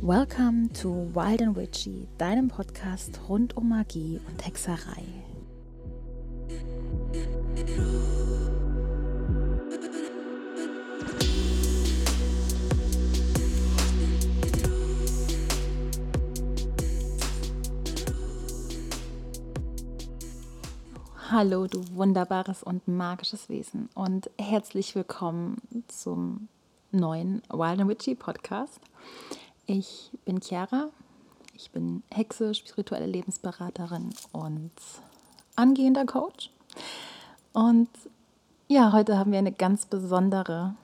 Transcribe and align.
Welcome 0.00 0.70
to 0.80 1.10
Wild 1.14 1.40
and 1.40 1.56
Witchy, 1.56 2.06
deinem 2.16 2.48
Podcast 2.48 3.18
rund 3.28 3.56
um 3.56 3.68
Magie 3.70 4.20
und 4.28 4.46
Hexerei. 4.46 5.25
Hallo, 21.38 21.66
du 21.66 21.84
wunderbares 21.94 22.62
und 22.62 22.88
magisches 22.88 23.50
Wesen 23.50 23.90
und 23.94 24.30
herzlich 24.38 24.94
willkommen 24.94 25.60
zum 25.86 26.48
neuen 26.92 27.42
Wild 27.50 27.78
and 27.78 27.90
Witchy 27.90 28.14
Podcast. 28.14 28.80
Ich 29.66 30.10
bin 30.24 30.40
Chiara, 30.40 30.88
ich 31.52 31.70
bin 31.72 32.02
Hexe, 32.10 32.54
spirituelle 32.54 33.04
Lebensberaterin 33.04 34.14
und 34.32 34.70
angehender 35.56 36.06
Coach. 36.06 36.50
Und 37.52 37.90
ja, 38.68 38.92
heute 38.92 39.18
haben 39.18 39.30
wir 39.30 39.38
eine 39.38 39.52
ganz 39.52 39.84
besondere 39.84 40.74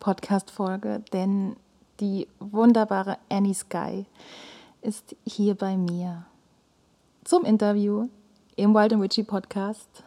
Podcast-Folge, 0.00 1.02
denn 1.14 1.56
die 1.98 2.28
wunderbare 2.40 3.16
Annie 3.30 3.54
Sky 3.54 4.04
ist 4.82 5.16
hier 5.24 5.54
bei 5.54 5.78
mir 5.78 6.26
zum 7.24 7.46
Interview 7.46 8.10
im 8.56 8.74
Wild 8.74 8.92
and 8.92 9.02
Witchy 9.02 9.22
Podcast. 9.22 10.04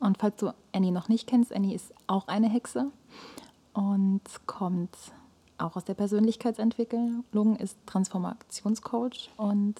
Und 0.00 0.18
falls 0.18 0.36
du 0.36 0.52
Annie 0.72 0.92
noch 0.92 1.08
nicht 1.08 1.26
kennst, 1.26 1.54
Annie 1.54 1.74
ist 1.74 1.92
auch 2.06 2.28
eine 2.28 2.48
Hexe 2.48 2.90
und 3.72 4.22
kommt 4.46 4.96
auch 5.58 5.76
aus 5.76 5.84
der 5.84 5.94
Persönlichkeitsentwicklung, 5.94 7.56
ist 7.56 7.78
Transformationscoach 7.86 9.30
und 9.36 9.76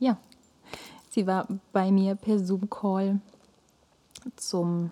ja, 0.00 0.16
sie 1.10 1.26
war 1.26 1.46
bei 1.72 1.92
mir 1.92 2.16
per 2.16 2.40
Zoom-Call 2.40 3.20
zum 4.34 4.90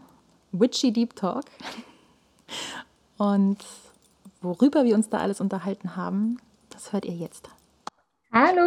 Witchy 0.52 0.92
Deep 0.92 1.16
Talk 1.16 1.44
und 3.18 3.58
worüber 4.41 4.84
wir 4.84 4.94
uns 4.94 5.08
da 5.08 5.18
alles 5.18 5.41
unterhalten 5.41 5.96
haben, 5.96 6.39
das 6.70 6.92
hört 6.92 7.05
ihr 7.05 7.16
jetzt. 7.16 7.48
Hallo. 8.33 8.64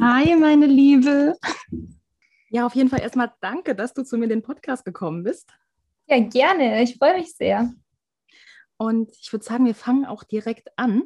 Hi, 0.00 0.36
meine 0.36 0.66
Liebe. 0.66 1.36
Ja, 2.50 2.66
auf 2.66 2.74
jeden 2.74 2.90
Fall 2.90 3.00
erstmal 3.00 3.32
danke, 3.40 3.76
dass 3.76 3.94
du 3.94 4.02
zu 4.02 4.18
mir 4.18 4.24
in 4.24 4.30
den 4.30 4.42
Podcast 4.42 4.84
gekommen 4.84 5.22
bist. 5.22 5.48
Ja, 6.06 6.18
gerne. 6.18 6.82
Ich 6.82 6.96
freue 6.96 7.14
mich 7.14 7.34
sehr. 7.34 7.72
Und 8.76 9.12
ich 9.20 9.32
würde 9.32 9.44
sagen, 9.44 9.66
wir 9.66 9.74
fangen 9.74 10.04
auch 10.04 10.24
direkt 10.24 10.68
an. 10.76 11.04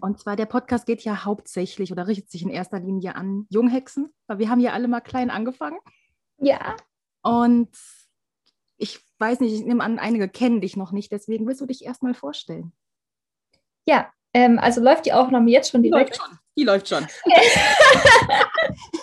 Und 0.00 0.18
zwar, 0.18 0.36
der 0.36 0.46
Podcast 0.46 0.84
geht 0.84 1.02
ja 1.02 1.24
hauptsächlich 1.24 1.90
oder 1.90 2.06
richtet 2.06 2.30
sich 2.30 2.42
in 2.42 2.50
erster 2.50 2.80
Linie 2.80 3.14
an 3.14 3.46
Junghexen, 3.48 4.12
weil 4.26 4.38
wir 4.38 4.50
haben 4.50 4.60
ja 4.60 4.72
alle 4.72 4.88
mal 4.88 5.00
klein 5.00 5.30
angefangen. 5.30 5.78
Ja. 6.38 6.76
Und 7.22 7.70
ich 8.76 9.00
weiß 9.18 9.40
nicht, 9.40 9.54
ich 9.54 9.64
nehme 9.64 9.82
an, 9.82 9.98
einige 9.98 10.28
kennen 10.28 10.60
dich 10.60 10.76
noch 10.76 10.92
nicht, 10.92 11.12
deswegen 11.12 11.46
willst 11.46 11.60
du 11.60 11.66
dich 11.66 11.84
erstmal 11.84 12.14
vorstellen. 12.14 12.72
Ja, 13.86 14.12
ähm, 14.34 14.58
also 14.58 14.82
läuft 14.82 15.06
die 15.06 15.12
Aufnahme 15.12 15.50
jetzt 15.50 15.70
schon 15.70 15.82
direkt? 15.82 16.20
Die 16.56 16.64
läuft 16.64 16.88
schon. 16.88 17.06
Die 17.06 17.06
läuft 17.06 17.06
schon. 17.06 17.06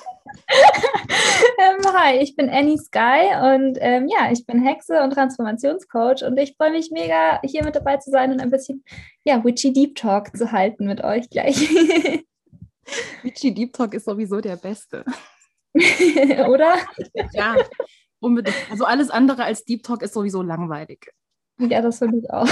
ähm, 1.59 1.93
hi, 1.93 2.17
ich 2.17 2.35
bin 2.35 2.49
Annie 2.49 2.77
Sky 2.77 3.31
und 3.55 3.77
ähm, 3.79 4.07
ja, 4.07 4.31
ich 4.31 4.45
bin 4.45 4.63
Hexe 4.63 5.01
und 5.01 5.11
Transformationscoach 5.11 6.23
und 6.23 6.37
ich 6.37 6.55
freue 6.55 6.71
mich 6.71 6.91
mega, 6.91 7.39
hier 7.43 7.63
mit 7.63 7.75
dabei 7.75 7.97
zu 7.97 8.11
sein 8.11 8.31
und 8.31 8.41
ein 8.41 8.51
bisschen 8.51 8.83
ja, 9.23 9.43
Witchy 9.43 9.71
Deep 9.71 9.95
Talk 9.95 10.35
zu 10.35 10.51
halten 10.51 10.85
mit 10.85 11.03
euch 11.03 11.29
gleich. 11.29 11.57
Witchy 13.23 13.53
Deep 13.53 13.73
Talk 13.73 13.93
ist 13.93 14.05
sowieso 14.05 14.41
der 14.41 14.57
beste. 14.57 15.05
Oder? 15.73 16.75
Ja, 17.33 17.55
unbedingt. 18.19 18.57
Also 18.69 18.85
alles 18.85 19.09
andere 19.09 19.43
als 19.45 19.63
Deep 19.63 19.83
Talk 19.83 20.01
ist 20.01 20.13
sowieso 20.13 20.41
langweilig. 20.41 21.11
Ja, 21.59 21.81
das 21.81 21.99
finde 21.99 22.17
ich 22.17 22.29
auch. 22.29 22.47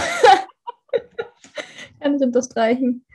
Kann 1.99 2.15
ich 2.15 2.21
unterstreichen. 2.21 3.05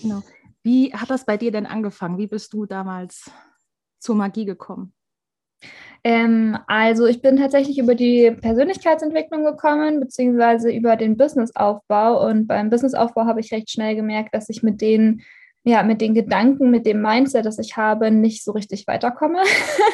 Genau. 0.00 0.22
Wie 0.62 0.92
hat 0.94 1.10
das 1.10 1.26
bei 1.26 1.36
dir 1.36 1.52
denn 1.52 1.66
angefangen? 1.66 2.18
Wie 2.18 2.26
bist 2.26 2.52
du 2.52 2.64
damals 2.64 3.30
zur 4.06 4.14
Magie 4.14 4.44
gekommen? 4.44 4.92
Ähm, 6.04 6.56
also 6.68 7.06
ich 7.06 7.20
bin 7.20 7.36
tatsächlich 7.36 7.78
über 7.78 7.96
die 7.96 8.30
Persönlichkeitsentwicklung 8.30 9.44
gekommen, 9.44 9.98
beziehungsweise 9.98 10.70
über 10.70 10.94
den 10.94 11.16
Businessaufbau. 11.16 12.24
Und 12.28 12.46
beim 12.46 12.70
Businessaufbau 12.70 13.26
habe 13.26 13.40
ich 13.40 13.52
recht 13.52 13.70
schnell 13.70 13.96
gemerkt, 13.96 14.32
dass 14.32 14.48
ich 14.48 14.62
mit 14.62 14.80
den, 14.80 15.22
ja, 15.64 15.82
mit 15.82 16.00
den 16.00 16.14
Gedanken, 16.14 16.70
mit 16.70 16.86
dem 16.86 17.02
Mindset, 17.02 17.44
das 17.44 17.58
ich 17.58 17.76
habe, 17.76 18.12
nicht 18.12 18.44
so 18.44 18.52
richtig 18.52 18.86
weiterkomme. 18.86 19.40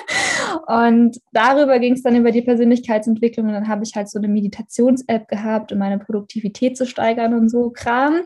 und 0.67 1.19
darüber 1.33 1.79
ging 1.79 1.95
es 1.95 2.03
dann 2.03 2.17
über 2.17 2.31
die 2.31 2.43
Persönlichkeitsentwicklung. 2.43 3.47
Und 3.47 3.55
dann 3.55 3.69
habe 3.69 3.85
ich 3.85 3.95
halt 3.97 4.11
so 4.11 4.19
eine 4.19 4.29
Meditations-App 4.29 5.29
gehabt, 5.29 5.73
um 5.73 5.79
meine 5.79 5.99
Produktivität 5.99 6.77
zu 6.77 6.85
steigern 6.85 7.33
und 7.33 7.49
so 7.49 7.71
Kram. 7.71 8.21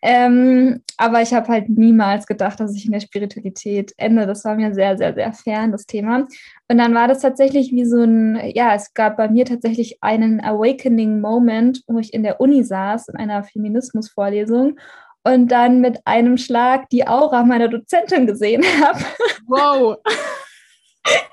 Ähm, 0.00 0.82
aber 0.96 1.22
ich 1.22 1.34
habe 1.34 1.48
halt 1.48 1.68
niemals 1.68 2.26
gedacht, 2.26 2.60
dass 2.60 2.74
ich 2.74 2.86
in 2.86 2.92
der 2.92 3.00
Spiritualität 3.00 3.92
ende. 3.96 4.26
Das 4.26 4.44
war 4.44 4.54
mir 4.54 4.72
sehr, 4.72 4.96
sehr, 4.96 5.14
sehr 5.14 5.32
fern, 5.32 5.72
das 5.72 5.86
Thema. 5.86 6.26
Und 6.68 6.78
dann 6.78 6.94
war 6.94 7.08
das 7.08 7.20
tatsächlich 7.20 7.72
wie 7.72 7.84
so 7.84 8.02
ein, 8.02 8.40
ja, 8.54 8.74
es 8.74 8.94
gab 8.94 9.16
bei 9.16 9.28
mir 9.28 9.44
tatsächlich 9.44 9.98
einen 10.02 10.40
Awakening 10.40 11.20
Moment, 11.20 11.82
wo 11.88 11.98
ich 11.98 12.14
in 12.14 12.22
der 12.22 12.40
Uni 12.40 12.62
saß, 12.62 13.08
in 13.08 13.16
einer 13.16 13.42
Feminismusvorlesung 13.42 14.78
und 15.24 15.48
dann 15.48 15.80
mit 15.80 16.00
einem 16.06 16.36
Schlag 16.36 16.88
die 16.90 17.06
Aura 17.06 17.44
meiner 17.44 17.68
Dozentin 17.68 18.26
gesehen 18.26 18.62
habe. 18.82 19.00
Wow. 19.46 19.96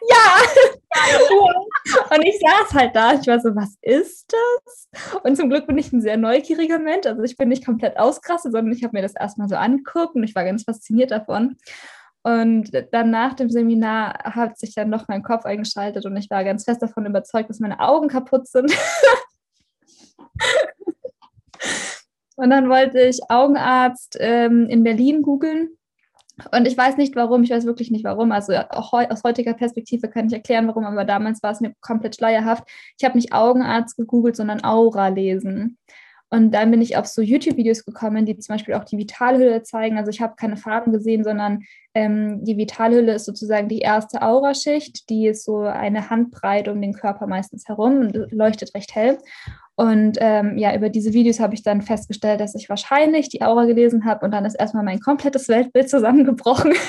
Ja! 0.09 0.96
Und 2.16 2.24
ich 2.24 2.40
saß 2.40 2.74
halt 2.74 2.96
da, 2.96 3.13
ich 3.13 3.28
war 3.28 3.40
so, 3.40 3.56
was 3.56 3.78
ist 3.81 4.31
das? 4.31 5.22
Und 5.24 5.36
zum 5.36 5.50
Glück 5.50 5.68
bin 5.68 5.78
ich 5.78 5.91
ein 5.91 6.02
sehr 6.02 6.18
neugieriger 6.18 6.80
Mensch. 6.80 7.06
Also 7.06 7.24
ich 7.24 7.38
bin 7.38 7.50
nicht 7.50 7.66
komplett 7.66 7.97
ausgerastet, 7.97 8.52
sondern 8.52 8.74
ich 8.74 8.84
habe 8.84 8.96
mir 8.96 9.02
das 9.02 9.16
erstmal 9.16 9.50
so 9.50 9.56
angeguckt 9.56 10.16
und 10.16 10.24
ich 10.24 10.35
war 10.35 10.46
ganz 10.46 10.64
fasziniert 10.64 11.12
davon. 11.12 11.58
Und 12.24 12.72
dann 12.91 13.12
nach 13.12 13.34
dem 13.34 13.52
Seminar 13.52 14.18
hat 14.24 14.58
sich 14.58 14.74
dann 14.74 14.90
noch 14.90 15.08
mein 15.08 15.22
Kopf 15.22 15.46
eingeschaltet 15.46 16.06
und 16.06 16.18
ich 16.18 16.30
war 16.31 16.44
ganz 16.44 16.64
fest 16.64 16.81
davon 16.81 17.06
überzeugt, 17.06 17.50
dass 17.50 17.59
meine 17.59 17.80
Augen 17.80 18.08
kaputt 18.08 18.47
sind. 18.47 18.75
und 22.35 22.50
dann 22.50 22.68
wollte 22.68 23.00
ich 23.02 23.19
Augenarzt 23.30 24.18
ähm, 24.19 24.68
in 24.69 24.84
Berlin 24.84 25.22
googeln 25.22 25.78
und 26.51 26.68
ich 26.68 26.78
weiß 26.78 26.97
nicht 26.97 27.16
warum, 27.16 27.44
ich 27.44 27.50
weiß 27.50 27.66
wirklich 27.66 27.91
nicht 27.91 28.03
warum. 28.03 28.31
Also 28.31 28.53
auch 28.53 28.91
heu 28.91 29.06
aus 29.07 29.23
heutiger 29.23 29.53
Perspektive 29.53 30.09
kann 30.09 30.28
ich 30.28 30.34
erklären, 30.34 30.68
warum, 30.68 30.84
aber 30.84 31.06
damals 31.06 31.41
war 31.44 31.51
es 31.51 31.62
mir 31.62 31.73
komplett 31.81 32.16
schleierhaft. 32.16 32.63
Ich 32.97 33.06
habe 33.06 33.18
nicht 33.18 33.34
Augenarzt 33.34 33.97
gegoogelt, 33.97 34.35
sondern 34.35 34.63
Aura 34.63 35.07
lesen. 35.07 35.78
Und 36.30 36.52
dann 36.52 36.72
bin 36.72 36.81
ich 36.81 36.97
auf 36.97 37.06
so 37.06 37.22
YouTube-Videos 37.22 37.86
gekommen, 37.86 38.25
die 38.25 38.38
zum 38.38 38.56
Beispiel 38.56 38.74
auch 38.74 38.84
die 38.84 38.97
Vitalhülle 38.97 39.63
zeigen. 39.63 39.97
Also 39.97 40.09
ich 40.09 40.22
habe 40.22 40.36
keine 40.36 40.58
Farben 40.58 40.91
gesehen, 40.91 41.24
sondern 41.24 41.63
ähm, 41.94 42.44
die 42.44 42.58
Vitalhülle 42.58 43.13
ist 43.13 43.25
sozusagen 43.25 43.69
die 43.69 43.80
erste 43.80 44.22
Auraschicht. 44.22 45.09
Die 45.09 45.28
ist 45.28 45.46
so 45.46 45.59
eine 45.59 46.09
Handbreit 46.09 46.68
um 46.68 46.81
den 46.81 46.94
Körper 46.94 47.28
meistens 47.28 47.68
herum 47.68 48.00
und 48.00 48.31
leuchtet 48.31 48.74
recht 48.74 48.96
hell. 48.96 49.18
Und 49.75 50.18
ähm, 50.22 50.58
ja, 50.58 50.75
über 50.75 50.90
diese 50.90 51.14
Videos 51.14 51.40
habe 51.40 51.53
ich 51.53 51.62
dann 51.62 51.81
festgestellt, 51.81 52.40
dass 52.40 52.56
ich 52.56 52.69
wahrscheinlich 52.69 53.30
die 53.30 53.41
Aura 53.41 53.66
gelesen 53.66 54.06
habe 54.06 54.25
und 54.25 54.31
dann 54.31 54.46
ist 54.46 54.56
erstmal 54.56 54.84
mein 54.84 55.02
komplettes 55.02 55.50
Weltbild 55.50 55.90
zusammengebrochen. 55.90 56.74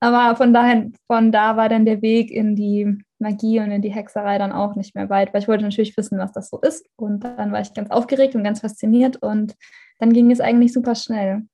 Aber 0.00 0.36
von 0.36 0.52
daher, 0.52 0.90
von 1.06 1.32
da 1.32 1.56
war 1.56 1.70
dann 1.70 1.86
der 1.86 2.02
Weg 2.02 2.30
in 2.30 2.54
die 2.54 2.98
Magie 3.24 3.58
und 3.58 3.72
in 3.72 3.82
die 3.82 3.92
Hexerei 3.92 4.38
dann 4.38 4.52
auch 4.52 4.76
nicht 4.76 4.94
mehr 4.94 5.10
weit, 5.10 5.34
weil 5.34 5.42
ich 5.42 5.48
wollte 5.48 5.64
natürlich 5.64 5.96
wissen, 5.96 6.18
was 6.18 6.32
das 6.32 6.50
so 6.50 6.60
ist. 6.60 6.86
Und 6.96 7.24
dann 7.24 7.50
war 7.50 7.60
ich 7.60 7.74
ganz 7.74 7.90
aufgeregt 7.90 8.36
und 8.36 8.44
ganz 8.44 8.60
fasziniert 8.60 9.16
und 9.16 9.56
dann 9.98 10.12
ging 10.12 10.30
es 10.30 10.40
eigentlich 10.40 10.72
super 10.72 10.94
schnell. 10.94 11.46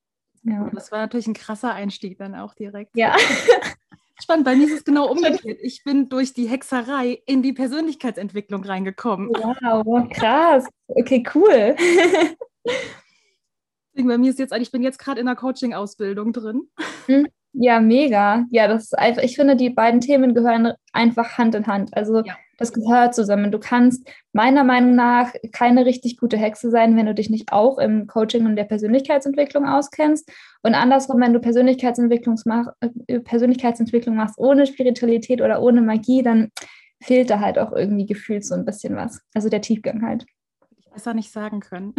Ja. 0.43 0.69
Das 0.75 0.93
war 0.93 0.99
natürlich 0.99 1.27
ein 1.27 1.35
krasser 1.35 1.73
Einstieg 1.73 2.19
dann 2.19 2.35
auch 2.35 2.55
direkt. 2.55 2.97
Ja. 2.97 3.17
Spannend, 4.23 4.45
bei 4.45 4.55
mir 4.55 4.67
ist 4.67 4.75
es 4.75 4.85
genau 4.85 5.11
umgekehrt. 5.11 5.59
Ich 5.63 5.83
bin 5.83 6.11
durch 6.11 6.35
die 6.35 6.47
Hexerei 6.47 7.23
in 7.25 7.43
die 7.43 7.55
Persönlichkeitsentwicklung 7.55 8.63
reingekommen. 8.63 9.31
Wow, 9.31 10.09
krass. 10.11 10.67
Okay, 10.89 11.25
cool. 11.35 11.75
Bei 13.95 14.19
mir 14.19 14.31
ist 14.31 14.39
jetzt, 14.39 14.55
ich 14.55 14.71
bin 14.71 14.83
jetzt 14.83 14.99
gerade 14.99 15.21
in 15.21 15.27
der 15.27 15.37
Coaching-Ausbildung 15.37 16.33
drin. 16.33 16.69
Hm. 17.07 17.27
Ja, 17.53 17.81
mega. 17.81 18.45
Ja, 18.51 18.69
das 18.69 18.85
ist 18.85 18.99
einfach, 18.99 19.23
ich 19.23 19.35
finde, 19.35 19.57
die 19.57 19.71
beiden 19.71 20.01
Themen 20.01 20.35
gehören 20.35 20.73
einfach 20.93 21.37
Hand 21.37 21.55
in 21.55 21.67
Hand. 21.67 21.97
Also 21.97 22.23
ja. 22.23 22.37
das 22.59 22.73
gehört 22.73 23.15
zusammen. 23.15 23.51
Du 23.51 23.59
kannst 23.59 24.09
meiner 24.33 24.63
Meinung 24.63 24.95
nach 24.95 25.33
keine 25.53 25.85
richtig 25.85 26.17
gute 26.17 26.37
Hexe 26.37 26.71
sein, 26.71 26.97
wenn 26.97 27.07
du 27.07 27.15
dich 27.15 27.29
nicht 27.29 27.53
auch 27.53 27.79
im 27.79 28.07
Coaching 28.07 28.47
und 28.47 28.55
der 28.55 28.65
Persönlichkeitsentwicklung 28.65 29.67
auskennst. 29.67 30.31
Und 30.63 30.75
andersrum, 30.75 31.21
wenn 31.21 31.33
du 31.33 31.41
Persönlichkeitsentwicklung, 31.41 32.39
mach, 32.45 32.69
äh, 33.09 33.19
Persönlichkeitsentwicklung 33.19 34.15
machst 34.15 34.39
ohne 34.39 34.67
Spiritualität 34.67 35.41
oder 35.41 35.61
ohne 35.61 35.83
Magie, 35.83 36.23
dann 36.23 36.51
fehlte 37.03 37.41
halt 37.41 37.59
auch 37.59 37.73
irgendwie 37.73 38.07
gefühlt 38.07 38.45
so 38.45 38.55
ein 38.55 38.65
bisschen 38.65 38.95
was. 38.95 39.23
Also 39.35 39.49
der 39.49 39.63
Tiefgang 39.63 40.03
halt. 40.03 40.25
Ich 40.79 40.91
besser 40.91 41.15
nicht 41.15 41.33
sagen 41.33 41.61
können. 41.61 41.95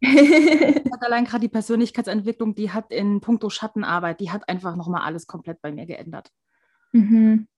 allein 1.00 1.24
gerade 1.24 1.40
die 1.40 1.48
Persönlichkeitsentwicklung, 1.48 2.54
die 2.54 2.70
hat 2.70 2.92
in 2.92 3.20
puncto 3.20 3.50
Schattenarbeit, 3.50 4.20
die 4.20 4.30
hat 4.30 4.48
einfach 4.48 4.76
nochmal 4.76 5.02
alles 5.02 5.26
komplett 5.26 5.60
bei 5.60 5.72
mir 5.72 5.86
geändert. 5.86 6.30
Mhm. 6.92 7.48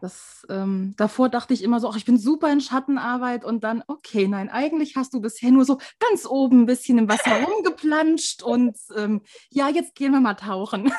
Das, 0.00 0.46
ähm, 0.50 0.92
davor 0.98 1.30
dachte 1.30 1.54
ich 1.54 1.62
immer 1.62 1.80
so, 1.80 1.88
ach, 1.88 1.96
ich 1.96 2.04
bin 2.04 2.18
super 2.18 2.52
in 2.52 2.60
Schattenarbeit 2.60 3.46
und 3.46 3.64
dann, 3.64 3.82
okay, 3.86 4.28
nein, 4.28 4.50
eigentlich 4.50 4.94
hast 4.94 5.14
du 5.14 5.22
bisher 5.22 5.50
nur 5.50 5.64
so 5.64 5.78
ganz 5.98 6.26
oben 6.26 6.62
ein 6.62 6.66
bisschen 6.66 6.98
im 6.98 7.08
Wasser 7.08 7.42
rumgeplanscht 7.42 8.42
und 8.42 8.76
ähm, 8.94 9.22
ja, 9.50 9.70
jetzt 9.70 9.94
gehen 9.94 10.12
wir 10.12 10.20
mal 10.20 10.34
tauchen. 10.34 10.92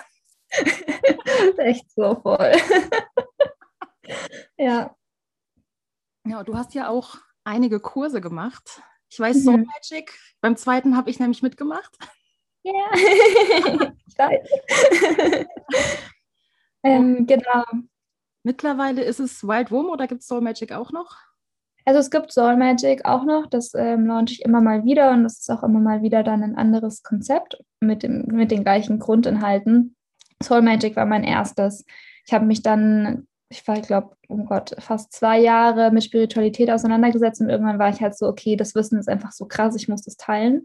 Echt 1.58 1.92
so 1.92 2.20
voll. 2.22 2.54
ja. 4.58 4.96
Ja, 6.26 6.44
du 6.44 6.58
hast 6.58 6.74
ja 6.74 6.90
auch 6.90 7.18
einige 7.44 7.80
Kurse 7.80 8.20
gemacht. 8.20 8.82
Ich 9.10 9.20
weiß, 9.20 9.38
mhm. 9.38 9.42
Soul 9.42 9.66
Magic, 9.66 10.14
beim 10.42 10.56
zweiten 10.56 10.98
habe 10.98 11.10
ich 11.10 11.20
nämlich 11.20 11.42
mitgemacht. 11.42 11.96
Ja, 12.64 12.74
ich 12.94 14.18
weiß. 14.18 14.50
ähm, 16.84 17.26
genau. 17.26 17.64
Mittlerweile 18.44 19.04
ist 19.04 19.20
es 19.20 19.44
Wild 19.44 19.72
Womb 19.72 19.90
oder 19.90 20.08
gibt 20.08 20.22
es 20.22 20.28
Soul 20.28 20.42
Magic 20.42 20.72
auch 20.72 20.92
noch? 20.92 21.18
Also 21.86 22.00
es 22.00 22.12
gibt 22.12 22.34
Soul 22.34 22.58
Magic 22.58 23.06
auch 23.06 23.24
noch, 23.24 23.48
das 23.48 23.74
ähm, 23.74 24.08
launche 24.08 24.34
ich 24.34 24.42
immer 24.44 24.60
mal 24.60 24.84
wieder 24.84 25.12
und 25.12 25.24
das 25.24 25.40
ist 25.40 25.50
auch 25.50 25.64
immer 25.64 25.80
mal 25.80 26.02
wieder 26.02 26.22
dann 26.24 26.44
ein 26.44 26.58
anderes 26.58 27.02
Konzept 27.02 27.64
mit, 27.80 28.04
dem, 28.04 28.26
mit 28.28 28.52
den 28.52 28.64
gleichen 28.64 29.00
Grundinhalten. 29.00 29.96
Soul 30.44 30.62
Magic 30.62 30.98
war 30.98 31.06
mein 31.06 31.24
erstes. 31.24 31.86
Ich 32.26 32.34
habe 32.34 32.46
mich 32.46 32.62
dann 32.62 33.28
ich 33.50 33.68
war, 33.68 33.78
ich 33.78 33.88
glaube, 33.88 34.16
oh 34.28 34.44
Gott, 34.44 34.76
fast 34.80 35.14
zwei 35.14 35.40
Jahre 35.40 35.92
mit 35.92 36.04
Spiritualität 36.04 36.70
auseinandergesetzt 36.70 37.42
und 37.42 37.50
irgendwann 37.50 37.80
war 37.80 37.90
ich 37.90 38.02
halt 38.02 38.18
so, 38.18 38.28
okay, 38.28 38.56
das 38.56 38.76
Wissen 38.76 39.00
ist 39.00 39.10
einfach 39.10 39.32
so 39.32 39.46
krass, 39.46 39.76
ich 39.76 39.88
muss 39.88 40.02
das 40.02 40.18
teilen. 40.18 40.64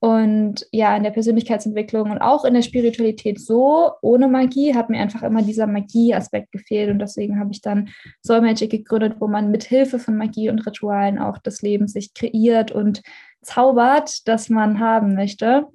Und 0.00 0.66
ja, 0.70 0.94
in 0.96 1.02
der 1.02 1.12
Persönlichkeitsentwicklung 1.12 2.10
und 2.10 2.18
auch 2.18 2.44
in 2.44 2.52
der 2.52 2.62
Spiritualität 2.62 3.40
so, 3.40 3.90
ohne 4.02 4.28
Magie, 4.28 4.74
hat 4.74 4.90
mir 4.90 5.00
einfach 5.00 5.22
immer 5.22 5.40
dieser 5.40 5.66
Magie-Aspekt 5.66 6.52
gefehlt. 6.52 6.90
Und 6.90 6.98
deswegen 6.98 7.38
habe 7.40 7.52
ich 7.52 7.62
dann 7.62 7.88
Soul 8.22 8.42
Magic 8.42 8.70
gegründet, 8.70 9.16
wo 9.18 9.28
man 9.28 9.50
mit 9.50 9.64
Hilfe 9.64 9.98
von 9.98 10.18
Magie 10.18 10.50
und 10.50 10.66
Ritualen 10.66 11.18
auch 11.18 11.38
das 11.38 11.62
Leben 11.62 11.88
sich 11.88 12.12
kreiert 12.12 12.70
und 12.70 13.00
zaubert, 13.40 14.28
das 14.28 14.50
man 14.50 14.78
haben 14.78 15.14
möchte. 15.14 15.68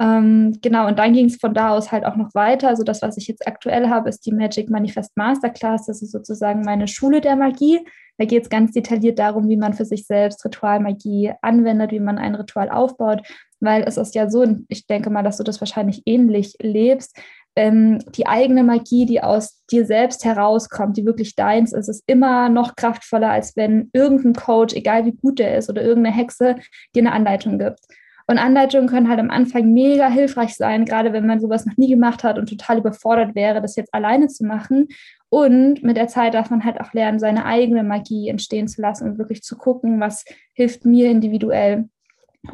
Ähm, 0.00 0.58
genau, 0.60 0.88
und 0.88 0.98
dann 0.98 1.12
ging 1.12 1.26
es 1.26 1.36
von 1.36 1.54
da 1.54 1.70
aus 1.70 1.92
halt 1.92 2.04
auch 2.04 2.16
noch 2.16 2.34
weiter. 2.34 2.68
Also 2.68 2.82
das, 2.82 3.00
was 3.02 3.16
ich 3.16 3.28
jetzt 3.28 3.46
aktuell 3.46 3.88
habe, 3.88 4.08
ist 4.08 4.26
die 4.26 4.32
Magic 4.32 4.68
Manifest 4.68 5.16
Masterclass. 5.16 5.86
Das 5.86 6.02
ist 6.02 6.10
sozusagen 6.10 6.62
meine 6.62 6.88
Schule 6.88 7.20
der 7.20 7.36
Magie. 7.36 7.80
Da 8.18 8.24
geht 8.24 8.42
es 8.44 8.50
ganz 8.50 8.72
detailliert 8.72 9.18
darum, 9.18 9.48
wie 9.48 9.56
man 9.56 9.74
für 9.74 9.84
sich 9.84 10.06
selbst 10.06 10.44
Ritualmagie 10.44 11.32
anwendet, 11.42 11.92
wie 11.92 12.00
man 12.00 12.18
ein 12.18 12.34
Ritual 12.34 12.70
aufbaut, 12.70 13.22
weil 13.60 13.82
es 13.82 13.96
ist 13.96 14.14
ja 14.14 14.28
so, 14.30 14.42
und 14.42 14.66
ich 14.68 14.86
denke 14.86 15.10
mal, 15.10 15.22
dass 15.22 15.36
du 15.36 15.44
das 15.44 15.60
wahrscheinlich 15.60 16.02
ähnlich 16.06 16.54
lebst, 16.60 17.16
ähm, 17.56 18.00
die 18.16 18.26
eigene 18.26 18.64
Magie, 18.64 19.06
die 19.06 19.22
aus 19.22 19.64
dir 19.70 19.86
selbst 19.86 20.24
herauskommt, 20.24 20.96
die 20.96 21.06
wirklich 21.06 21.36
deins 21.36 21.72
ist, 21.72 21.88
ist 21.88 22.02
immer 22.06 22.48
noch 22.48 22.74
kraftvoller, 22.74 23.30
als 23.30 23.56
wenn 23.56 23.90
irgendein 23.92 24.34
Coach, 24.34 24.74
egal 24.74 25.06
wie 25.06 25.12
gut 25.12 25.38
der 25.38 25.56
ist, 25.56 25.70
oder 25.70 25.82
irgendeine 25.82 26.16
Hexe 26.16 26.56
dir 26.94 27.02
eine 27.02 27.12
Anleitung 27.12 27.58
gibt. 27.58 27.80
Und 28.26 28.38
Anleitungen 28.38 28.88
können 28.88 29.08
halt 29.08 29.20
am 29.20 29.30
Anfang 29.30 29.72
mega 29.72 30.08
hilfreich 30.08 30.54
sein, 30.54 30.84
gerade 30.84 31.12
wenn 31.12 31.26
man 31.26 31.40
sowas 31.40 31.66
noch 31.66 31.76
nie 31.76 31.88
gemacht 31.88 32.24
hat 32.24 32.38
und 32.38 32.48
total 32.48 32.78
überfordert 32.78 33.34
wäre, 33.34 33.60
das 33.60 33.76
jetzt 33.76 33.92
alleine 33.92 34.28
zu 34.28 34.44
machen. 34.44 34.88
Und 35.28 35.82
mit 35.82 35.96
der 35.96 36.08
Zeit 36.08 36.34
darf 36.34 36.48
man 36.48 36.64
halt 36.64 36.80
auch 36.80 36.92
lernen, 36.92 37.18
seine 37.18 37.44
eigene 37.44 37.82
Magie 37.82 38.28
entstehen 38.28 38.68
zu 38.68 38.80
lassen 38.80 39.08
und 39.08 39.18
wirklich 39.18 39.42
zu 39.42 39.56
gucken, 39.58 40.00
was 40.00 40.24
hilft 40.54 40.84
mir 40.84 41.10
individuell. 41.10 41.88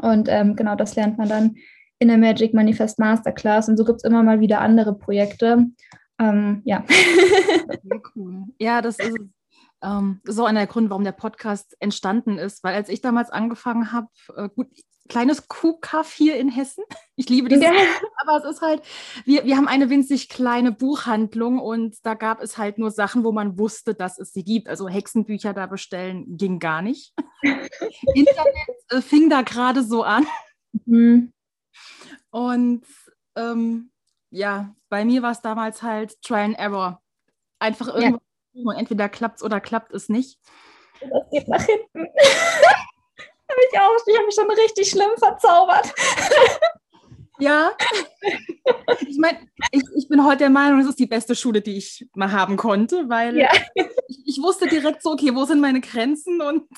Und 0.01 0.29
ähm, 0.29 0.57
genau 0.57 0.75
das 0.75 0.97
lernt 0.97 1.19
man 1.19 1.29
dann 1.29 1.57
in 1.99 2.09
der 2.09 2.19
Magic 2.19 2.55
Manifest 2.55 2.99
Masterclass. 2.99 3.69
Und 3.69 3.77
so 3.77 3.85
gibt 3.85 3.99
es 3.99 4.05
immer 4.05 4.23
mal 4.23 4.41
wieder 4.41 4.61
andere 4.61 4.95
Projekte. 4.97 5.67
Ähm, 6.19 6.63
ja. 6.65 6.85
cool. 8.17 8.45
Ja, 8.59 8.83
das 8.83 8.99
ist 8.99 9.17
ähm, 9.83 10.21
so 10.25 10.45
einer 10.45 10.61
der 10.61 10.67
Gründe, 10.67 10.91
warum 10.91 11.05
der 11.05 11.13
Podcast 11.13 11.77
entstanden 11.81 12.39
ist, 12.39 12.63
weil 12.65 12.75
als 12.75 12.89
ich 12.89 13.01
damals 13.01 13.31
angefangen 13.31 13.93
habe, 13.93 14.09
äh, 14.37 14.49
gut, 14.49 14.69
kleines 15.11 15.49
Kuhkaff 15.49 16.13
hier 16.13 16.37
in 16.37 16.49
Hessen. 16.49 16.85
Ich 17.17 17.29
liebe 17.29 17.51
dieses, 17.51 17.63
ja. 17.63 17.73
aber 18.23 18.39
es 18.39 18.51
ist 18.51 18.63
halt, 18.63 18.83
wir, 19.27 19.45
wir 19.45 19.59
haben 19.59 19.69
eine 19.69 19.91
winzig 19.91 20.31
kleine 20.31 20.73
Buchhandlung 20.73 21.59
und 21.59 21.99
da 22.03 22.15
gab 22.15 22.41
es 22.41 22.57
halt 22.57 22.79
nur 22.79 22.91
Sachen, 22.91 23.25
wo 23.25 23.33
man 23.33 23.59
wusste, 23.59 23.95
dass 23.95 24.19
es 24.19 24.33
sie 24.33 24.43
gibt. 24.43 24.71
Also 24.71 24.89
Hexenbücher 24.89 25.53
da 25.53 25.67
bestellen 25.67 26.39
ging 26.39 26.61
gar 26.61 26.81
nicht. 26.81 27.13
Internet 27.43 28.55
äh, 28.89 29.03
fing 29.03 29.29
da 29.29 29.43
gerade 29.43 29.83
so 29.83 30.03
an. 30.03 30.27
Mhm. 30.87 31.35
Und 32.31 32.87
ähm, 33.37 33.91
ja, 34.31 34.75
bei 34.89 35.05
mir 35.05 35.21
war 35.21 35.33
es 35.33 35.43
damals 35.43 35.83
halt 35.83 36.23
Try 36.23 36.41
and 36.41 36.59
Error. 36.59 37.03
Einfach 37.59 37.89
irgendwas 37.89 38.23
ja. 38.55 38.73
entweder 38.79 39.11
klappt 39.11 39.37
es 39.37 39.43
oder 39.43 39.61
klappt 39.61 39.93
es 39.93 40.09
nicht. 40.09 40.39
Das 41.01 41.31
geht 41.31 41.49
nach 41.49 41.63
hinten. 41.63 42.09
Habe 43.51 43.61
ich 43.71 43.79
auch. 43.79 44.07
Ich 44.07 44.17
habe 44.17 44.27
mich 44.27 44.35
schon 44.35 44.51
richtig 44.51 44.91
schlimm 44.91 45.11
verzaubert. 45.19 45.93
Ja. 47.41 47.73
Ich 49.09 49.19
meine, 49.19 49.39
ich, 49.73 49.83
ich 49.97 50.09
bin 50.09 50.25
heute 50.25 50.41
der 50.41 50.51
Meinung, 50.51 50.81
es 50.81 50.87
ist 50.87 50.99
die 50.99 51.07
beste 51.07 51.35
Schule, 51.35 51.63
die 51.63 51.79
ich 51.79 52.07
mal 52.15 52.31
haben 52.31 52.57
konnte, 52.57 53.09
weil 53.09 53.39
ja. 53.39 53.49
ich, 53.75 54.27
ich, 54.27 54.43
wusste 54.43 54.69
direkt 54.69 55.03
so, 55.03 55.13
okay, 55.13 55.35
wo 55.35 55.45
sind 55.45 55.61
meine 55.61 55.81
Grenzen 55.81 56.41
und 56.43 56.69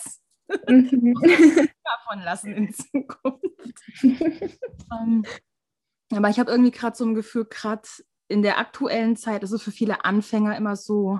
mhm. 0.68 1.14
davon 1.84 2.22
lassen 2.24 2.52
in 2.54 2.72
Zukunft. 2.72 3.42
um, 4.02 4.14
ähm, 4.92 5.24
aber 6.12 6.28
ich 6.28 6.38
habe 6.38 6.50
irgendwie 6.50 6.70
gerade 6.70 6.96
so 6.96 7.04
ein 7.04 7.14
Gefühl, 7.14 7.46
gerade 7.46 7.88
in 8.28 8.42
der 8.42 8.58
aktuellen 8.58 9.16
Zeit 9.16 9.42
ist 9.42 9.52
es 9.52 9.62
für 9.62 9.72
viele 9.72 10.04
Anfänger 10.04 10.56
immer 10.56 10.76
so 10.76 11.18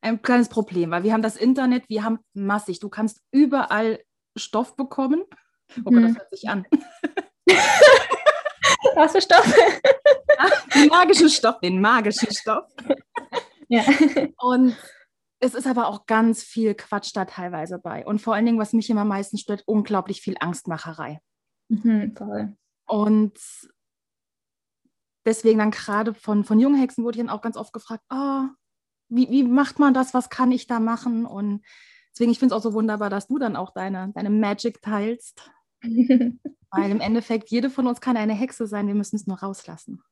ein 0.00 0.20
kleines 0.20 0.48
Problem, 0.48 0.90
weil 0.90 1.02
wir 1.02 1.12
haben 1.14 1.22
das 1.22 1.36
Internet, 1.36 1.88
wir 1.88 2.04
haben 2.04 2.18
massig, 2.34 2.80
du 2.80 2.90
kannst 2.90 3.22
überall 3.30 4.00
Stoff 4.36 4.76
bekommen. 4.76 5.24
Oh 5.78 5.90
Gott, 5.90 5.94
hm. 5.94 6.02
das 6.02 6.16
hört 6.16 6.30
sich 6.30 6.48
an. 6.48 6.66
Was 8.94 9.12
für 9.12 9.20
Stoff? 9.20 9.54
den 10.74 10.88
magischen 10.88 11.28
Stoff, 11.28 11.60
den 11.60 11.80
magischen 11.80 12.32
Stoff. 12.32 12.64
Ja. 13.68 13.82
Und 14.38 14.76
es 15.40 15.54
ist 15.54 15.66
aber 15.66 15.88
auch 15.88 16.06
ganz 16.06 16.42
viel 16.42 16.74
Quatsch 16.74 17.10
da 17.14 17.24
teilweise 17.24 17.78
bei. 17.78 18.04
Und 18.04 18.20
vor 18.20 18.34
allen 18.34 18.46
Dingen, 18.46 18.58
was 18.58 18.72
mich 18.72 18.88
immer 18.88 19.02
am 19.02 19.08
meisten 19.08 19.38
stört, 19.38 19.62
unglaublich 19.66 20.20
viel 20.20 20.36
Angstmacherei. 20.40 21.20
Mhm, 21.68 22.14
voll. 22.16 22.56
Und 22.86 23.38
deswegen 25.24 25.58
dann 25.58 25.70
gerade 25.70 26.14
von, 26.14 26.44
von 26.44 26.60
jungen 26.60 26.78
Hexen 26.78 27.04
wurde 27.04 27.18
ich 27.18 27.24
dann 27.24 27.34
auch 27.34 27.42
ganz 27.42 27.56
oft 27.56 27.72
gefragt, 27.72 28.04
oh, 28.10 28.44
wie, 29.08 29.30
wie 29.30 29.42
macht 29.44 29.78
man 29.78 29.94
das, 29.94 30.14
was 30.14 30.30
kann 30.30 30.52
ich 30.52 30.66
da 30.66 30.80
machen? 30.80 31.26
Und 31.26 31.64
Deswegen, 32.14 32.30
ich 32.30 32.38
finde 32.38 32.54
es 32.54 32.58
auch 32.58 32.62
so 32.62 32.74
wunderbar, 32.74 33.10
dass 33.10 33.26
du 33.26 33.38
dann 33.38 33.56
auch 33.56 33.70
deine, 33.70 34.12
deine 34.14 34.30
Magic 34.30 34.80
teilst. 34.80 35.50
Weil 35.82 36.90
im 36.90 37.00
Endeffekt, 37.00 37.50
jede 37.50 37.70
von 37.70 37.86
uns 37.86 38.00
kann 38.00 38.16
eine 38.16 38.34
Hexe 38.34 38.66
sein, 38.66 38.86
wir 38.86 38.94
müssen 38.94 39.16
es 39.16 39.26
nur 39.26 39.38
rauslassen. 39.38 40.02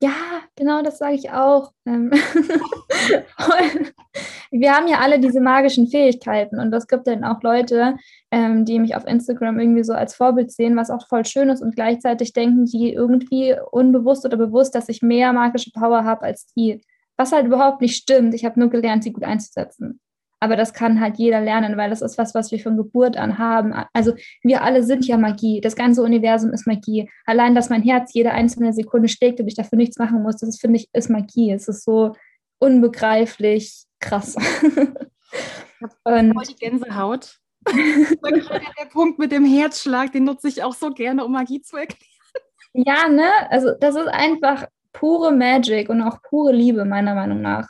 Ja, 0.00 0.12
genau, 0.54 0.82
das 0.82 0.98
sage 0.98 1.14
ich 1.14 1.30
auch. 1.30 1.72
Ähm, 1.84 2.12
wir 4.52 4.72
haben 4.72 4.86
ja 4.86 5.00
alle 5.00 5.18
diese 5.18 5.40
magischen 5.40 5.88
Fähigkeiten 5.88 6.60
und 6.60 6.72
es 6.72 6.86
gibt 6.86 7.08
dann 7.08 7.24
auch 7.24 7.42
Leute, 7.42 7.96
ähm, 8.30 8.64
die 8.64 8.78
mich 8.78 8.94
auf 8.94 9.06
Instagram 9.06 9.58
irgendwie 9.58 9.82
so 9.82 9.94
als 9.94 10.14
Vorbild 10.14 10.52
sehen, 10.52 10.76
was 10.76 10.90
auch 10.90 11.08
voll 11.08 11.24
schön 11.24 11.48
ist 11.48 11.62
und 11.62 11.74
gleichzeitig 11.74 12.32
denken 12.32 12.66
die 12.66 12.92
irgendwie 12.92 13.56
unbewusst 13.72 14.24
oder 14.24 14.36
bewusst, 14.36 14.76
dass 14.76 14.88
ich 14.88 15.02
mehr 15.02 15.32
magische 15.32 15.72
Power 15.72 16.04
habe 16.04 16.22
als 16.22 16.46
die. 16.54 16.80
Was 17.16 17.32
halt 17.32 17.46
überhaupt 17.46 17.80
nicht 17.80 17.96
stimmt. 17.96 18.34
Ich 18.34 18.44
habe 18.44 18.60
nur 18.60 18.70
gelernt, 18.70 19.02
sie 19.02 19.12
gut 19.12 19.24
einzusetzen. 19.24 20.00
Aber 20.40 20.56
das 20.56 20.72
kann 20.72 21.00
halt 21.00 21.18
jeder 21.18 21.40
lernen, 21.40 21.76
weil 21.76 21.90
das 21.90 22.02
ist 22.02 22.16
was, 22.18 22.34
was 22.34 22.52
wir 22.52 22.60
von 22.60 22.76
Geburt 22.76 23.16
an 23.16 23.38
haben. 23.38 23.74
Also 23.92 24.12
wir 24.42 24.62
alle 24.62 24.84
sind 24.84 25.06
ja 25.06 25.16
Magie. 25.16 25.60
Das 25.60 25.74
ganze 25.74 26.02
Universum 26.02 26.52
ist 26.52 26.66
Magie. 26.66 27.10
Allein, 27.26 27.54
dass 27.54 27.70
mein 27.70 27.82
Herz 27.82 28.12
jede 28.14 28.30
einzelne 28.30 28.72
Sekunde 28.72 29.08
schlägt 29.08 29.40
und 29.40 29.48
ich 29.48 29.56
dafür 29.56 29.76
nichts 29.78 29.98
machen 29.98 30.22
muss, 30.22 30.36
das 30.36 30.58
finde 30.58 30.78
ich, 30.78 30.88
ist 30.92 31.10
Magie. 31.10 31.52
Es 31.52 31.66
ist 31.68 31.84
so 31.84 32.14
unbegreiflich 32.58 33.84
krass. 34.00 34.36
voll 36.02 36.32
die 36.48 36.54
Gänsehaut. 36.54 37.38
der 37.66 38.86
Punkt 38.90 39.18
mit 39.18 39.32
dem 39.32 39.44
Herzschlag, 39.44 40.12
den 40.12 40.24
nutze 40.24 40.48
ich 40.48 40.62
auch 40.62 40.74
so 40.74 40.90
gerne, 40.90 41.24
um 41.24 41.32
Magie 41.32 41.60
zu 41.60 41.76
erklären. 41.76 42.02
Ja, 42.72 43.08
ne? 43.08 43.28
Also 43.50 43.72
das 43.80 43.96
ist 43.96 44.08
einfach 44.08 44.66
pure 44.92 45.32
Magic 45.32 45.88
und 45.88 46.02
auch 46.02 46.22
pure 46.22 46.52
Liebe, 46.52 46.84
meiner 46.84 47.14
Meinung 47.14 47.40
nach. 47.40 47.68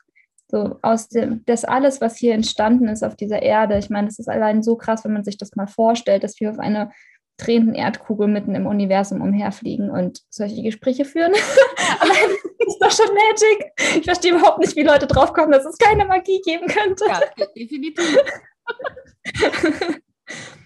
So 0.51 0.79
aus 0.83 1.09
dem, 1.09 1.45
das 1.45 1.65
alles, 1.65 2.01
was 2.01 2.17
hier 2.17 2.33
entstanden 2.35 2.89
ist 2.89 3.05
auf 3.05 3.17
dieser 3.17 3.43
Erde. 3.43 3.79
Ich 3.79 3.91
meine, 3.91 4.09
es 4.09 4.19
ist 4.19 4.29
allein 4.29 4.63
so 4.63 4.77
krass, 4.77 5.05
wenn 5.05 5.13
man 5.13 5.25
sich 5.25 5.37
das 5.37 5.55
mal 5.57 5.67
vorstellt, 5.67 6.25
dass 6.25 6.41
wir 6.41 6.51
auf 6.51 6.59
einer 6.59 6.91
drehenden 7.37 7.75
Erdkugel 7.75 8.27
mitten 8.29 8.55
im 8.55 8.67
Universum 8.67 9.21
umherfliegen 9.21 9.91
und 9.91 10.23
solche 10.31 10.63
Gespräche 10.63 11.05
führen. 11.05 11.33
ist 12.69 12.79
doch 12.81 12.91
schon 12.91 13.15
Magic. 13.15 13.73
Ich 13.97 14.05
verstehe 14.05 14.35
überhaupt 14.35 14.59
nicht, 14.59 14.77
wie 14.77 14.83
Leute 14.83 15.07
draufkommen, 15.07 15.53
dass 15.53 15.65
es 15.65 15.79
keine 15.79 16.05
Magie 16.05 16.41
geben 16.45 16.67
könnte. 16.67 17.05
Ja, 17.07 17.21
definitiv. 17.57 18.19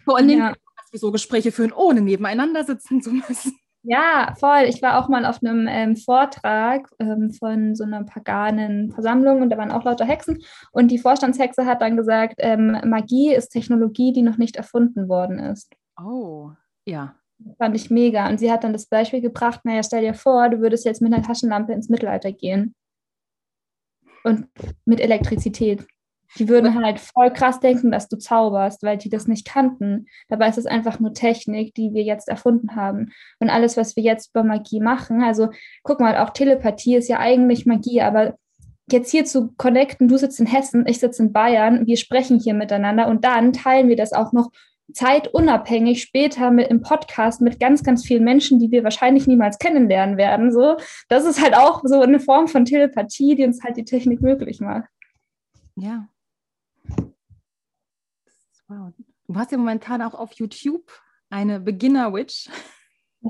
Vor 0.04 0.16
allem, 0.16 0.38
ja. 0.38 0.48
dass 0.76 0.92
wir 0.92 0.98
so 0.98 1.12
Gespräche 1.12 1.52
führen, 1.52 1.72
ohne 1.72 2.00
nebeneinander 2.00 2.64
sitzen 2.64 3.02
zu 3.02 3.12
müssen. 3.12 3.58
Ja, 3.84 4.34
voll. 4.38 4.64
Ich 4.68 4.80
war 4.80 4.98
auch 4.98 5.08
mal 5.08 5.24
auf 5.26 5.42
einem 5.42 5.66
ähm, 5.68 5.96
Vortrag 5.96 6.88
ähm, 7.00 7.32
von 7.32 7.74
so 7.74 7.82
einer 7.82 8.04
paganen 8.04 8.92
Versammlung 8.92 9.42
und 9.42 9.50
da 9.50 9.58
waren 9.58 9.72
auch 9.72 9.82
lauter 9.82 10.04
Hexen. 10.04 10.40
Und 10.70 10.92
die 10.92 10.98
Vorstandshexe 10.98 11.66
hat 11.66 11.82
dann 11.82 11.96
gesagt, 11.96 12.36
ähm, 12.38 12.78
Magie 12.84 13.34
ist 13.34 13.48
Technologie, 13.48 14.12
die 14.12 14.22
noch 14.22 14.38
nicht 14.38 14.54
erfunden 14.54 15.08
worden 15.08 15.40
ist. 15.40 15.72
Oh, 16.00 16.52
ja. 16.86 17.16
Das 17.38 17.56
fand 17.56 17.74
ich 17.74 17.90
mega. 17.90 18.28
Und 18.28 18.38
sie 18.38 18.52
hat 18.52 18.62
dann 18.62 18.72
das 18.72 18.86
Beispiel 18.86 19.20
gebracht, 19.20 19.62
naja, 19.64 19.82
stell 19.82 20.02
dir 20.02 20.14
vor, 20.14 20.48
du 20.48 20.60
würdest 20.60 20.84
jetzt 20.84 21.02
mit 21.02 21.12
einer 21.12 21.24
Taschenlampe 21.24 21.72
ins 21.72 21.88
Mittelalter 21.88 22.30
gehen. 22.30 22.76
Und 24.22 24.46
mit 24.84 25.00
Elektrizität. 25.00 25.84
Die 26.38 26.48
würden 26.48 26.82
halt 26.82 26.98
voll 26.98 27.32
krass 27.32 27.60
denken, 27.60 27.90
dass 27.90 28.08
du 28.08 28.16
zauberst, 28.16 28.82
weil 28.82 28.96
die 28.96 29.10
das 29.10 29.28
nicht 29.28 29.46
kannten. 29.46 30.06
Dabei 30.28 30.48
ist 30.48 30.58
es 30.58 30.66
einfach 30.66 30.98
nur 30.98 31.12
Technik, 31.12 31.74
die 31.74 31.92
wir 31.92 32.02
jetzt 32.02 32.28
erfunden 32.28 32.74
haben. 32.74 33.12
Und 33.38 33.50
alles, 33.50 33.76
was 33.76 33.96
wir 33.96 34.02
jetzt 34.02 34.30
über 34.30 34.44
Magie 34.44 34.80
machen, 34.80 35.22
also 35.22 35.48
guck 35.82 36.00
mal, 36.00 36.16
auch 36.16 36.30
Telepathie 36.30 36.96
ist 36.96 37.08
ja 37.08 37.18
eigentlich 37.18 37.66
Magie, 37.66 38.00
aber 38.00 38.34
jetzt 38.90 39.10
hier 39.10 39.24
zu 39.24 39.52
connecten, 39.56 40.08
du 40.08 40.16
sitzt 40.16 40.40
in 40.40 40.46
Hessen, 40.46 40.86
ich 40.86 41.00
sitze 41.00 41.22
in 41.22 41.32
Bayern, 41.32 41.86
wir 41.86 41.96
sprechen 41.96 42.38
hier 42.38 42.54
miteinander 42.54 43.08
und 43.08 43.24
dann 43.24 43.52
teilen 43.52 43.88
wir 43.88 43.96
das 43.96 44.12
auch 44.12 44.32
noch 44.32 44.50
zeitunabhängig 44.92 46.02
später 46.02 46.50
mit 46.50 46.68
im 46.68 46.82
Podcast 46.82 47.40
mit 47.40 47.58
ganz, 47.60 47.82
ganz 47.82 48.04
vielen 48.04 48.24
Menschen, 48.24 48.58
die 48.58 48.70
wir 48.70 48.84
wahrscheinlich 48.84 49.26
niemals 49.26 49.58
kennenlernen 49.58 50.16
werden. 50.16 50.52
So, 50.52 50.76
das 51.08 51.24
ist 51.24 51.42
halt 51.42 51.56
auch 51.56 51.82
so 51.84 52.00
eine 52.00 52.20
Form 52.20 52.48
von 52.48 52.64
Telepathie, 52.64 53.34
die 53.34 53.44
uns 53.44 53.62
halt 53.62 53.76
die 53.76 53.84
Technik 53.84 54.20
möglich 54.20 54.60
macht. 54.60 54.88
Ja, 55.76 56.08
Wow. 58.72 58.92
Du 59.28 59.34
hast 59.34 59.52
ja 59.52 59.58
momentan 59.58 60.02
auch 60.02 60.14
auf 60.14 60.32
YouTube 60.34 60.90
eine 61.30 61.60
Beginner 61.60 62.12
Witch. 62.12 62.48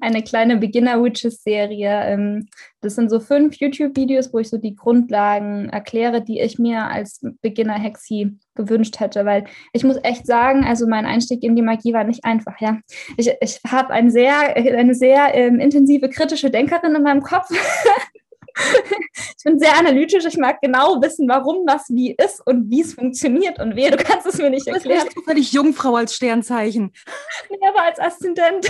Eine 0.00 0.22
kleine 0.22 0.58
Beginner 0.58 1.02
Witches 1.02 1.42
Serie. 1.42 2.04
Ähm, 2.04 2.46
das 2.80 2.94
sind 2.94 3.10
so 3.10 3.18
fünf 3.18 3.56
YouTube-Videos, 3.56 4.32
wo 4.32 4.38
ich 4.38 4.48
so 4.48 4.58
die 4.58 4.76
Grundlagen 4.76 5.70
erkläre, 5.70 6.22
die 6.22 6.40
ich 6.40 6.58
mir 6.58 6.84
als 6.84 7.20
Beginner 7.40 7.74
Hexi 7.74 8.38
gewünscht 8.54 9.00
hätte, 9.00 9.24
weil 9.24 9.46
ich 9.72 9.82
muss 9.82 9.96
echt 10.04 10.24
sagen, 10.26 10.64
also 10.64 10.86
mein 10.86 11.06
Einstieg 11.06 11.42
in 11.42 11.56
die 11.56 11.62
Magie 11.62 11.92
war 11.92 12.04
nicht 12.04 12.24
einfach, 12.24 12.60
ja. 12.60 12.78
Ich, 13.16 13.32
ich 13.40 13.60
habe 13.66 13.90
ein 13.90 14.10
sehr, 14.10 14.56
eine 14.56 14.94
sehr 14.94 15.34
ähm, 15.34 15.58
intensive 15.58 16.08
kritische 16.08 16.50
Denkerin 16.50 16.94
in 16.94 17.02
meinem 17.02 17.22
Kopf. 17.22 17.48
ich 19.36 19.44
bin 19.44 19.58
sehr 19.58 19.76
analytisch. 19.76 20.24
Ich 20.24 20.36
mag 20.36 20.60
genau 20.60 21.00
wissen, 21.02 21.28
warum 21.28 21.66
was 21.66 21.88
wie 21.88 22.14
ist 22.14 22.40
und 22.46 22.70
wie 22.70 22.82
es 22.82 22.94
funktioniert 22.94 23.58
und 23.58 23.76
wer. 23.76 23.90
Du 23.90 23.96
kannst 24.02 24.26
es 24.26 24.38
mir 24.38 24.50
nicht 24.50 24.66
erklären. 24.66 25.00
Du 25.00 25.04
bist 25.06 25.16
zufällig 25.16 25.52
Jungfrau 25.52 25.96
als 25.96 26.14
Sternzeichen. 26.14 26.92
Nee, 27.50 27.68
aber 27.68 27.84
als 27.84 27.98
Aszendent. 27.98 28.66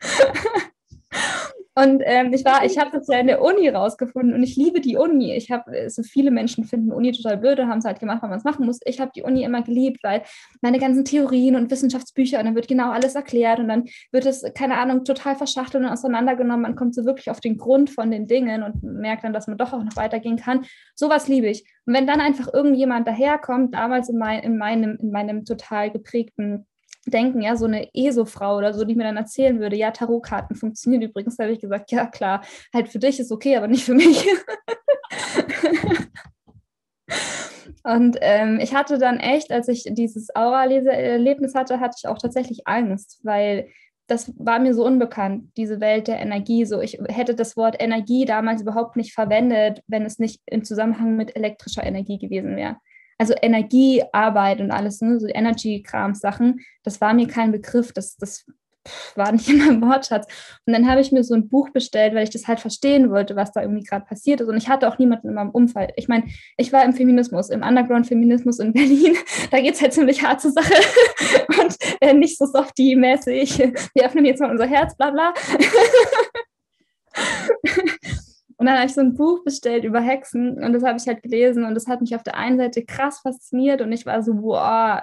Und 1.74 2.02
ähm, 2.04 2.32
ich 2.34 2.44
war, 2.44 2.64
ich 2.66 2.76
habe 2.78 2.90
das 2.92 3.08
ja 3.08 3.18
in 3.18 3.26
der 3.26 3.40
Uni 3.40 3.66
rausgefunden 3.68 4.34
und 4.34 4.42
ich 4.42 4.56
liebe 4.56 4.80
die 4.80 4.96
Uni. 4.96 5.34
Ich 5.34 5.50
habe, 5.50 5.88
so 5.88 6.02
viele 6.02 6.30
Menschen 6.30 6.64
finden 6.64 6.92
Uni 6.92 7.12
total 7.12 7.38
blöde, 7.38 7.66
haben 7.66 7.78
es 7.78 7.86
halt 7.86 7.98
gemacht, 7.98 8.22
weil 8.22 8.28
man 8.28 8.38
es 8.38 8.44
machen 8.44 8.66
muss. 8.66 8.80
Ich 8.84 9.00
habe 9.00 9.10
die 9.16 9.22
Uni 9.22 9.42
immer 9.42 9.62
geliebt, 9.62 10.04
weil 10.04 10.22
meine 10.60 10.78
ganzen 10.78 11.06
Theorien 11.06 11.56
und 11.56 11.70
Wissenschaftsbücher 11.70 12.38
und 12.38 12.44
dann 12.44 12.54
wird 12.54 12.68
genau 12.68 12.90
alles 12.90 13.14
erklärt 13.14 13.58
und 13.58 13.68
dann 13.68 13.84
wird 14.10 14.26
es, 14.26 14.44
keine 14.54 14.76
Ahnung, 14.76 15.04
total 15.04 15.34
verschachtelt 15.34 15.82
und 15.82 15.90
auseinandergenommen. 15.90 16.62
Man 16.62 16.76
kommt 16.76 16.94
so 16.94 17.06
wirklich 17.06 17.30
auf 17.30 17.40
den 17.40 17.56
Grund 17.56 17.88
von 17.88 18.10
den 18.10 18.26
Dingen 18.26 18.62
und 18.62 18.82
merkt 18.82 19.24
dann, 19.24 19.32
dass 19.32 19.46
man 19.46 19.56
doch 19.56 19.72
auch 19.72 19.82
noch 19.82 19.96
weitergehen 19.96 20.36
kann. 20.36 20.66
Sowas 20.94 21.26
liebe 21.26 21.48
ich. 21.48 21.64
Und 21.86 21.94
wenn 21.94 22.06
dann 22.06 22.20
einfach 22.20 22.52
irgendjemand 22.52 23.08
daherkommt, 23.08 23.74
damals 23.74 24.10
in, 24.10 24.18
mein, 24.18 24.40
in, 24.40 24.58
meinem, 24.58 24.98
in 25.00 25.10
meinem 25.10 25.46
total 25.46 25.90
geprägten 25.90 26.66
denken, 27.06 27.42
ja, 27.42 27.56
so 27.56 27.66
eine 27.66 27.88
ESO-Frau 27.94 28.56
oder 28.56 28.72
so, 28.72 28.84
die 28.84 28.94
mir 28.94 29.04
dann 29.04 29.16
erzählen 29.16 29.58
würde, 29.60 29.76
ja, 29.76 29.90
Tarotkarten 29.90 30.56
funktionieren 30.56 31.02
übrigens, 31.02 31.36
da 31.36 31.44
habe 31.44 31.52
ich 31.52 31.60
gesagt, 31.60 31.90
ja, 31.90 32.06
klar, 32.06 32.42
halt 32.72 32.88
für 32.88 32.98
dich 32.98 33.18
ist 33.20 33.32
okay, 33.32 33.56
aber 33.56 33.68
nicht 33.68 33.84
für 33.84 33.94
mich. 33.94 34.26
Und 37.84 38.16
ähm, 38.20 38.60
ich 38.62 38.74
hatte 38.74 38.98
dann 38.98 39.18
echt, 39.18 39.50
als 39.50 39.66
ich 39.66 39.84
dieses 39.90 40.34
Aura-Erlebnis 40.34 41.54
hatte, 41.54 41.80
hatte 41.80 41.96
ich 41.98 42.06
auch 42.06 42.18
tatsächlich 42.18 42.66
Angst, 42.66 43.18
weil 43.24 43.68
das 44.06 44.32
war 44.38 44.60
mir 44.60 44.72
so 44.74 44.84
unbekannt, 44.84 45.50
diese 45.56 45.80
Welt 45.80 46.06
der 46.06 46.20
Energie. 46.20 46.64
So, 46.64 46.80
ich 46.80 47.00
hätte 47.08 47.34
das 47.34 47.56
Wort 47.56 47.76
Energie 47.80 48.24
damals 48.24 48.62
überhaupt 48.62 48.94
nicht 48.94 49.14
verwendet, 49.14 49.82
wenn 49.88 50.04
es 50.04 50.20
nicht 50.20 50.40
im 50.46 50.64
Zusammenhang 50.64 51.16
mit 51.16 51.34
elektrischer 51.34 51.84
Energie 51.84 52.18
gewesen 52.18 52.54
wäre 52.56 52.76
also 53.22 53.34
Energiearbeit 53.40 54.60
und 54.60 54.72
alles, 54.72 55.00
ne, 55.00 55.20
so 55.20 55.28
Energy-Kram-Sachen, 55.28 56.58
das 56.82 57.00
war 57.00 57.14
mir 57.14 57.28
kein 57.28 57.52
Begriff, 57.52 57.92
das, 57.92 58.16
das 58.16 58.44
war 59.14 59.30
nicht 59.30 59.48
in 59.48 59.58
meinem 59.58 59.80
Wortschatz. 59.80 60.26
Und 60.66 60.72
dann 60.72 60.88
habe 60.88 61.00
ich 61.00 61.12
mir 61.12 61.22
so 61.22 61.34
ein 61.34 61.48
Buch 61.48 61.70
bestellt, 61.70 62.16
weil 62.16 62.24
ich 62.24 62.30
das 62.30 62.48
halt 62.48 62.58
verstehen 62.58 63.12
wollte, 63.12 63.36
was 63.36 63.52
da 63.52 63.62
irgendwie 63.62 63.84
gerade 63.84 64.04
passiert 64.04 64.40
ist. 64.40 64.48
Und 64.48 64.56
ich 64.56 64.68
hatte 64.68 64.88
auch 64.88 64.98
niemanden 64.98 65.28
in 65.28 65.34
meinem 65.34 65.50
Umfeld. 65.50 65.92
Ich 65.94 66.08
meine, 66.08 66.24
ich 66.56 66.72
war 66.72 66.84
im 66.84 66.94
Feminismus, 66.94 67.50
im 67.50 67.62
Underground-Feminismus 67.62 68.58
in 68.58 68.72
Berlin. 68.72 69.16
Da 69.52 69.60
geht 69.60 69.74
es 69.74 69.82
halt 69.82 69.92
ziemlich 69.92 70.24
hart 70.24 70.40
zur 70.40 70.50
Sache 70.50 70.74
und 71.60 71.76
äh, 72.00 72.12
nicht 72.12 72.38
so 72.38 72.46
softie-mäßig. 72.46 73.58
Wir 73.94 74.04
öffnen 74.04 74.24
jetzt 74.24 74.40
mal 74.40 74.50
unser 74.50 74.66
Herz, 74.66 74.96
bla 74.96 75.10
bla. 75.10 75.32
Und 78.62 78.66
dann 78.66 78.76
habe 78.76 78.86
ich 78.86 78.94
so 78.94 79.00
ein 79.00 79.14
Buch 79.14 79.42
bestellt 79.42 79.82
über 79.82 80.00
Hexen 80.00 80.62
und 80.62 80.72
das 80.72 80.84
habe 80.84 80.96
ich 80.96 81.08
halt 81.08 81.20
gelesen 81.24 81.64
und 81.64 81.74
das 81.74 81.88
hat 81.88 82.00
mich 82.00 82.14
auf 82.14 82.22
der 82.22 82.36
einen 82.36 82.58
Seite 82.58 82.84
krass 82.84 83.18
fasziniert 83.18 83.80
und 83.80 83.90
ich 83.90 84.06
war 84.06 84.22
so, 84.22 84.34
boah, 84.34 85.02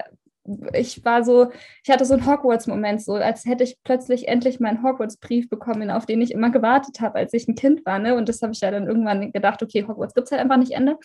ich 0.71 1.03
war 1.03 1.25
so, 1.25 1.51
ich 1.83 1.89
hatte 1.91 2.05
so 2.05 2.13
einen 2.13 2.25
Hogwarts-Moment, 2.25 3.01
so 3.03 3.15
als 3.15 3.43
hätte 3.43 3.65
ich 3.65 3.75
plötzlich 3.83 4.29
endlich 4.29 4.61
meinen 4.61 4.81
Hogwarts-Brief 4.81 5.49
bekommen, 5.49 5.91
auf 5.91 6.05
den 6.05 6.21
ich 6.21 6.31
immer 6.31 6.51
gewartet 6.51 7.01
habe, 7.01 7.15
als 7.15 7.33
ich 7.33 7.49
ein 7.49 7.55
Kind 7.55 7.85
war. 7.85 7.99
Ne? 7.99 8.15
Und 8.15 8.29
das 8.29 8.41
habe 8.41 8.53
ich 8.53 8.61
ja 8.61 8.71
dann 8.71 8.87
irgendwann 8.87 9.33
gedacht, 9.33 9.61
okay, 9.61 9.85
Hogwarts 9.85 10.13
gibt 10.13 10.27
es 10.27 10.31
halt 10.31 10.41
einfach 10.41 10.55
nicht 10.55 10.71
Ende. 10.71 10.97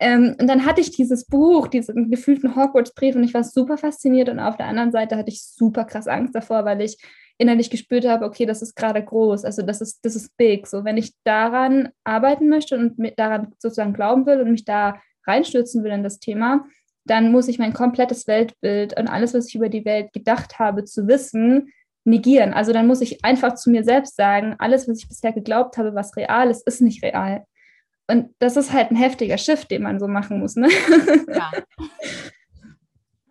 Ähm, 0.00 0.34
und 0.40 0.48
dann 0.48 0.66
hatte 0.66 0.80
ich 0.80 0.90
dieses 0.90 1.26
Buch, 1.26 1.68
diesen 1.68 2.10
gefühlten 2.10 2.56
Hogwarts-Brief 2.56 3.14
und 3.14 3.22
ich 3.22 3.34
war 3.34 3.44
super 3.44 3.78
fasziniert 3.78 4.28
und 4.30 4.40
auf 4.40 4.56
der 4.56 4.66
anderen 4.66 4.90
Seite 4.90 5.16
hatte 5.16 5.30
ich 5.30 5.44
super 5.44 5.84
krass 5.84 6.08
Angst 6.08 6.34
davor, 6.34 6.64
weil 6.64 6.80
ich 6.80 6.98
innerlich 7.38 7.70
gespürt 7.70 8.06
habe, 8.06 8.24
okay, 8.24 8.46
das 8.46 8.62
ist 8.62 8.76
gerade 8.76 9.02
groß, 9.04 9.44
also 9.44 9.62
das 9.62 9.80
ist, 9.80 10.04
das 10.04 10.16
ist 10.16 10.36
big. 10.36 10.66
So, 10.66 10.84
wenn 10.84 10.96
ich 10.96 11.12
daran 11.24 11.88
arbeiten 12.04 12.48
möchte 12.48 12.76
und 12.76 12.96
daran 13.16 13.52
sozusagen 13.58 13.92
glauben 13.92 14.26
will 14.26 14.40
und 14.40 14.50
mich 14.52 14.64
da 14.64 15.00
reinstürzen 15.26 15.82
will 15.82 15.92
in 15.92 16.02
das 16.02 16.20
Thema, 16.20 16.66
dann 17.04 17.32
muss 17.32 17.48
ich 17.48 17.58
mein 17.58 17.72
komplettes 17.72 18.26
Weltbild 18.26 18.98
und 18.98 19.08
alles, 19.08 19.34
was 19.34 19.48
ich 19.48 19.54
über 19.54 19.68
die 19.68 19.84
Welt 19.84 20.12
gedacht 20.12 20.58
habe, 20.58 20.84
zu 20.84 21.06
wissen, 21.06 21.72
negieren. 22.04 22.54
Also 22.54 22.72
dann 22.72 22.86
muss 22.86 23.00
ich 23.00 23.24
einfach 23.24 23.54
zu 23.54 23.70
mir 23.70 23.84
selbst 23.84 24.16
sagen, 24.16 24.54
alles, 24.58 24.88
was 24.88 24.98
ich 24.98 25.08
bisher 25.08 25.32
geglaubt 25.32 25.76
habe, 25.76 25.94
was 25.94 26.16
real 26.16 26.50
ist, 26.50 26.66
ist 26.66 26.82
nicht 26.82 27.02
real. 27.02 27.44
Und 28.06 28.34
das 28.38 28.56
ist 28.56 28.72
halt 28.72 28.90
ein 28.90 28.96
heftiger 28.96 29.38
Shift, 29.38 29.70
den 29.70 29.82
man 29.82 29.98
so 29.98 30.06
machen 30.06 30.38
muss. 30.38 30.56
Ne? 30.56 30.68
Ja. 31.28 31.50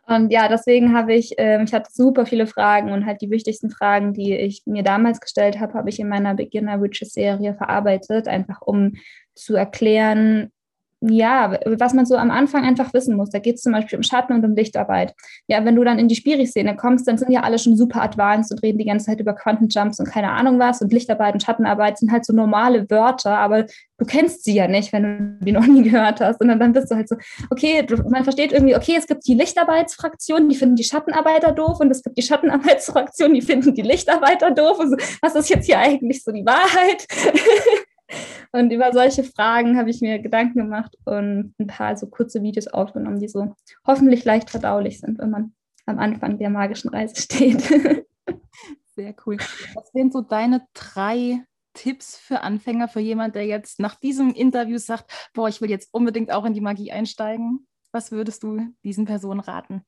Und 0.06 0.32
ja, 0.32 0.50
deswegen 0.50 0.94
habe 0.94 1.14
ich, 1.14 1.38
äh, 1.40 1.64
ich 1.64 1.74
hatte 1.74 1.90
super 1.92 2.26
viele 2.26 2.46
Fragen 2.46 2.92
und 2.92 3.06
halt 3.06 3.22
die 3.22 3.30
wichtigsten 3.30 3.70
Fragen, 3.70 4.14
die 4.14 4.36
ich 4.36 4.64
mir 4.66 4.84
damals 4.84 5.22
gestellt 5.22 5.60
habe, 5.60 5.74
habe 5.76 5.90
ich 5.90 6.00
in 6.00 6.10
meiner 6.10 6.36
Beginner 6.36 6.82
Witches 6.82 7.14
Serie 7.14 7.54
verarbeitet, 7.56 8.28
einfach 8.28 8.62
um 8.62 8.94
zu 9.34 9.56
erklären, 9.56 10.52
ja, 11.10 11.60
was 11.66 11.94
man 11.94 12.06
so 12.06 12.16
am 12.16 12.32
Anfang 12.32 12.64
einfach 12.64 12.94
wissen 12.94 13.16
muss. 13.16 13.30
Da 13.30 13.40
geht 13.40 13.56
es 13.56 13.62
zum 13.62 13.74
Beispiel 13.74 13.98
um 13.98 14.04
Schatten 14.04 14.34
und 14.34 14.46
um 14.46 14.56
Lichtarbeit. 14.56 15.14
Ja, 15.48 15.66
wenn 15.66 15.76
du 15.76 15.84
dann 15.84 16.00
in 16.00 16.08
die 16.08 16.16
Spiri-Szene 16.16 16.76
kommst, 16.76 17.08
dann 17.08 17.18
sind 17.18 17.32
ja 17.32 17.42
alle 17.42 17.60
schon 17.60 17.76
super 17.76 18.02
advanced 18.02 18.52
und 18.52 18.64
reden 18.64 18.78
die 18.78 18.86
ganze 18.86 19.08
Zeit 19.08 19.20
über 19.20 19.34
Quantenjumps 19.34 20.00
und 20.00 20.10
keine 20.10 20.32
Ahnung 20.32 20.60
was. 20.60 20.82
Und 20.82 20.94
Lichtarbeit 20.94 21.34
und 21.34 21.44
Schattenarbeit 21.44 21.98
sind 21.98 22.12
halt 22.12 22.26
so 22.26 22.34
normale 22.34 22.90
Wörter, 22.90 23.38
aber 23.38 23.66
du 23.98 24.06
kennst 24.06 24.44
sie 24.44 24.54
ja 24.54 24.68
nicht, 24.68 24.94
wenn 24.94 25.04
du 25.40 25.46
die 25.46 25.52
noch 25.52 25.66
nie 25.66 25.84
gehört 25.84 26.22
hast. 26.22 26.40
Und 26.42 26.48
dann 26.48 26.74
bist 26.74 26.90
du 26.90 26.96
halt 26.96 27.10
so, 27.10 27.16
okay, 27.50 27.86
man 28.10 28.24
versteht 28.24 28.52
irgendwie, 28.52 28.76
okay, 28.76 28.96
es 28.98 29.08
gibt 29.08 29.28
die 29.28 29.36
Lichtarbeitsfraktion, 29.36 30.48
die 30.48 30.56
finden 30.56 30.76
die 30.76 30.84
Schattenarbeiter 30.84 31.52
doof 31.52 31.80
und 31.80 31.92
es 31.92 32.04
gibt 32.04 32.18
die 32.18 32.22
Schattenarbeitsfraktion, 32.22 33.34
die 33.34 33.42
finden 33.42 33.74
die 33.74 33.82
Lichtarbeiter 33.82 34.52
doof. 34.52 34.80
Und 34.80 34.92
so, 34.92 34.98
was 35.22 35.36
ist 35.36 35.50
jetzt 35.50 35.66
hier 35.66 35.80
eigentlich 35.80 36.24
so 36.24 36.32
die 36.32 36.46
Wahrheit? 36.46 37.08
Und 38.52 38.72
über 38.72 38.92
solche 38.94 39.24
Fragen 39.24 39.78
habe 39.78 39.90
ich 39.90 40.02
mir 40.02 40.20
Gedanken 40.20 40.60
gemacht 40.60 40.98
und 41.06 41.54
ein 41.58 41.68
paar 41.68 41.98
so 41.98 42.08
kurze 42.08 42.44
Videos 42.44 42.68
aufgenommen, 42.68 43.20
die 43.20 43.28
so 43.28 43.56
hoffentlich 43.86 44.26
leicht 44.26 44.50
verdaulich 44.50 45.00
sind, 45.00 45.20
wenn 45.20 45.30
man 45.30 45.54
am 45.86 46.00
Anfang 46.00 46.38
der 46.38 46.50
magischen 46.50 46.90
Reise 46.90 47.16
steht. 47.16 47.62
Sehr 48.96 49.16
cool. 49.26 49.38
Was 49.74 49.92
sind 49.92 50.14
so 50.14 50.22
deine 50.22 50.68
drei 50.74 51.44
Tipps 51.74 52.18
für 52.18 52.42
Anfänger, 52.42 52.88
für 52.88 53.00
jemand, 53.00 53.36
der 53.36 53.46
jetzt 53.46 53.80
nach 53.80 53.96
diesem 53.96 54.34
Interview 54.34 54.78
sagt, 54.78 55.12
boah, 55.34 55.48
ich 55.48 55.62
will 55.62 55.70
jetzt 55.70 55.94
unbedingt 55.94 56.32
auch 56.32 56.46
in 56.46 56.54
die 56.54 56.62
Magie 56.62 56.92
einsteigen? 56.92 57.68
Was 57.92 58.12
würdest 58.12 58.44
du 58.44 58.60
diesen 58.84 59.06
Personen 59.06 59.40
raten? 59.40 59.84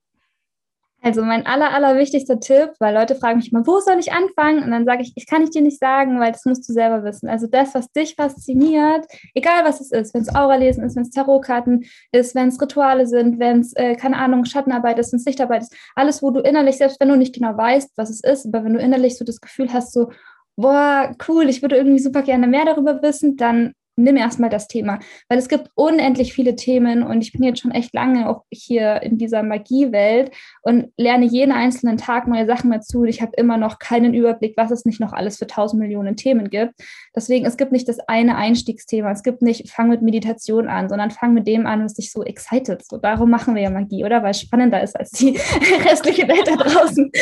Also 1.05 1.21
mein 1.21 1.45
aller, 1.45 1.71
allerwichtigster 1.71 2.39
Tipp, 2.39 2.71
weil 2.79 2.95
Leute 2.95 3.13
fragen 3.13 3.37
mich 3.37 3.51
immer, 3.51 3.67
wo 3.67 3.79
soll 3.79 3.99
ich 3.99 4.11
anfangen? 4.11 4.63
Und 4.63 4.71
dann 4.71 4.85
sage 4.85 5.03
ich, 5.03 5.13
ich 5.13 5.27
kann 5.27 5.43
ich 5.43 5.51
dir 5.51 5.61
nicht 5.61 5.77
sagen, 5.77 6.19
weil 6.19 6.31
das 6.31 6.45
musst 6.45 6.67
du 6.67 6.73
selber 6.73 7.03
wissen. 7.03 7.29
Also 7.29 7.45
das, 7.45 7.75
was 7.75 7.91
dich 7.91 8.15
fasziniert, 8.15 9.05
egal 9.35 9.63
was 9.65 9.81
es 9.81 9.91
ist, 9.91 10.15
wenn 10.15 10.23
es 10.23 10.33
Aura-Lesen 10.33 10.83
ist, 10.83 10.95
wenn 10.95 11.03
es 11.03 11.11
Tarotkarten 11.11 11.85
ist, 12.11 12.33
wenn 12.33 12.47
es 12.47 12.59
Rituale 12.59 13.05
sind, 13.05 13.37
wenn 13.37 13.59
es, 13.59 13.73
äh, 13.75 13.93
keine 13.95 14.17
Ahnung, 14.17 14.45
Schattenarbeit 14.45 14.97
ist, 14.97 15.13
wenn 15.13 15.19
es 15.19 15.25
Lichtarbeit 15.27 15.61
ist, 15.61 15.75
alles, 15.93 16.23
wo 16.23 16.31
du 16.31 16.39
innerlich, 16.39 16.77
selbst 16.77 16.99
wenn 16.99 17.09
du 17.09 17.17
nicht 17.17 17.35
genau 17.35 17.55
weißt, 17.55 17.91
was 17.97 18.09
es 18.09 18.23
ist, 18.23 18.47
aber 18.47 18.63
wenn 18.63 18.73
du 18.73 18.79
innerlich 18.79 19.15
so 19.15 19.23
das 19.23 19.39
Gefühl 19.39 19.71
hast, 19.71 19.93
so, 19.93 20.09
boah, 20.55 21.15
cool, 21.27 21.47
ich 21.49 21.61
würde 21.61 21.75
irgendwie 21.77 21.99
super 21.99 22.23
gerne 22.23 22.47
mehr 22.47 22.65
darüber 22.65 23.03
wissen, 23.03 23.37
dann 23.37 23.73
nimm 23.95 24.17
erstmal 24.17 24.49
das 24.49 24.67
Thema, 24.67 24.99
weil 25.29 25.37
es 25.37 25.47
gibt 25.47 25.69
unendlich 25.75 26.33
viele 26.33 26.55
Themen 26.55 27.03
und 27.03 27.21
ich 27.21 27.31
bin 27.31 27.43
jetzt 27.43 27.61
schon 27.61 27.71
echt 27.71 27.93
lange 27.93 28.29
auch 28.29 28.43
hier 28.51 29.01
in 29.01 29.17
dieser 29.17 29.43
Magiewelt 29.43 30.31
und 30.61 30.91
lerne 30.97 31.25
jeden 31.25 31.51
einzelnen 31.51 31.97
Tag 31.97 32.27
neue 32.27 32.45
Sachen 32.45 32.71
dazu. 32.71 33.01
Und 33.01 33.07
ich 33.07 33.21
habe 33.21 33.31
immer 33.37 33.57
noch 33.57 33.79
keinen 33.79 34.13
Überblick, 34.13 34.55
was 34.57 34.71
es 34.71 34.85
nicht 34.85 34.99
noch 34.99 35.13
alles 35.13 35.37
für 35.37 35.47
tausend 35.47 35.81
Millionen 35.81 36.15
Themen 36.15 36.49
gibt. 36.49 36.73
Deswegen, 37.15 37.45
es 37.45 37.57
gibt 37.57 37.71
nicht 37.71 37.87
das 37.87 37.99
eine 37.99 38.35
Einstiegsthema. 38.35 39.11
Es 39.11 39.23
gibt 39.23 39.41
nicht, 39.41 39.69
fang 39.69 39.89
mit 39.89 40.01
Meditation 40.01 40.67
an, 40.67 40.89
sondern 40.89 41.11
fang 41.11 41.33
mit 41.33 41.47
dem 41.47 41.65
an, 41.65 41.83
was 41.83 41.93
dich 41.93 42.11
so 42.11 42.23
excited. 42.23 42.85
So, 42.85 42.97
darum 42.97 43.29
machen 43.29 43.55
wir 43.55 43.61
ja 43.61 43.69
Magie, 43.69 44.03
oder? 44.03 44.23
Weil 44.23 44.31
es 44.31 44.41
spannender 44.41 44.83
ist 44.83 44.97
als 44.97 45.11
die 45.11 45.29
restliche 45.85 46.27
Welt 46.27 46.47
da 46.47 46.55
draußen. 46.55 47.11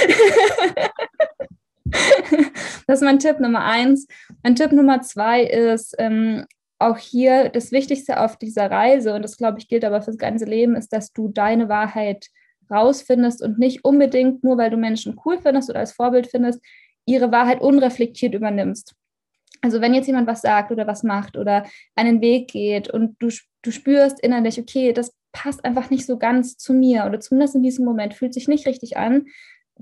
das 2.87 3.01
ist 3.01 3.05
mein 3.05 3.19
Tipp 3.19 3.39
Nummer 3.39 3.63
eins. 3.63 4.07
Mein 4.43 4.55
Tipp 4.55 4.71
Nummer 4.71 5.01
zwei 5.01 5.43
ist, 5.43 5.95
ähm, 5.99 6.45
auch 6.87 6.97
hier 6.97 7.49
das 7.49 7.71
Wichtigste 7.71 8.19
auf 8.19 8.37
dieser 8.37 8.69
Reise, 8.69 9.13
und 9.13 9.21
das 9.21 9.37
glaube 9.37 9.59
ich 9.59 9.67
gilt 9.67 9.85
aber 9.85 10.01
fürs 10.01 10.17
ganze 10.17 10.45
Leben, 10.45 10.75
ist, 10.75 10.93
dass 10.93 11.11
du 11.13 11.27
deine 11.27 11.69
Wahrheit 11.69 12.27
rausfindest 12.71 13.41
und 13.41 13.59
nicht 13.59 13.83
unbedingt 13.83 14.43
nur, 14.43 14.57
weil 14.57 14.69
du 14.69 14.77
Menschen 14.77 15.19
cool 15.25 15.39
findest 15.39 15.69
oder 15.69 15.79
als 15.79 15.91
Vorbild 15.91 16.27
findest, 16.27 16.61
ihre 17.05 17.31
Wahrheit 17.31 17.61
unreflektiert 17.61 18.33
übernimmst. 18.33 18.95
Also 19.61 19.79
wenn 19.81 19.93
jetzt 19.93 20.07
jemand 20.07 20.27
was 20.27 20.41
sagt 20.41 20.71
oder 20.71 20.87
was 20.87 21.03
macht 21.03 21.37
oder 21.37 21.65
einen 21.95 22.21
Weg 22.21 22.49
geht 22.49 22.89
und 22.89 23.15
du, 23.19 23.29
du 23.61 23.71
spürst 23.71 24.19
innerlich, 24.19 24.59
okay, 24.59 24.93
das 24.93 25.13
passt 25.31 25.63
einfach 25.65 25.89
nicht 25.89 26.05
so 26.05 26.17
ganz 26.17 26.57
zu 26.57 26.73
mir 26.73 27.05
oder 27.05 27.19
zumindest 27.19 27.55
in 27.55 27.63
diesem 27.63 27.85
Moment 27.85 28.13
fühlt 28.13 28.33
sich 28.33 28.47
nicht 28.47 28.67
richtig 28.67 28.97
an, 28.97 29.25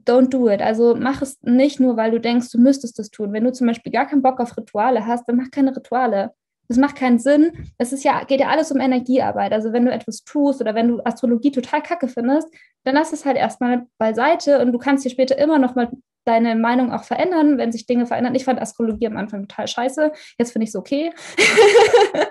don't 0.06 0.30
do 0.30 0.50
it. 0.50 0.62
Also 0.62 0.96
mach 0.96 1.22
es 1.22 1.42
nicht 1.42 1.80
nur, 1.80 1.98
weil 1.98 2.12
du 2.12 2.20
denkst, 2.20 2.52
du 2.52 2.60
müsstest 2.60 3.00
es 3.00 3.10
tun. 3.12 3.34
Wenn 3.34 3.44
du 3.44 3.52
zum 3.52 3.68
Beispiel 3.68 3.92
gar 3.92 4.08
keinen 4.08 4.22
Bock 4.22 4.40
auf 4.40 4.56
Rituale 4.56 5.06
hast, 5.06 5.28
dann 5.28 5.36
mach 5.36 5.52
keine 5.52 5.76
Rituale. 5.76 6.32
Das 6.72 6.78
macht 6.78 6.96
keinen 6.96 7.20
Sinn. 7.20 7.70
Es 7.78 7.92
ist 7.92 8.06
ja, 8.06 8.24
geht 8.24 8.40
ja 8.40 8.48
alles 8.48 8.72
um 8.72 8.80
Energiearbeit. 8.80 9.52
Also 9.52 9.74
wenn 9.74 9.84
du 9.84 9.92
etwas 9.92 10.24
tust 10.24 10.62
oder 10.62 10.74
wenn 10.74 10.88
du 10.88 11.02
Astrologie 11.04 11.52
total 11.52 11.84
kacke 11.84 12.08
findest, 12.08 12.48
dann 12.86 12.96
lass 12.96 13.12
es 13.12 13.26
halt 13.26 13.36
erstmal 13.36 13.88
beiseite 13.98 14.62
und 14.62 14.72
du 14.72 14.78
kannst 14.78 15.04
dir 15.04 15.10
später 15.10 15.38
immer 15.38 15.60
noch 15.60 15.76
mal 15.76 15.92
deine 16.24 16.56
Meinung 16.56 16.94
auch 16.94 17.04
verändern, 17.04 17.58
wenn 17.58 17.74
sich 17.74 17.88
Dinge 17.88 18.06
verändern. 18.06 18.36
Ich 18.36 18.46
fand 18.46 18.62
Astrologie 18.62 19.08
am 19.08 19.18
Anfang 19.18 19.50
total 19.50 19.68
scheiße. 19.68 20.14
Jetzt 20.38 20.54
finde 20.54 20.64
ich 20.64 20.70
es 20.70 20.78
okay. 20.78 21.12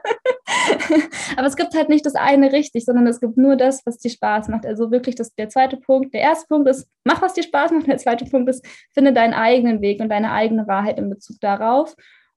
Aber 1.36 1.46
es 1.46 1.56
gibt 1.56 1.74
halt 1.74 1.90
nicht 1.90 2.06
das 2.06 2.14
eine 2.14 2.50
richtig, 2.50 2.86
sondern 2.86 3.06
es 3.08 3.20
gibt 3.20 3.36
nur 3.36 3.56
das, 3.56 3.84
was 3.84 3.98
dir 3.98 4.10
Spaß 4.10 4.48
macht. 4.48 4.64
Also 4.64 4.90
wirklich 4.90 5.16
das, 5.16 5.34
der 5.34 5.50
zweite 5.50 5.76
Punkt. 5.76 6.14
Der 6.14 6.22
erste 6.22 6.46
Punkt 6.46 6.66
ist, 6.66 6.88
mach, 7.04 7.20
was 7.20 7.34
dir 7.34 7.42
Spaß 7.42 7.72
macht. 7.72 7.88
Der 7.88 7.98
zweite 7.98 8.24
Punkt 8.24 8.48
ist, 8.48 8.64
finde 8.94 9.12
deinen 9.12 9.34
eigenen 9.34 9.82
Weg 9.82 10.00
und 10.00 10.08
deine 10.08 10.32
eigene 10.32 10.66
Wahrheit 10.66 10.98
in 10.98 11.10
Bezug 11.10 11.38
darauf. 11.42 11.94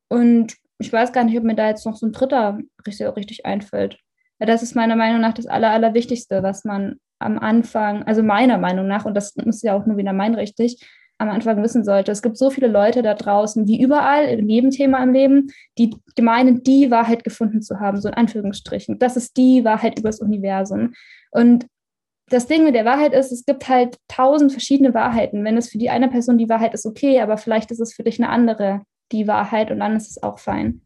Und 0.10 0.58
ich 0.80 0.92
weiß 0.92 1.14
gar 1.14 1.24
nicht, 1.24 1.38
ob 1.38 1.44
mir 1.44 1.56
da 1.56 1.70
jetzt 1.70 1.86
noch 1.86 1.96
so 1.96 2.06
ein 2.06 2.12
dritter 2.12 2.60
richtig, 2.86 3.08
richtig 3.16 3.46
einfällt. 3.46 3.98
Ja, 4.40 4.46
das 4.46 4.64
ist 4.64 4.76
meiner 4.76 4.96
Meinung 4.96 5.22
nach 5.22 5.34
das 5.34 5.48
Aller, 5.48 5.72
Allerwichtigste, 5.72 6.44
was 6.44 6.66
man 6.66 6.98
am 7.20 7.40
Anfang, 7.40 8.04
also 8.04 8.22
meiner 8.24 8.58
Meinung 8.58 8.88
nach, 8.88 9.06
und 9.06 9.14
das 9.14 9.36
ist 9.36 9.64
ja 9.64 9.76
auch 9.76 9.86
nur 9.86 9.98
wieder 9.98 10.14
mein 10.14 10.36
richtig, 10.36 10.86
am 11.18 11.30
Anfang 11.30 11.62
wissen 11.64 11.84
sollte. 11.84 12.12
Es 12.12 12.22
gibt 12.22 12.38
so 12.38 12.50
viele 12.50 12.68
Leute 12.68 13.02
da 13.02 13.14
draußen, 13.14 13.68
wie 13.68 13.82
überall, 13.82 14.26
in 14.26 14.50
jedem 14.50 14.72
Thema 14.72 15.02
im 15.02 15.14
Leben, 15.14 15.52
die 15.78 15.96
meinen, 16.20 16.64
die 16.64 16.92
Wahrheit 16.92 17.24
gefunden 17.24 17.62
zu 17.62 17.80
haben, 17.80 18.02
so 18.02 18.10
in 18.10 18.16
Anführungsstrichen. 18.16 19.00
Das 19.00 19.16
ist 19.16 19.38
die 19.38 19.64
Wahrheit 19.64 20.00
übers 20.00 20.20
Universum. 20.20 20.94
Und 21.32 21.68
das 22.28 22.48
Ding 22.48 22.64
mit 22.64 22.76
der 22.76 22.86
Wahrheit 22.86 23.14
ist, 23.14 23.32
es 23.32 23.46
gibt 23.46 23.70
halt 23.70 23.98
tausend 24.08 24.52
verschiedene 24.52 24.94
Wahrheiten. 24.94 25.44
Wenn 25.44 25.58
es 25.58 25.70
für 25.70 25.78
die 25.78 25.90
eine 25.90 26.10
Person 26.10 26.38
die 26.38 26.50
Wahrheit 26.50 26.74
ist, 26.74 26.86
okay, 26.86 27.22
aber 27.22 27.38
vielleicht 27.38 27.72
ist 27.72 27.80
es 27.80 27.94
für 27.94 28.04
dich 28.04 28.20
eine 28.20 28.30
andere 28.30 28.82
die 29.14 29.28
Wahrheit 29.28 29.72
und 29.72 29.80
dann 29.80 29.96
ist 29.96 30.10
es 30.10 30.24
auch 30.24 30.40
fein. 30.40 30.82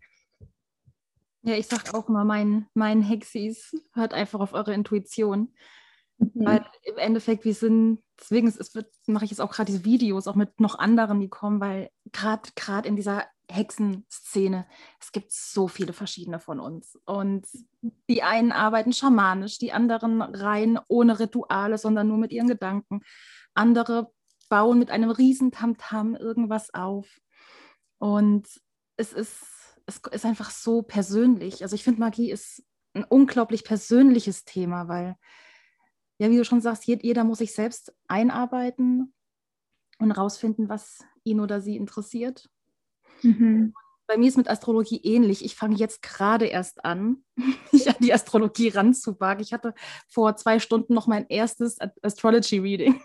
Ja, 1.43 1.55
ich 1.55 1.67
sage 1.67 1.93
auch 1.93 2.09
immer, 2.09 2.25
mein, 2.25 2.67
mein 2.73 3.01
Hexis, 3.01 3.73
hört 3.93 4.13
einfach 4.13 4.41
auf 4.41 4.53
eure 4.53 4.73
Intuition. 4.73 5.53
Mhm. 6.17 6.31
Weil 6.33 6.65
im 6.83 6.97
Endeffekt, 6.97 7.45
wir 7.45 7.53
sind, 7.53 8.03
deswegen 8.19 8.53
mache 9.07 9.25
ich 9.25 9.31
jetzt 9.31 9.39
auch 9.39 9.51
gerade 9.51 9.71
diese 9.71 9.85
Videos, 9.85 10.27
auch 10.27 10.35
mit 10.35 10.59
noch 10.59 10.77
anderen, 10.77 11.19
die 11.19 11.29
kommen, 11.29 11.59
weil 11.59 11.89
gerade 12.11 12.87
in 12.87 12.95
dieser 12.95 13.25
Hexenszene, 13.49 14.65
es 14.99 15.11
gibt 15.11 15.31
so 15.31 15.67
viele 15.67 15.93
verschiedene 15.93 16.39
von 16.39 16.59
uns. 16.59 16.99
Und 17.05 17.47
die 18.09 18.23
einen 18.23 18.51
arbeiten 18.51 18.91
schamanisch, 18.91 19.57
die 19.57 19.71
anderen 19.71 20.21
rein 20.21 20.79
ohne 20.87 21.19
Rituale, 21.19 21.77
sondern 21.77 22.09
nur 22.09 22.17
mit 22.17 22.33
ihren 22.33 22.47
Gedanken. 22.47 23.01
Andere 23.53 24.11
bauen 24.49 24.79
mit 24.79 24.91
einem 24.91 25.11
riesen 25.11 25.51
Tamtam 25.51 26.15
-Tam 26.15 26.19
irgendwas 26.19 26.73
auf. 26.73 27.07
Und 27.99 28.47
es 28.97 29.13
ist, 29.13 29.43
es 29.85 30.01
ist 30.11 30.25
einfach 30.25 30.51
so 30.51 30.81
persönlich. 30.81 31.63
Also 31.63 31.75
ich 31.75 31.83
finde, 31.83 31.99
Magie 31.99 32.31
ist 32.31 32.63
ein 32.93 33.03
unglaublich 33.03 33.63
persönliches 33.63 34.45
Thema, 34.45 34.87
weil, 34.87 35.15
ja, 36.19 36.29
wie 36.29 36.37
du 36.37 36.45
schon 36.45 36.61
sagst, 36.61 36.85
jeder 36.85 37.23
muss 37.23 37.39
sich 37.39 37.53
selbst 37.53 37.93
einarbeiten 38.07 39.13
und 39.99 40.11
rausfinden, 40.11 40.69
was 40.69 41.03
ihn 41.23 41.39
oder 41.39 41.61
sie 41.61 41.75
interessiert. 41.75 42.49
Mhm. 43.21 43.73
Bei 44.07 44.17
mir 44.17 44.29
ist 44.29 44.37
mit 44.37 44.49
Astrologie 44.49 45.01
ähnlich. 45.03 45.43
Ich 45.43 45.55
fange 45.55 45.75
jetzt 45.75 46.01
gerade 46.01 46.45
erst 46.45 46.85
an, 46.85 47.23
mich 47.71 47.89
an 47.89 47.95
die 47.99 48.13
Astrologie 48.13 48.69
ranzuwagen. 48.69 49.43
Ich 49.43 49.53
hatte 49.53 49.73
vor 50.07 50.35
zwei 50.37 50.59
Stunden 50.59 50.93
noch 50.93 51.07
mein 51.07 51.27
erstes 51.27 51.77
Astrology-Reading. 52.01 53.01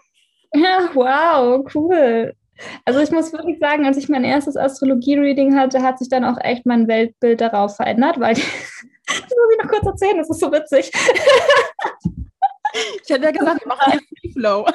Ja, 0.54 0.90
wow, 0.94 1.66
cool. 1.74 2.34
Also 2.84 3.00
ich 3.00 3.10
muss 3.10 3.32
wirklich 3.32 3.58
sagen, 3.58 3.86
als 3.86 3.96
ich 3.96 4.08
mein 4.08 4.24
erstes 4.24 4.56
Astrologie-Reading 4.56 5.56
hatte, 5.56 5.82
hat 5.82 5.98
sich 5.98 6.08
dann 6.08 6.24
auch 6.24 6.38
echt 6.40 6.66
mein 6.66 6.88
Weltbild 6.88 7.40
darauf 7.40 7.76
verändert, 7.76 8.20
weil 8.20 8.38
ich, 8.38 8.44
das 9.06 9.16
muss 9.16 9.52
ich 9.52 9.62
noch 9.62 9.70
kurz 9.70 9.86
erzählen, 9.86 10.18
das 10.18 10.30
ist 10.30 10.40
so 10.40 10.52
witzig. 10.52 10.90
Ich 13.04 13.10
hätte 13.10 13.24
ja 13.24 13.30
gesagt, 13.30 13.60
wir 13.60 13.68
machen 13.68 14.00
Free 14.20 14.32
Flow. 14.32 14.66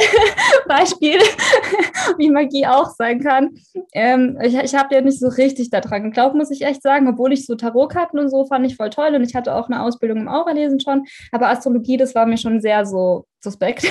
Beispiel, 0.68 1.18
wie 2.18 2.30
Magie 2.30 2.66
auch 2.66 2.90
sein 2.90 3.20
kann. 3.20 3.50
Ähm, 3.92 4.38
ich 4.42 4.54
ich 4.54 4.74
habe 4.74 4.94
ja 4.94 5.00
nicht 5.00 5.18
so 5.18 5.28
richtig 5.28 5.70
daran 5.70 6.04
geglaubt, 6.04 6.34
muss 6.34 6.50
ich 6.50 6.62
echt 6.62 6.82
sagen, 6.82 7.08
obwohl 7.08 7.32
ich 7.32 7.46
so 7.46 7.54
Tarotkarten 7.54 8.18
und 8.18 8.30
so 8.30 8.46
fand 8.46 8.66
ich 8.66 8.76
voll 8.76 8.90
toll 8.90 9.14
und 9.14 9.22
ich 9.22 9.34
hatte 9.34 9.54
auch 9.54 9.66
eine 9.68 9.82
Ausbildung 9.82 10.18
im 10.18 10.28
Auralesen 10.28 10.80
schon, 10.80 11.04
aber 11.32 11.48
Astrologie, 11.48 11.96
das 11.96 12.14
war 12.14 12.26
mir 12.26 12.38
schon 12.38 12.60
sehr 12.60 12.86
so 12.86 13.26
suspekt. 13.40 13.90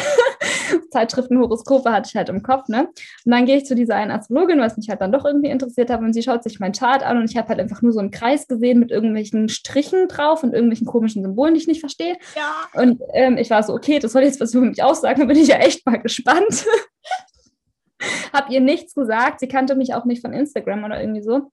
Zeitschriften, 0.92 1.40
Horoskope 1.40 1.92
hatte 1.92 2.10
ich 2.10 2.16
halt 2.16 2.30
im 2.30 2.44
Kopf, 2.44 2.68
ne? 2.68 2.88
Und 3.26 3.32
dann 3.32 3.46
gehe 3.46 3.58
ich 3.58 3.66
zu 3.66 3.76
dieser 3.76 3.96
einen 3.96 4.12
Astrologin, 4.12 4.60
was 4.60 4.78
mich 4.78 4.90
halt 4.90 5.02
dann 5.02 5.12
doch 5.12 5.26
irgendwie 5.26 5.50
interessiert 5.50 5.90
hat, 5.90 6.02
und 6.02 6.14
sie 6.14 6.24
schaut 6.24 6.44
sich 6.44 6.60
meinen 6.60 6.74
Chart 6.74 7.04
an 7.04 7.18
und 7.18 7.30
ich 7.30 7.38
habe 7.38 7.50
halt 7.50 7.60
einfach 7.60 7.82
nur 7.82 7.94
so 7.94 8.00
einen 8.00 8.12
Kreis 8.12 8.48
gesehen 8.48 8.80
mit 8.80 8.92
irgendwelchen 8.92 9.50
Strichen 9.50 10.08
drauf 10.08 10.44
und 10.44 10.54
irgendwelchen 10.54 10.88
komischen 10.88 11.24
Symbolen, 11.24 11.54
die 11.54 11.62
ich 11.62 11.68
nicht 11.68 11.80
verstehe. 11.80 12.18
Ja. 12.36 12.82
Und 12.82 13.02
ähm, 13.14 13.38
ich 13.38 13.50
war 13.50 13.64
so, 13.64 13.74
okay, 13.74 14.00
das 14.00 14.12
soll 14.12 14.24
jetzt 14.24 14.40
was 14.40 14.54
über 14.54 14.66
mich 14.66 14.84
aussagen, 14.84 15.22
da 15.22 15.26
bin 15.26 15.38
ich 15.38 15.48
ja 15.48 15.58
echt 15.58 15.86
mal 15.86 15.98
gespannt. 15.98 16.66
Hab 18.34 18.50
ihr 18.50 18.62
nichts 18.62 18.94
gesagt. 18.94 19.40
Sie 19.40 19.48
kannte 19.48 19.76
mich 19.76 19.94
auch 19.94 20.06
nicht 20.06 20.22
von 20.22 20.34
Instagram 20.34 20.84
oder 20.86 21.02
irgendwie 21.02 21.22
so. 21.22 21.52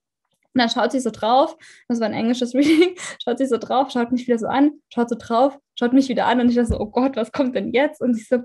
Und 0.57 0.61
dann 0.61 0.69
schaut 0.71 0.91
sie 0.91 0.99
so 0.99 1.11
drauf, 1.11 1.55
das 1.87 1.99
war 1.99 2.07
ein 2.07 2.15
englisches 2.15 2.55
Reading, 2.55 2.95
schaut 3.23 3.37
sie 3.37 3.45
so 3.45 3.59
drauf, 3.59 3.91
schaut 3.91 4.11
mich 4.11 4.27
wieder 4.27 4.39
so 4.39 4.47
an, 4.47 4.71
schaut 4.91 5.07
so 5.07 5.15
drauf, 5.15 5.59
schaut 5.77 5.93
mich 5.93 6.09
wieder 6.09 6.25
an 6.25 6.41
und 6.41 6.49
ich 6.49 6.55
dachte 6.55 6.69
so, 6.69 6.79
oh 6.79 6.87
Gott, 6.87 7.15
was 7.15 7.31
kommt 7.31 7.55
denn 7.55 7.73
jetzt? 7.73 8.01
Und 8.01 8.17
ich 8.17 8.27
so, 8.27 8.39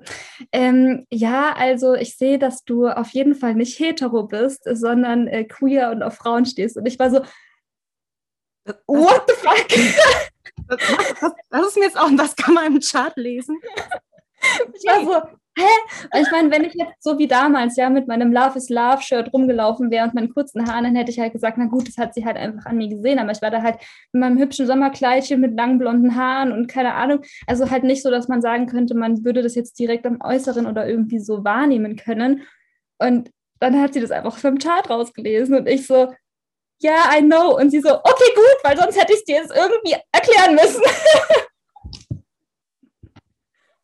ähm, 0.53 1.07
ja, 1.11 1.55
also 1.57 1.95
ich 1.95 2.19
sehe, 2.19 2.39
dass 2.39 2.65
du 2.65 2.87
auf 2.87 3.09
jeden 3.13 3.35
Fall 3.35 3.55
nicht 3.55 3.79
hetero 3.79 4.25
bist, 4.25 4.65
sondern 4.71 5.27
äh, 5.27 5.45
queer 5.45 5.91
und 5.91 6.03
auf 6.03 6.17
Frauen 6.17 6.45
stehst. 6.45 6.77
Und 6.77 6.85
ich 6.85 6.99
war 6.99 7.11
so, 7.11 7.23
what 8.87 9.23
the 9.27 9.35
fuck? 9.35 9.67
Das, 10.69 10.79
das, 11.21 11.33
das 11.51 11.67
ist 11.67 11.77
mir 11.77 11.85
jetzt 11.85 11.99
auch, 11.99 12.09
das 12.17 12.37
kann 12.37 12.55
man 12.55 12.67
im 12.67 12.81
Chart 12.81 13.17
lesen. 13.17 13.59
Ich 14.75 14.85
war 14.85 15.05
so, 15.05 15.29
hä? 15.57 16.19
Ich 16.21 16.31
meine, 16.31 16.51
wenn 16.51 16.65
ich 16.65 16.75
jetzt 16.75 17.03
so 17.03 17.19
wie 17.19 17.27
damals, 17.27 17.77
ja, 17.77 17.91
mit 17.91 18.09
meinem 18.09 18.33
Love 18.33 18.57
is 18.57 18.69
Love 18.69 19.03
Shirt 19.03 19.33
rumgelaufen 19.33 19.91
wäre 19.91 20.05
und 20.05 20.15
meinen 20.15 20.33
kurzen 20.33 20.67
Haaren, 20.67 20.85
dann 20.85 20.97
hätte 20.97 21.11
ich 21.11 21.21
halt 21.21 21.33
gesagt, 21.33 21.59
na 21.59 21.67
gut, 21.67 21.89
das 21.89 21.99
hat 21.99 22.15
sie 22.15 22.25
halt 22.25 22.37
einfach 22.37 22.67
an 22.67 22.77
mir 22.77 22.89
gesehen. 22.89 23.19
Aber 23.19 23.33
ich 23.33 23.43
war 23.43 23.51
da 23.51 23.63
halt 23.63 23.77
mit 24.13 24.21
meinem 24.21 24.39
hübschen 24.39 24.67
Sommerkleidchen 24.67 25.41
mit 25.41 25.55
langen 25.57 25.79
blonden 25.79 26.17
Haaren 26.17 26.53
und 26.53 26.69
keine 26.69 26.95
Ahnung. 26.95 27.21
Also 27.47 27.71
halt 27.71 27.85
nicht 27.85 28.03
so, 28.03 28.11
dass 28.11 28.29
man 28.29 28.43
sagen 28.43 28.67
könnte, 28.67 28.95
man 28.95 29.25
würde 29.25 29.43
das 29.43 29.55
jetzt 29.55 29.79
direkt 29.79 30.07
am 30.07 30.21
Äußeren 30.23 30.67
oder 30.67 30.89
irgendwie 30.89 31.21
so 31.21 31.45
wahrnehmen 31.45 31.97
können. 31.97 32.43
Und 32.99 33.31
dann 33.61 33.81
hat 33.81 33.95
sie 33.95 34.01
das 34.01 34.11
einfach 34.11 34.37
vom 34.37 34.59
Chart 34.59 34.89
rausgelesen 34.91 35.57
und 35.57 35.69
ich 35.69 35.87
so, 35.87 36.13
ja, 36.81 36.91
yeah, 36.91 37.19
I 37.19 37.23
know. 37.23 37.57
Und 37.57 37.71
sie 37.71 37.81
so, 37.81 37.91
okay, 37.91 38.35
gut, 38.35 38.57
weil 38.65 38.77
sonst 38.77 39.01
hätte 39.01 39.13
ich 39.13 39.21
es 39.21 39.25
dir 39.25 39.37
jetzt 39.37 39.55
irgendwie 39.55 39.95
erklären 40.11 40.55
müssen. 40.55 40.83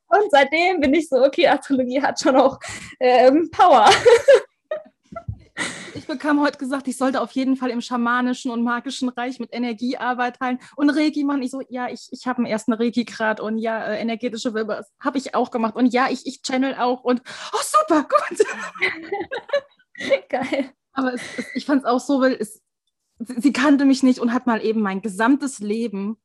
Und 0.09 0.31
seitdem 0.31 0.81
bin 0.81 0.95
ich 0.95 1.09
so, 1.09 1.23
okay, 1.23 1.47
Astrologie 1.49 2.03
hat 2.03 2.21
schon 2.21 2.37
auch 2.37 2.59
ähm, 3.01 3.51
Power. 3.51 3.91
Ich 5.95 6.07
bekam 6.07 6.41
heute 6.41 6.59
gesagt, 6.59 6.87
ich 6.87 6.97
sollte 6.97 7.21
auf 7.21 7.33
jeden 7.33 7.57
Fall 7.57 7.71
im 7.71 7.81
schamanischen 7.81 8.51
und 8.51 8.63
magischen 8.63 9.09
Reich 9.09 9.41
mit 9.41 9.53
Energie 9.53 9.97
arbeiten 9.97 10.61
und 10.77 10.91
Reiki 10.91 11.25
machen. 11.25 11.43
Ich 11.43 11.51
so, 11.51 11.61
ja, 11.69 11.89
ich, 11.89 12.09
ich 12.13 12.27
habe 12.27 12.39
einen 12.39 12.47
ersten 12.47 12.73
Reiki-Grad 12.73 13.41
und 13.41 13.59
ja, 13.59 13.85
äh, 13.85 14.01
energetische 14.01 14.55
Wirbel 14.55 14.85
habe 15.01 15.19
ich 15.19 15.35
auch 15.35 15.51
gemacht 15.51 15.75
und 15.75 15.93
ja, 15.93 16.09
ich, 16.11 16.27
ich 16.27 16.43
channel 16.43 16.77
auch 16.77 17.03
und 17.03 17.23
oh, 17.53 17.59
super, 17.63 18.07
gut. 18.09 18.47
Geil. 20.29 20.71
Aber 20.93 21.15
es, 21.15 21.23
es, 21.37 21.47
ich 21.55 21.67
fand 21.67 21.83
es 21.83 21.89
auch 21.89 22.01
so, 22.01 22.21
weil 22.21 22.37
es, 22.39 22.63
sie 23.19 23.53
kannte 23.53 23.85
mich 23.85 24.03
nicht 24.03 24.21
und 24.21 24.33
hat 24.33 24.47
mal 24.47 24.65
eben 24.65 24.81
mein 24.81 25.03
gesamtes 25.03 25.59
Leben, 25.59 26.17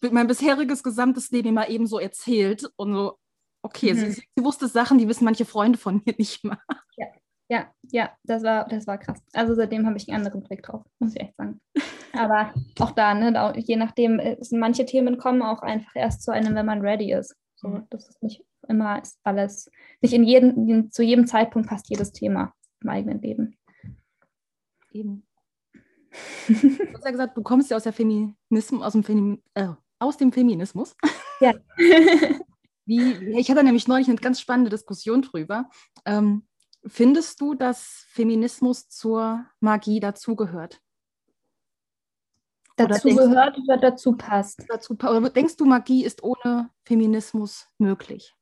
mein 0.00 0.26
bisheriges 0.26 0.82
gesamtes 0.82 1.30
Leben 1.30 1.54
mal 1.54 1.70
eben 1.70 1.86
so 1.86 2.00
erzählt 2.00 2.68
und 2.76 2.94
so, 2.94 3.18
okay, 3.62 3.94
mhm. 3.94 3.98
sie, 3.98 4.10
sie, 4.12 4.44
wusste 4.44 4.68
Sachen, 4.68 4.98
die 4.98 5.08
wissen 5.08 5.24
manche 5.24 5.44
Freunde 5.44 5.78
von 5.78 6.02
mir 6.04 6.14
nicht 6.18 6.44
mal. 6.44 6.58
Ja. 6.96 7.06
Ja, 7.48 7.70
ja, 7.90 8.10
das 8.24 8.42
war, 8.44 8.66
das 8.66 8.86
war 8.86 8.96
krass. 8.96 9.20
Also 9.34 9.54
seitdem 9.54 9.86
habe 9.86 9.98
ich 9.98 10.08
einen 10.08 10.24
anderen 10.24 10.42
Blick 10.42 10.62
drauf, 10.62 10.86
muss 10.98 11.14
ich 11.14 11.20
echt 11.20 11.36
sagen. 11.36 11.60
Aber 12.14 12.54
auch 12.78 12.92
da, 12.92 13.12
ne, 13.12 13.52
je 13.58 13.76
nachdem, 13.76 14.18
äh, 14.20 14.38
manche 14.52 14.86
Themen 14.86 15.18
kommen 15.18 15.42
auch 15.42 15.60
einfach 15.60 15.94
erst 15.94 16.22
zu 16.22 16.32
einem, 16.32 16.54
wenn 16.54 16.64
man 16.64 16.80
ready 16.80 17.12
ist. 17.12 17.36
So, 17.56 17.68
mhm. 17.68 17.86
das 17.90 18.08
ist 18.08 18.22
nicht 18.22 18.42
immer 18.68 19.02
ist 19.02 19.18
alles, 19.24 19.70
nicht 20.00 20.14
in 20.14 20.24
jedem, 20.24 20.90
zu 20.90 21.02
jedem 21.02 21.26
Zeitpunkt 21.26 21.68
passt 21.68 21.90
jedes 21.90 22.12
Thema 22.12 22.54
im 22.80 22.88
eigenen 22.88 23.20
Leben. 23.20 23.56
Eben. 24.92 25.26
Du 26.48 26.94
hast 26.94 27.04
ja 27.04 27.10
gesagt, 27.10 27.36
du 27.36 27.42
kommst 27.42 27.70
ja 27.70 27.76
aus, 27.76 27.84
der 27.84 27.92
Feminismus, 27.92 28.82
aus, 28.82 28.92
dem, 28.92 29.04
Femi 29.04 29.42
äh, 29.54 29.68
aus 29.98 30.16
dem 30.16 30.32
Feminismus. 30.32 30.94
Ja. 31.40 31.52
Wie, 32.84 33.12
ich 33.38 33.50
hatte 33.50 33.62
nämlich 33.62 33.86
neulich 33.88 34.08
eine 34.08 34.16
ganz 34.16 34.40
spannende 34.40 34.70
Diskussion 34.70 35.22
drüber. 35.22 35.68
Ähm, 36.04 36.46
Findest 36.84 37.40
du, 37.40 37.54
dass 37.54 38.06
Feminismus 38.08 38.88
zur 38.88 39.44
Magie 39.60 40.00
dazugehört? 40.00 40.80
Dazu 42.76 43.14
gehört 43.14 43.56
oder 43.58 43.76
dazu 43.76 44.16
passt? 44.16 44.64
Dazu, 44.68 44.94
oder 44.94 45.30
denkst 45.30 45.56
du, 45.56 45.64
Magie 45.64 46.04
ist 46.04 46.24
ohne 46.24 46.70
Feminismus 46.84 47.68
möglich? 47.78 48.34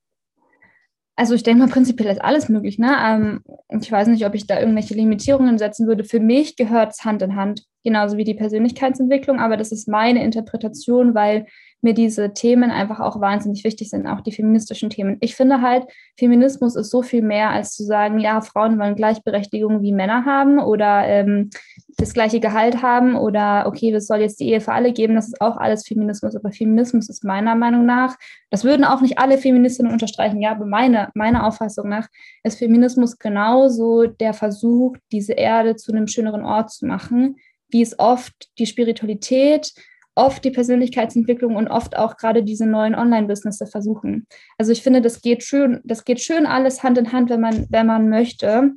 Also 1.15 1.35
ich 1.35 1.43
denke 1.43 1.63
mal, 1.63 1.71
prinzipiell 1.71 2.11
ist 2.11 2.21
alles 2.21 2.49
möglich. 2.49 2.79
Ne? 2.79 2.97
Ähm, 2.99 3.43
ich 3.79 3.91
weiß 3.91 4.07
nicht, 4.07 4.25
ob 4.25 4.33
ich 4.33 4.47
da 4.47 4.59
irgendwelche 4.59 4.95
Limitierungen 4.95 5.59
setzen 5.59 5.85
würde. 5.85 6.03
Für 6.03 6.19
mich 6.19 6.55
gehört 6.55 6.93
es 6.93 7.05
Hand 7.05 7.21
in 7.21 7.35
Hand, 7.35 7.67
genauso 7.83 8.17
wie 8.17 8.23
die 8.23 8.33
Persönlichkeitsentwicklung. 8.33 9.39
Aber 9.39 9.57
das 9.57 9.71
ist 9.71 9.87
meine 9.87 10.23
Interpretation, 10.23 11.13
weil 11.13 11.45
mir 11.81 11.93
diese 11.93 12.33
Themen 12.33 12.71
einfach 12.71 12.99
auch 12.99 13.19
wahnsinnig 13.19 13.63
wichtig 13.63 13.89
sind, 13.89 14.07
auch 14.07 14.21
die 14.21 14.31
feministischen 14.31 14.89
Themen. 14.89 15.17
Ich 15.19 15.35
finde 15.35 15.61
halt, 15.61 15.85
Feminismus 16.17 16.75
ist 16.75 16.91
so 16.91 17.01
viel 17.01 17.21
mehr, 17.21 17.49
als 17.49 17.75
zu 17.75 17.83
sagen, 17.83 18.19
ja, 18.19 18.41
Frauen 18.41 18.79
wollen 18.79 18.95
Gleichberechtigung 18.95 19.81
wie 19.81 19.91
Männer 19.91 20.25
haben 20.25 20.59
oder 20.59 21.07
ähm, 21.07 21.49
das 21.97 22.13
gleiche 22.13 22.39
Gehalt 22.39 22.81
haben 22.81 23.15
oder 23.15 23.65
okay, 23.67 23.91
es 23.91 24.07
soll 24.07 24.19
jetzt 24.19 24.39
die 24.39 24.49
Ehe 24.49 24.61
für 24.61 24.73
alle 24.73 24.93
geben. 24.93 25.15
Das 25.15 25.27
ist 25.27 25.41
auch 25.41 25.57
alles 25.57 25.87
Feminismus. 25.87 26.35
Aber 26.35 26.51
Feminismus 26.51 27.09
ist 27.09 27.23
meiner 27.23 27.55
Meinung 27.55 27.85
nach, 27.85 28.15
das 28.49 28.63
würden 28.63 28.85
auch 28.85 29.01
nicht 29.01 29.17
alle 29.17 29.37
Feministinnen 29.37 29.91
unterstreichen, 29.91 30.41
ja, 30.41 30.51
aber 30.51 30.65
meine, 30.65 31.09
meiner 31.15 31.45
Auffassung 31.45 31.89
nach 31.89 32.07
ist 32.43 32.59
Feminismus 32.59 33.17
genauso 33.17 34.05
der 34.05 34.33
Versuch, 34.33 34.97
diese 35.11 35.33
Erde 35.33 35.75
zu 35.75 35.91
einem 35.91 36.07
schöneren 36.07 36.43
Ort 36.43 36.71
zu 36.71 36.85
machen, 36.85 37.37
wie 37.69 37.81
es 37.81 37.97
oft 37.97 38.49
die 38.59 38.65
Spiritualität 38.65 39.73
oft 40.15 40.43
die 40.43 40.51
Persönlichkeitsentwicklung 40.51 41.55
und 41.55 41.67
oft 41.67 41.97
auch 41.97 42.17
gerade 42.17 42.43
diese 42.43 42.65
neuen 42.65 42.95
Online-Business 42.95 43.63
versuchen. 43.69 44.27
Also 44.57 44.71
ich 44.71 44.83
finde, 44.83 45.01
das 45.01 45.21
geht 45.21 45.43
schön, 45.43 45.81
das 45.83 46.03
geht 46.03 46.19
schön 46.19 46.45
alles 46.45 46.83
Hand 46.83 46.97
in 46.97 47.11
Hand, 47.11 47.29
wenn 47.29 47.41
man, 47.41 47.67
wenn 47.69 47.87
man 47.87 48.09
möchte. 48.09 48.71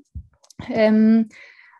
Ähm, 0.70 1.28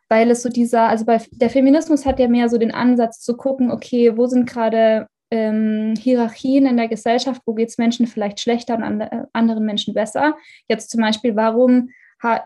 weil 0.08 0.30
es 0.30 0.42
so 0.42 0.48
dieser, 0.48 0.88
also 0.88 1.04
bei 1.04 1.20
der 1.32 1.50
Feminismus 1.50 2.04
hat 2.04 2.18
ja 2.18 2.28
mehr 2.28 2.48
so 2.48 2.58
den 2.58 2.74
Ansatz 2.74 3.20
zu 3.20 3.36
gucken, 3.36 3.70
okay, 3.70 4.16
wo 4.16 4.26
sind 4.26 4.48
gerade 4.48 5.08
ähm, 5.30 5.94
Hierarchien 5.98 6.66
in 6.66 6.76
der 6.76 6.88
Gesellschaft, 6.88 7.42
wo 7.46 7.54
geht 7.54 7.70
es 7.70 7.78
Menschen 7.78 8.06
vielleicht 8.06 8.40
schlechter 8.40 8.76
und 8.76 8.82
an, 8.82 9.00
äh, 9.00 9.24
anderen 9.32 9.64
Menschen 9.64 9.94
besser. 9.94 10.36
Jetzt 10.68 10.90
zum 10.90 11.00
Beispiel, 11.00 11.34
warum 11.36 11.88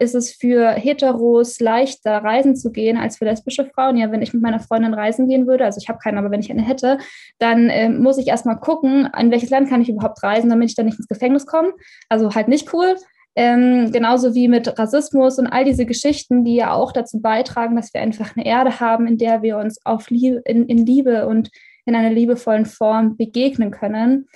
ist 0.01 0.15
es 0.15 0.33
für 0.33 0.71
Heteros 0.71 1.61
leichter, 1.61 2.19
reisen 2.19 2.57
zu 2.57 2.71
gehen, 2.71 2.97
als 2.97 3.17
für 3.17 3.25
lesbische 3.25 3.65
Frauen. 3.65 3.97
Ja, 3.97 4.11
wenn 4.11 4.23
ich 4.23 4.35
mit 4.35 4.43
meiner 4.43 4.61
Freundin 4.61 4.95
reisen 4.95 5.29
gehen 5.29 5.47
würde, 5.47 5.65
also 5.65 5.79
ich 5.81 5.89
habe 5.89 5.99
keine, 6.03 6.19
aber 6.19 6.31
wenn 6.31 6.41
ich 6.41 6.51
eine 6.51 6.63
hätte, 6.63 6.99
dann 7.39 7.69
äh, 7.71 7.89
muss 7.89 8.19
ich 8.19 8.29
erstmal 8.29 8.59
gucken, 8.59 9.09
in 9.19 9.31
welches 9.31 9.51
Land 9.51 9.69
kann 9.69 9.81
ich 9.81 9.89
überhaupt 9.89 10.23
reisen, 10.23 10.51
damit 10.51 10.71
ich 10.71 10.77
dann 10.77 10.87
nicht 10.87 10.99
ins 10.99 11.09
Gefängnis 11.09 11.47
komme. 11.47 11.73
Also 12.09 12.35
halt 12.35 12.49
nicht 12.49 12.73
cool. 12.75 12.97
Ähm, 13.37 13.93
genauso 13.93 14.35
wie 14.35 14.49
mit 14.49 14.79
Rassismus 14.79 15.39
und 15.39 15.47
all 15.47 15.65
diese 15.65 15.87
Geschichten, 15.87 16.45
die 16.45 16.57
ja 16.57 16.73
auch 16.73 16.91
dazu 16.91 17.21
beitragen, 17.21 17.77
dass 17.77 17.95
wir 17.95 18.01
einfach 18.01 18.37
eine 18.37 18.45
Erde 18.45 18.81
haben, 18.81 19.07
in 19.07 19.17
der 19.17 19.43
wir 19.43 19.59
uns 19.59 19.79
auf 19.87 20.11
Liebe, 20.11 20.43
in, 20.45 20.67
in 20.67 20.85
Liebe 20.85 21.27
und 21.29 21.51
in 21.87 21.95
einer 21.95 22.11
liebevollen 22.11 22.67
Form 22.67 23.17
begegnen 23.17 23.71
können. 23.71 24.27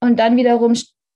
Und 0.00 0.18
dann 0.18 0.36
wiederum 0.36 0.74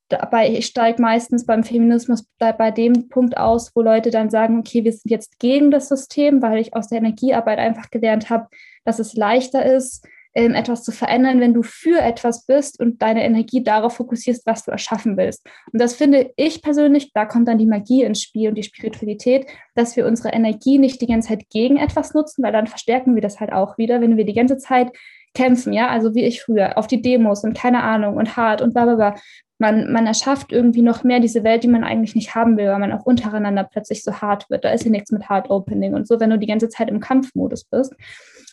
dabei, 0.09 0.51
ich 0.51 0.67
steige 0.67 1.01
meistens 1.01 1.47
beim 1.47 1.65
Feminismus 1.65 2.27
bei 2.39 2.71
dem 2.71 3.09
Punkt 3.09 3.37
aus, 3.37 3.73
wo 3.75 3.83
Leute 3.83 4.11
dann 4.11 4.31
sagen, 4.31 4.59
okay, 4.59 4.85
wir 4.85 4.93
sind 4.93 5.11
jetzt 5.11 5.39
gegen 5.39 5.71
das 5.71 5.89
System, 5.89 6.43
weil 6.43 6.59
ich 6.59 6.75
aus 6.75 6.89
der 6.89 6.99
Energiearbeit 6.99 7.59
einfach 7.59 7.91
gelernt 7.91 8.31
habe, 8.31 8.49
dass 8.85 8.99
es 8.99 9.15
leichter 9.15 9.65
ist, 9.65 10.07
ähm, 10.35 10.55
etwas 10.55 10.83
zu 10.83 10.93
verändern, 10.93 11.41
wenn 11.41 11.55
du 11.55 11.63
für 11.63 12.01
etwas 12.01 12.47
bist 12.47 12.81
und 12.81 13.03
deine 13.03 13.25
Energie 13.25 13.63
darauf 13.63 13.97
fokussierst, 13.97 14.47
was 14.47 14.65
du 14.65 14.71
erschaffen 14.71 15.17
willst. 15.17 15.47
Und 15.73 15.81
das 15.81 15.95
finde 15.95 16.33
ich 16.37 16.63
persönlich, 16.63 17.13
da 17.13 17.27
kommt 17.27 17.49
dann 17.49 17.59
die 17.59 17.67
Magie 17.67 18.03
ins 18.03 18.23
Spiel 18.23 18.49
und 18.49 18.55
die 18.55 18.63
Spiritualität, 18.63 19.47
dass 19.75 19.95
wir 19.97 20.07
unsere 20.07 20.31
Energie 20.31 20.79
nicht 20.79 21.01
die 21.01 21.07
ganze 21.07 21.29
Zeit 21.29 21.51
gegen 21.51 21.77
etwas 21.77 22.15
nutzen, 22.15 22.43
weil 22.43 22.53
dann 22.53 22.67
verstärken 22.67 23.15
wir 23.15 23.23
das 23.23 23.41
halt 23.41 23.53
auch 23.53 23.77
wieder, 23.77 24.01
wenn 24.01 24.17
wir 24.17 24.25
die 24.25 24.35
ganze 24.35 24.57
Zeit 24.57 24.91
kämpfen, 25.35 25.73
ja, 25.73 25.89
also 25.89 26.15
wie 26.15 26.25
ich 26.25 26.43
früher, 26.43 26.77
auf 26.79 26.87
die 26.87 27.03
Demos 27.03 27.45
und 27.45 27.57
keine 27.57 27.83
Ahnung 27.83 28.17
und 28.17 28.37
hart 28.37 28.63
und 28.63 28.75
bla 28.75 28.85
bla 28.85 28.95
bla 28.95 29.15
man, 29.63 29.93
man 29.93 30.07
erschafft 30.07 30.53
irgendwie 30.53 30.83
noch 30.83 31.05
mehr 31.05 31.21
diese 31.21 31.45
Welt, 31.45 31.63
die 31.63 31.69
man 31.69 31.85
eigentlich 31.85 32.17
nicht 32.17 32.35
haben 32.35 32.59
will, 32.59 32.67
weil 32.67 32.81
man 32.81 32.93
auch 32.93 33.07
untereinander 33.07 33.63
plötzlich 33.63 34.03
so 34.03 34.13
hart 34.21 34.51
wird. 34.51 34.65
Da 34.65 34.71
ist 34.71 34.85
ja 34.85 34.91
nichts 34.91 35.13
mit 35.13 35.29
Hard 35.29 35.51
Opening 35.51 35.95
und 35.95 36.07
so, 36.09 36.19
wenn 36.19 36.31
du 36.31 36.39
die 36.39 36.49
ganze 36.49 36.69
Zeit 36.69 36.91
im 36.91 36.99
Kampfmodus 36.99 37.65
bist. 37.65 37.95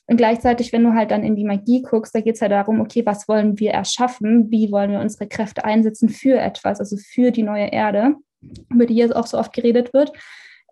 Und 0.05 0.17
gleichzeitig, 0.17 0.71
wenn 0.71 0.83
du 0.83 0.93
halt 0.93 1.09
dann 1.09 1.23
in 1.23 1.35
die 1.35 1.45
Magie 1.45 1.81
guckst, 1.81 2.13
da 2.13 2.21
geht 2.21 2.35
es 2.35 2.41
ja 2.41 2.47
darum, 2.47 2.79
okay, 2.79 3.05
was 3.05 3.27
wollen 3.27 3.59
wir 3.59 3.71
erschaffen? 3.71 4.51
Wie 4.51 4.71
wollen 4.71 4.91
wir 4.91 4.99
unsere 4.99 5.27
Kräfte 5.27 5.65
einsetzen 5.65 6.09
für 6.09 6.39
etwas, 6.39 6.79
also 6.79 6.95
für 6.97 7.31
die 7.31 7.43
neue 7.43 7.67
Erde, 7.67 8.13
über 8.69 8.85
die 8.85 8.95
jetzt 8.95 9.15
auch 9.15 9.27
so 9.27 9.39
oft 9.39 9.51
geredet 9.51 9.93
wird. 9.93 10.11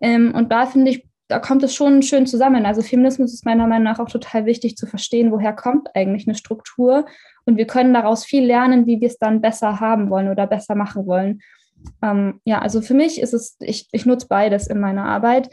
Ähm, 0.00 0.32
und 0.34 0.52
da 0.52 0.66
finde 0.66 0.92
ich, 0.92 1.07
da 1.28 1.38
kommt 1.38 1.62
es 1.62 1.74
schon 1.74 2.02
schön 2.02 2.26
zusammen. 2.26 2.64
Also 2.64 2.80
Feminismus 2.80 3.34
ist 3.34 3.44
meiner 3.44 3.66
Meinung 3.66 3.84
nach 3.84 3.98
auch 3.98 4.08
total 4.08 4.46
wichtig 4.46 4.76
zu 4.76 4.86
verstehen, 4.86 5.30
woher 5.30 5.52
kommt 5.52 5.88
eigentlich 5.94 6.26
eine 6.26 6.36
Struktur. 6.36 7.06
Und 7.44 7.58
wir 7.58 7.66
können 7.66 7.92
daraus 7.92 8.24
viel 8.24 8.44
lernen, 8.44 8.86
wie 8.86 9.00
wir 9.00 9.08
es 9.08 9.18
dann 9.18 9.42
besser 9.42 9.78
haben 9.78 10.08
wollen 10.08 10.28
oder 10.28 10.46
besser 10.46 10.74
machen 10.74 11.06
wollen. 11.06 11.40
Ähm, 12.02 12.40
ja, 12.44 12.60
also 12.60 12.80
für 12.80 12.94
mich 12.94 13.20
ist 13.20 13.34
es, 13.34 13.56
ich, 13.60 13.88
ich 13.92 14.06
nutze 14.06 14.26
beides 14.28 14.66
in 14.66 14.80
meiner 14.80 15.04
Arbeit. 15.04 15.50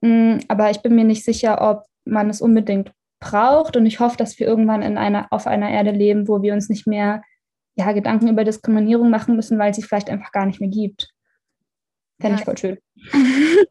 Mm, 0.00 0.38
aber 0.48 0.70
ich 0.70 0.82
bin 0.82 0.96
mir 0.96 1.04
nicht 1.04 1.24
sicher, 1.24 1.60
ob 1.60 1.84
man 2.04 2.28
es 2.28 2.40
unbedingt 2.40 2.92
braucht. 3.20 3.76
Und 3.76 3.86
ich 3.86 4.00
hoffe, 4.00 4.16
dass 4.16 4.38
wir 4.40 4.46
irgendwann 4.48 4.82
in 4.82 4.98
einer, 4.98 5.28
auf 5.30 5.46
einer 5.46 5.70
Erde 5.70 5.92
leben, 5.92 6.26
wo 6.26 6.42
wir 6.42 6.52
uns 6.52 6.68
nicht 6.68 6.88
mehr 6.88 7.22
ja, 7.76 7.92
Gedanken 7.92 8.28
über 8.28 8.42
Diskriminierung 8.42 9.08
machen 9.08 9.36
müssen, 9.36 9.58
weil 9.58 9.72
sie 9.72 9.82
vielleicht 9.82 10.10
einfach 10.10 10.32
gar 10.32 10.46
nicht 10.46 10.60
mehr 10.60 10.68
gibt. 10.68 11.12
Fände 12.22 12.38
ich 12.38 12.44
voll 12.44 12.56
schön. 12.56 12.78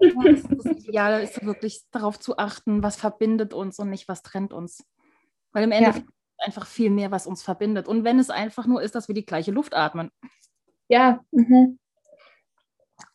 Ja, 0.02 0.24
das 0.34 0.66
Ideale 0.66 1.24
ist 1.24 1.44
wirklich 1.46 1.84
darauf 1.92 2.20
zu 2.20 2.38
achten, 2.38 2.84
was 2.84 2.98
verbindet 2.98 3.54
uns 3.54 3.80
und 3.80 3.90
nicht, 3.90 4.08
was 4.08 4.24
trennt 4.24 4.52
uns. 4.52 4.86
Weil 5.54 5.64
im 5.64 5.72
Endeffekt 5.72 6.08
ja. 6.08 6.46
einfach 6.46 6.68
viel 6.68 6.90
mehr, 6.90 7.12
was 7.12 7.28
uns 7.28 7.44
verbindet. 7.44 7.88
Und 7.88 8.04
wenn 8.04 8.20
es 8.20 8.30
einfach 8.30 8.68
nur 8.68 8.82
ist, 8.82 8.94
dass 8.94 9.08
wir 9.08 9.16
die 9.16 9.26
gleiche 9.26 9.52
Luft 9.52 9.74
atmen. 9.74 10.12
Ja, 10.90 11.22
mhm. 11.32 11.80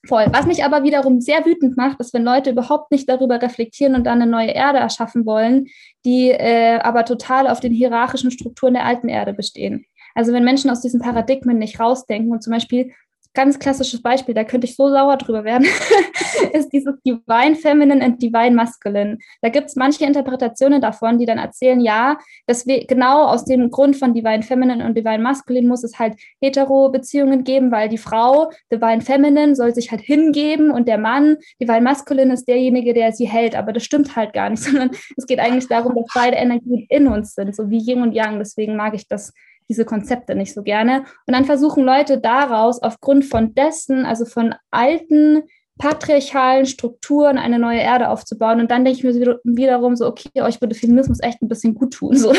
voll. 0.08 0.26
Was 0.32 0.46
mich 0.46 0.64
aber 0.64 0.82
wiederum 0.82 1.20
sehr 1.20 1.44
wütend 1.44 1.76
macht, 1.76 2.00
ist, 2.00 2.14
wenn 2.14 2.24
Leute 2.24 2.50
überhaupt 2.50 2.90
nicht 2.90 3.06
darüber 3.06 3.40
reflektieren 3.40 3.94
und 3.94 4.04
dann 4.04 4.22
eine 4.22 4.30
neue 4.30 4.52
Erde 4.52 4.78
erschaffen 4.78 5.26
wollen, 5.26 5.66
die 6.06 6.30
äh, 6.30 6.78
aber 6.78 7.04
total 7.04 7.46
auf 7.46 7.60
den 7.60 7.74
hierarchischen 7.74 8.30
Strukturen 8.30 8.72
der 8.72 8.86
alten 8.86 9.10
Erde 9.10 9.34
bestehen. 9.34 9.84
Also 10.14 10.32
wenn 10.32 10.44
Menschen 10.44 10.70
aus 10.70 10.80
diesen 10.80 11.02
Paradigmen 11.02 11.58
nicht 11.58 11.78
rausdenken 11.78 12.32
und 12.32 12.42
zum 12.42 12.54
Beispiel 12.54 12.92
ganz 13.36 13.58
klassisches 13.58 14.02
Beispiel, 14.02 14.34
da 14.34 14.42
könnte 14.42 14.66
ich 14.66 14.74
so 14.74 14.88
sauer 14.88 15.16
drüber 15.18 15.44
werden, 15.44 15.68
ist 16.52 16.70
dieses 16.72 16.94
Divine 17.06 17.54
Feminine 17.54 18.04
and 18.04 18.20
Divine 18.20 18.56
Masculine. 18.56 19.18
Da 19.42 19.50
gibt 19.50 19.66
es 19.66 19.76
manche 19.76 20.04
Interpretationen 20.04 20.80
davon, 20.80 21.18
die 21.18 21.26
dann 21.26 21.38
erzählen, 21.38 21.80
ja, 21.80 22.18
dass 22.46 22.66
wir 22.66 22.86
genau 22.86 23.26
aus 23.26 23.44
dem 23.44 23.70
Grund 23.70 23.96
von 23.96 24.14
Divine 24.14 24.42
Feminine 24.42 24.84
und 24.84 24.96
Divine 24.96 25.20
Masculine 25.20 25.68
muss 25.68 25.84
es 25.84 25.98
halt 25.98 26.16
hetero-Beziehungen 26.40 27.44
geben, 27.44 27.70
weil 27.70 27.88
die 27.88 27.98
Frau, 27.98 28.50
Divine 28.72 29.02
Feminine, 29.02 29.54
soll 29.54 29.74
sich 29.74 29.90
halt 29.90 30.00
hingeben 30.00 30.70
und 30.70 30.88
der 30.88 30.98
Mann, 30.98 31.36
Divine 31.60 31.82
Masculine, 31.82 32.32
ist 32.32 32.48
derjenige, 32.48 32.94
der 32.94 33.12
sie 33.12 33.28
hält. 33.28 33.54
Aber 33.54 33.72
das 33.72 33.84
stimmt 33.84 34.16
halt 34.16 34.32
gar 34.32 34.48
nicht, 34.48 34.62
sondern 34.62 34.90
es 35.16 35.26
geht 35.26 35.38
eigentlich 35.38 35.68
darum, 35.68 35.94
dass 35.94 36.06
beide 36.14 36.36
Energien 36.36 36.86
in 36.88 37.06
uns 37.06 37.34
sind, 37.34 37.54
so 37.54 37.68
wie 37.68 37.78
Yin 37.78 38.02
und 38.02 38.12
Yang. 38.12 38.38
Deswegen 38.38 38.76
mag 38.76 38.94
ich 38.94 39.06
das 39.06 39.32
diese 39.68 39.84
Konzepte 39.84 40.34
nicht 40.34 40.54
so 40.54 40.62
gerne. 40.62 41.04
Und 41.26 41.34
dann 41.34 41.44
versuchen 41.44 41.84
Leute 41.84 42.18
daraus 42.18 42.82
aufgrund 42.82 43.24
von 43.24 43.54
dessen, 43.54 44.06
also 44.06 44.24
von 44.24 44.54
alten 44.70 45.42
patriarchalen 45.78 46.66
Strukturen 46.66 47.38
eine 47.38 47.58
neue 47.58 47.80
Erde 47.80 48.08
aufzubauen. 48.08 48.60
Und 48.60 48.70
dann 48.70 48.84
denke 48.84 48.98
ich 48.98 49.04
mir 49.04 49.38
wiederum 49.44 49.96
so, 49.96 50.06
okay, 50.06 50.42
euch 50.42 50.60
würde 50.60 50.74
Feminismus 50.74 51.20
echt 51.20 51.42
ein 51.42 51.48
bisschen 51.48 51.74
gut 51.74 51.92
tun. 51.92 52.16
So. 52.16 52.32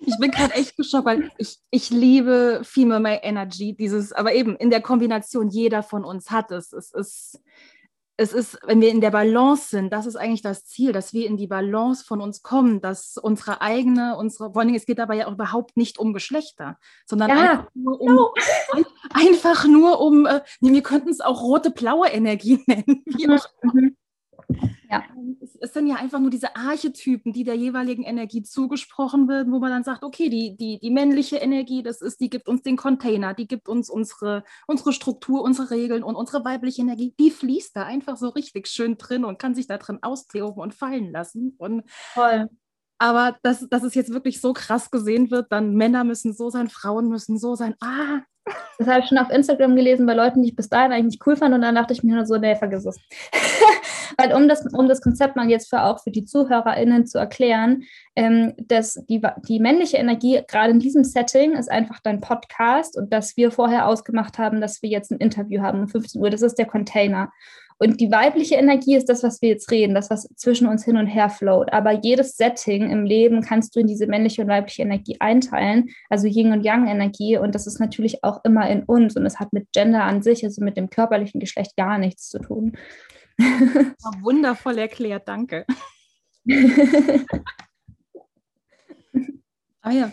Ich 0.00 0.18
bin 0.18 0.30
gerade 0.30 0.54
echt 0.54 0.76
geschockt, 0.76 1.06
weil 1.06 1.30
ich, 1.38 1.58
ich 1.70 1.90
liebe 1.90 2.60
Female 2.64 3.20
Energy, 3.22 3.74
dieses, 3.74 4.12
aber 4.12 4.32
eben 4.32 4.56
in 4.56 4.70
der 4.70 4.80
Kombination, 4.80 5.48
jeder 5.48 5.82
von 5.82 6.04
uns 6.04 6.30
hat 6.30 6.50
es. 6.50 6.72
Es 6.72 6.92
ist 6.92 7.40
es 8.20 8.32
ist, 8.32 8.58
wenn 8.66 8.80
wir 8.80 8.90
in 8.90 9.00
der 9.00 9.12
Balance 9.12 9.68
sind, 9.70 9.92
das 9.92 10.04
ist 10.04 10.16
eigentlich 10.16 10.42
das 10.42 10.64
Ziel, 10.64 10.90
dass 10.90 11.12
wir 11.12 11.26
in 11.26 11.36
die 11.36 11.46
Balance 11.46 12.04
von 12.04 12.20
uns 12.20 12.42
kommen, 12.42 12.80
dass 12.80 13.16
unsere 13.16 13.60
eigene, 13.60 14.16
unsere, 14.16 14.52
vor 14.52 14.60
allem, 14.60 14.74
es 14.74 14.86
geht 14.86 14.98
dabei 14.98 15.18
ja 15.18 15.28
auch 15.28 15.32
überhaupt 15.32 15.76
nicht 15.76 16.00
um 16.00 16.12
Geschlechter, 16.12 16.78
sondern 17.06 17.30
ja, 17.30 17.36
einfach 17.36 17.70
nur 17.74 18.00
um, 18.00 18.14
no. 18.16 18.34
ein, 18.72 18.84
einfach 19.14 19.66
nur 19.66 20.00
um, 20.00 20.26
äh, 20.26 20.40
wir 20.60 20.82
könnten 20.82 21.10
es 21.10 21.20
auch 21.20 21.42
rote, 21.42 21.70
blaue 21.70 22.08
Energie 22.08 22.60
nennen, 22.66 23.04
auch 23.30 23.46
mhm. 23.62 23.96
Ja. 24.90 25.04
Es, 25.40 25.54
es, 25.60 25.72
sind 25.74 25.86
ja 25.86 25.96
einfach 25.96 26.18
nur 26.18 26.30
diese 26.30 26.56
Archetypen, 26.56 27.32
die 27.32 27.44
der 27.44 27.54
jeweiligen 27.54 28.04
Energie 28.04 28.42
zugesprochen 28.42 29.28
werden, 29.28 29.52
wo 29.52 29.58
man 29.58 29.70
dann 29.70 29.84
sagt, 29.84 30.02
okay, 30.02 30.30
die, 30.30 30.56
die, 30.56 30.78
die 30.80 30.90
männliche 30.90 31.36
Energie, 31.36 31.82
das 31.82 32.00
ist, 32.00 32.20
die 32.20 32.30
gibt 32.30 32.48
uns 32.48 32.62
den 32.62 32.76
Container, 32.76 33.34
die 33.34 33.46
gibt 33.46 33.68
uns 33.68 33.90
unsere, 33.90 34.44
unsere 34.66 34.92
Struktur, 34.92 35.42
unsere 35.42 35.70
Regeln 35.70 36.02
und 36.02 36.14
unsere 36.14 36.44
weibliche 36.44 36.82
Energie, 36.82 37.14
die 37.20 37.30
fließt 37.30 37.76
da 37.76 37.84
einfach 37.84 38.16
so 38.16 38.28
richtig 38.30 38.66
schön 38.68 38.96
drin 38.96 39.24
und 39.24 39.38
kann 39.38 39.54
sich 39.54 39.66
da 39.66 39.76
drin 39.76 39.98
austoben 40.00 40.62
und 40.62 40.74
fallen 40.74 41.12
lassen. 41.12 41.54
Und 41.58 41.82
Voll. 41.90 42.48
Aber 42.98 43.36
dass, 43.42 43.68
dass 43.68 43.84
es 43.84 43.94
jetzt 43.94 44.12
wirklich 44.12 44.40
so 44.40 44.52
krass 44.52 44.90
gesehen 44.90 45.30
wird, 45.30 45.52
dann 45.52 45.74
Männer 45.74 46.02
müssen 46.02 46.32
so 46.32 46.50
sein, 46.50 46.68
Frauen 46.68 47.08
müssen 47.08 47.38
so 47.38 47.54
sein. 47.54 47.74
Ah, 47.80 48.22
das 48.78 48.88
habe 48.88 49.00
ich 49.00 49.06
schon 49.06 49.18
auf 49.18 49.30
Instagram 49.30 49.76
gelesen 49.76 50.06
bei 50.06 50.14
Leuten, 50.14 50.42
die 50.42 50.48
ich 50.48 50.56
bis 50.56 50.68
dahin 50.68 50.92
eigentlich 50.92 51.12
nicht 51.12 51.26
cool 51.26 51.36
fand 51.36 51.54
und 51.54 51.62
dann 51.62 51.74
dachte 51.74 51.92
ich 51.92 52.02
mir 52.02 52.14
nur 52.14 52.26
so, 52.26 52.36
nee, 52.36 52.56
vergiss 52.56 52.86
es. 52.86 52.98
Weil 54.16 54.32
um 54.32 54.48
das, 54.48 54.64
um 54.72 54.88
das 54.88 55.00
Konzept 55.00 55.36
mal 55.36 55.48
jetzt 55.48 55.68
für 55.68 55.82
auch 55.82 56.02
für 56.02 56.10
die 56.10 56.24
ZuhörerInnen 56.24 57.06
zu 57.06 57.18
erklären, 57.18 57.84
ähm, 58.16 58.54
dass 58.58 58.94
die, 59.08 59.20
die 59.48 59.60
männliche 59.60 59.96
Energie 59.96 60.40
gerade 60.48 60.72
in 60.72 60.80
diesem 60.80 61.04
Setting 61.04 61.52
ist 61.52 61.70
einfach 61.70 62.00
dein 62.00 62.20
Podcast 62.20 62.96
und 62.96 63.12
dass 63.12 63.36
wir 63.36 63.50
vorher 63.50 63.86
ausgemacht 63.86 64.38
haben, 64.38 64.60
dass 64.60 64.82
wir 64.82 64.90
jetzt 64.90 65.10
ein 65.10 65.18
Interview 65.18 65.62
haben 65.62 65.80
um 65.80 65.88
15 65.88 66.20
Uhr. 66.20 66.30
Das 66.30 66.42
ist 66.42 66.58
der 66.58 66.66
Container. 66.66 67.30
Und 67.80 68.00
die 68.00 68.10
weibliche 68.10 68.56
Energie 68.56 68.96
ist 68.96 69.08
das, 69.08 69.22
was 69.22 69.40
wir 69.40 69.50
jetzt 69.50 69.70
reden, 69.70 69.94
das, 69.94 70.10
was 70.10 70.28
zwischen 70.34 70.66
uns 70.66 70.84
hin 70.84 70.96
und 70.96 71.06
her 71.06 71.30
float. 71.30 71.72
Aber 71.72 71.92
jedes 71.92 72.36
Setting 72.36 72.90
im 72.90 73.04
Leben 73.04 73.40
kannst 73.40 73.74
du 73.74 73.80
in 73.80 73.86
diese 73.86 74.08
männliche 74.08 74.42
und 74.42 74.48
weibliche 74.48 74.82
Energie 74.82 75.16
einteilen, 75.20 75.90
also 76.10 76.26
Yin 76.26 76.52
und 76.52 76.64
Yang 76.64 76.88
Energie. 76.88 77.38
Und 77.38 77.54
das 77.54 77.68
ist 77.68 77.78
natürlich 77.78 78.24
auch 78.24 78.44
immer 78.44 78.68
in 78.68 78.82
uns. 78.82 79.16
Und 79.16 79.24
es 79.24 79.38
hat 79.38 79.52
mit 79.52 79.70
Gender 79.72 80.02
an 80.02 80.22
sich, 80.22 80.44
also 80.44 80.62
mit 80.62 80.76
dem 80.76 80.90
körperlichen 80.90 81.38
Geschlecht, 81.38 81.76
gar 81.76 81.98
nichts 81.98 82.28
zu 82.28 82.40
tun. 82.40 82.76
Wundervoll 84.22 84.78
erklärt, 84.78 85.28
danke. 85.28 85.64
ah 89.82 89.90
ja, 89.90 90.10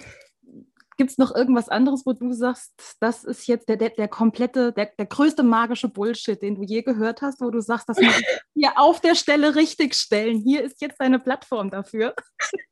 Gibt 0.97 1.11
es 1.11 1.17
noch 1.17 1.35
irgendwas 1.35 1.69
anderes, 1.69 2.05
wo 2.05 2.13
du 2.13 2.31
sagst, 2.31 2.73
das 2.99 3.23
ist 3.23 3.47
jetzt 3.47 3.67
der, 3.67 3.77
der, 3.77 3.89
der 3.89 4.07
komplette, 4.07 4.71
der, 4.71 4.91
der 4.97 5.05
größte 5.05 5.43
magische 5.43 5.89
Bullshit, 5.89 6.41
den 6.41 6.55
du 6.55 6.63
je 6.63 6.83
gehört 6.83 7.21
hast, 7.21 7.41
wo 7.41 7.49
du 7.49 7.59
sagst, 7.59 7.89
das 7.89 7.99
muss 7.99 8.17
ich 8.17 8.25
hier 8.53 8.71
auf 8.77 9.01
der 9.01 9.15
Stelle 9.15 9.55
richtig 9.55 9.95
stellen. 9.95 10.39
Hier 10.39 10.63
ist 10.63 10.81
jetzt 10.81 10.99
deine 10.99 11.19
Plattform 11.19 11.69
dafür. 11.69 12.13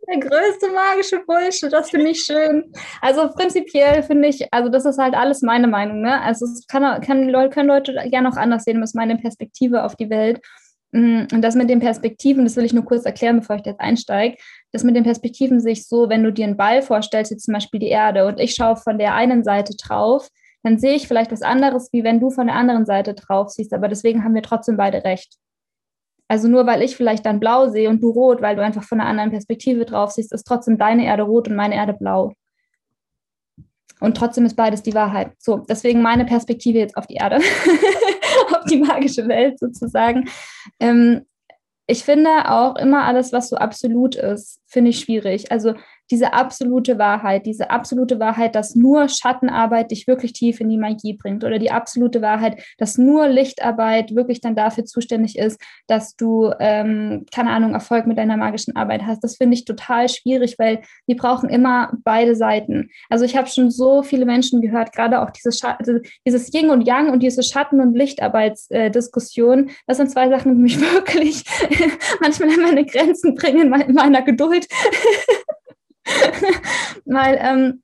Der 0.09 0.19
größte 0.19 0.71
magische 0.71 1.19
Bullshit, 1.25 1.71
das 1.71 1.89
finde 1.89 2.11
ich 2.11 2.21
schön. 2.21 2.71
Also 3.01 3.29
prinzipiell 3.29 4.03
finde 4.03 4.27
ich, 4.29 4.47
also 4.53 4.69
das 4.69 4.85
ist 4.85 4.97
halt 4.97 5.15
alles 5.15 5.41
meine 5.41 5.67
Meinung. 5.67 6.01
Ne? 6.01 6.21
Also 6.21 6.45
es 6.45 6.65
kann, 6.67 7.01
kann, 7.01 7.31
können 7.49 7.67
Leute 7.67 7.93
gerne 8.09 8.29
auch 8.29 8.37
anders 8.37 8.63
sehen, 8.63 8.81
das 8.81 8.91
ist 8.91 8.95
meine 8.95 9.17
Perspektive 9.17 9.83
auf 9.83 9.95
die 9.95 10.09
Welt. 10.09 10.41
Mm, 10.93 11.25
und 11.31 11.41
das 11.41 11.55
mit 11.55 11.69
den 11.69 11.79
Perspektiven, 11.79 12.45
das 12.45 12.55
will 12.55 12.65
ich 12.65 12.73
nur 12.73 12.85
kurz 12.85 13.05
erklären, 13.05 13.39
bevor 13.39 13.55
ich 13.57 13.65
jetzt 13.65 13.79
einsteige. 13.79 14.37
Das 14.73 14.83
mit 14.83 14.95
den 14.95 15.03
Perspektiven 15.03 15.61
sich 15.61 15.87
so, 15.87 16.09
wenn 16.09 16.23
du 16.23 16.33
dir 16.33 16.45
einen 16.45 16.57
Ball 16.57 16.81
vorstellst, 16.81 17.31
jetzt 17.31 17.45
zum 17.45 17.53
Beispiel 17.53 17.79
die 17.79 17.89
Erde, 17.89 18.25
und 18.27 18.39
ich 18.39 18.55
schaue 18.55 18.75
von 18.75 18.97
der 18.97 19.15
einen 19.15 19.43
Seite 19.43 19.75
drauf, 19.77 20.27
dann 20.63 20.79
sehe 20.79 20.95
ich 20.95 21.07
vielleicht 21.07 21.31
was 21.31 21.41
anderes, 21.41 21.89
wie 21.93 22.03
wenn 22.03 22.19
du 22.19 22.29
von 22.29 22.47
der 22.47 22.55
anderen 22.55 22.85
Seite 22.85 23.13
drauf 23.13 23.49
siehst. 23.49 23.73
Aber 23.73 23.87
deswegen 23.87 24.23
haben 24.23 24.33
wir 24.33 24.41
trotzdem 24.41 24.75
beide 24.75 25.03
recht. 25.03 25.35
Also 26.27 26.47
nur 26.47 26.65
weil 26.65 26.81
ich 26.81 26.95
vielleicht 26.95 27.25
dann 27.25 27.39
blau 27.39 27.69
sehe 27.69 27.89
und 27.89 28.01
du 28.01 28.09
rot, 28.09 28.41
weil 28.41 28.55
du 28.55 28.63
einfach 28.63 28.83
von 28.83 28.99
einer 28.99 29.09
anderen 29.09 29.31
Perspektive 29.31 29.85
drauf 29.85 30.11
siehst, 30.11 30.33
ist 30.33 30.47
trotzdem 30.47 30.77
deine 30.77 31.05
Erde 31.05 31.23
rot 31.23 31.47
und 31.47 31.55
meine 31.55 31.75
Erde 31.75 31.93
blau. 31.93 32.33
Und 33.99 34.17
trotzdem 34.17 34.45
ist 34.45 34.55
beides 34.55 34.81
die 34.81 34.95
Wahrheit. 34.95 35.33
So, 35.37 35.57
deswegen 35.57 36.01
meine 36.01 36.25
Perspektive 36.25 36.79
jetzt 36.79 36.97
auf 36.97 37.07
die 37.07 37.15
Erde. 37.15 37.37
auf 38.51 38.65
die 38.69 38.77
magische 38.77 39.27
Welt 39.27 39.59
sozusagen. 39.59 40.29
Ähm, 40.79 41.25
ich 41.93 42.03
finde 42.03 42.49
auch 42.49 42.75
immer 42.75 43.03
alles, 43.03 43.31
was 43.31 43.49
so 43.49 43.55
absolut 43.55 44.15
ist, 44.15 44.59
finde 44.65 44.89
ich 44.89 44.99
schwierig. 44.99 45.51
Also 45.51 45.75
diese 46.11 46.33
absolute 46.33 46.97
Wahrheit, 46.97 47.45
diese 47.45 47.69
absolute 47.69 48.19
Wahrheit, 48.19 48.55
dass 48.55 48.75
nur 48.75 49.07
Schattenarbeit 49.09 49.91
dich 49.91 50.07
wirklich 50.07 50.33
tief 50.33 50.59
in 50.59 50.69
die 50.69 50.77
Magie 50.77 51.13
bringt 51.13 51.43
oder 51.43 51.59
die 51.59 51.71
absolute 51.71 52.21
Wahrheit, 52.21 52.61
dass 52.77 52.97
nur 52.97 53.27
Lichtarbeit 53.27 54.15
wirklich 54.15 54.41
dann 54.41 54.55
dafür 54.55 54.85
zuständig 54.85 55.37
ist, 55.37 55.59
dass 55.87 56.15
du, 56.15 56.51
ähm, 56.59 57.25
keine 57.33 57.51
Ahnung, 57.51 57.73
Erfolg 57.73 58.05
mit 58.05 58.17
deiner 58.17 58.37
magischen 58.37 58.75
Arbeit 58.75 59.03
hast. 59.03 59.23
Das 59.23 59.37
finde 59.37 59.55
ich 59.55 59.65
total 59.65 60.09
schwierig, 60.09 60.55
weil 60.59 60.81
wir 61.07 61.15
brauchen 61.15 61.49
immer 61.49 61.91
beide 62.03 62.35
Seiten. 62.35 62.89
Also 63.09 63.25
ich 63.25 63.35
habe 63.35 63.47
schon 63.47 63.71
so 63.71 64.03
viele 64.03 64.25
Menschen 64.25 64.61
gehört, 64.61 64.93
gerade 64.93 65.21
auch 65.21 65.29
dieses, 65.31 65.63
also 65.63 65.99
dieses 66.25 66.53
Yin 66.53 66.69
und 66.69 66.85
Yang 66.87 67.11
und 67.11 67.23
diese 67.23 67.43
Schatten- 67.43 67.81
und 67.81 67.95
Lichtarbeitsdiskussion, 67.95 69.67
äh, 69.69 69.71
das 69.87 69.97
sind 69.97 70.11
zwei 70.11 70.29
Sachen, 70.29 70.55
die 70.55 70.61
mich 70.61 70.79
wirklich 70.93 71.43
manchmal 72.21 72.49
an 72.49 72.61
meine 72.61 72.85
Grenzen 72.85 73.35
bringen 73.35 73.73
in 73.73 73.93
meiner 73.93 74.21
Geduld. 74.21 74.67
Weil 77.05 77.39
ähm, 77.41 77.83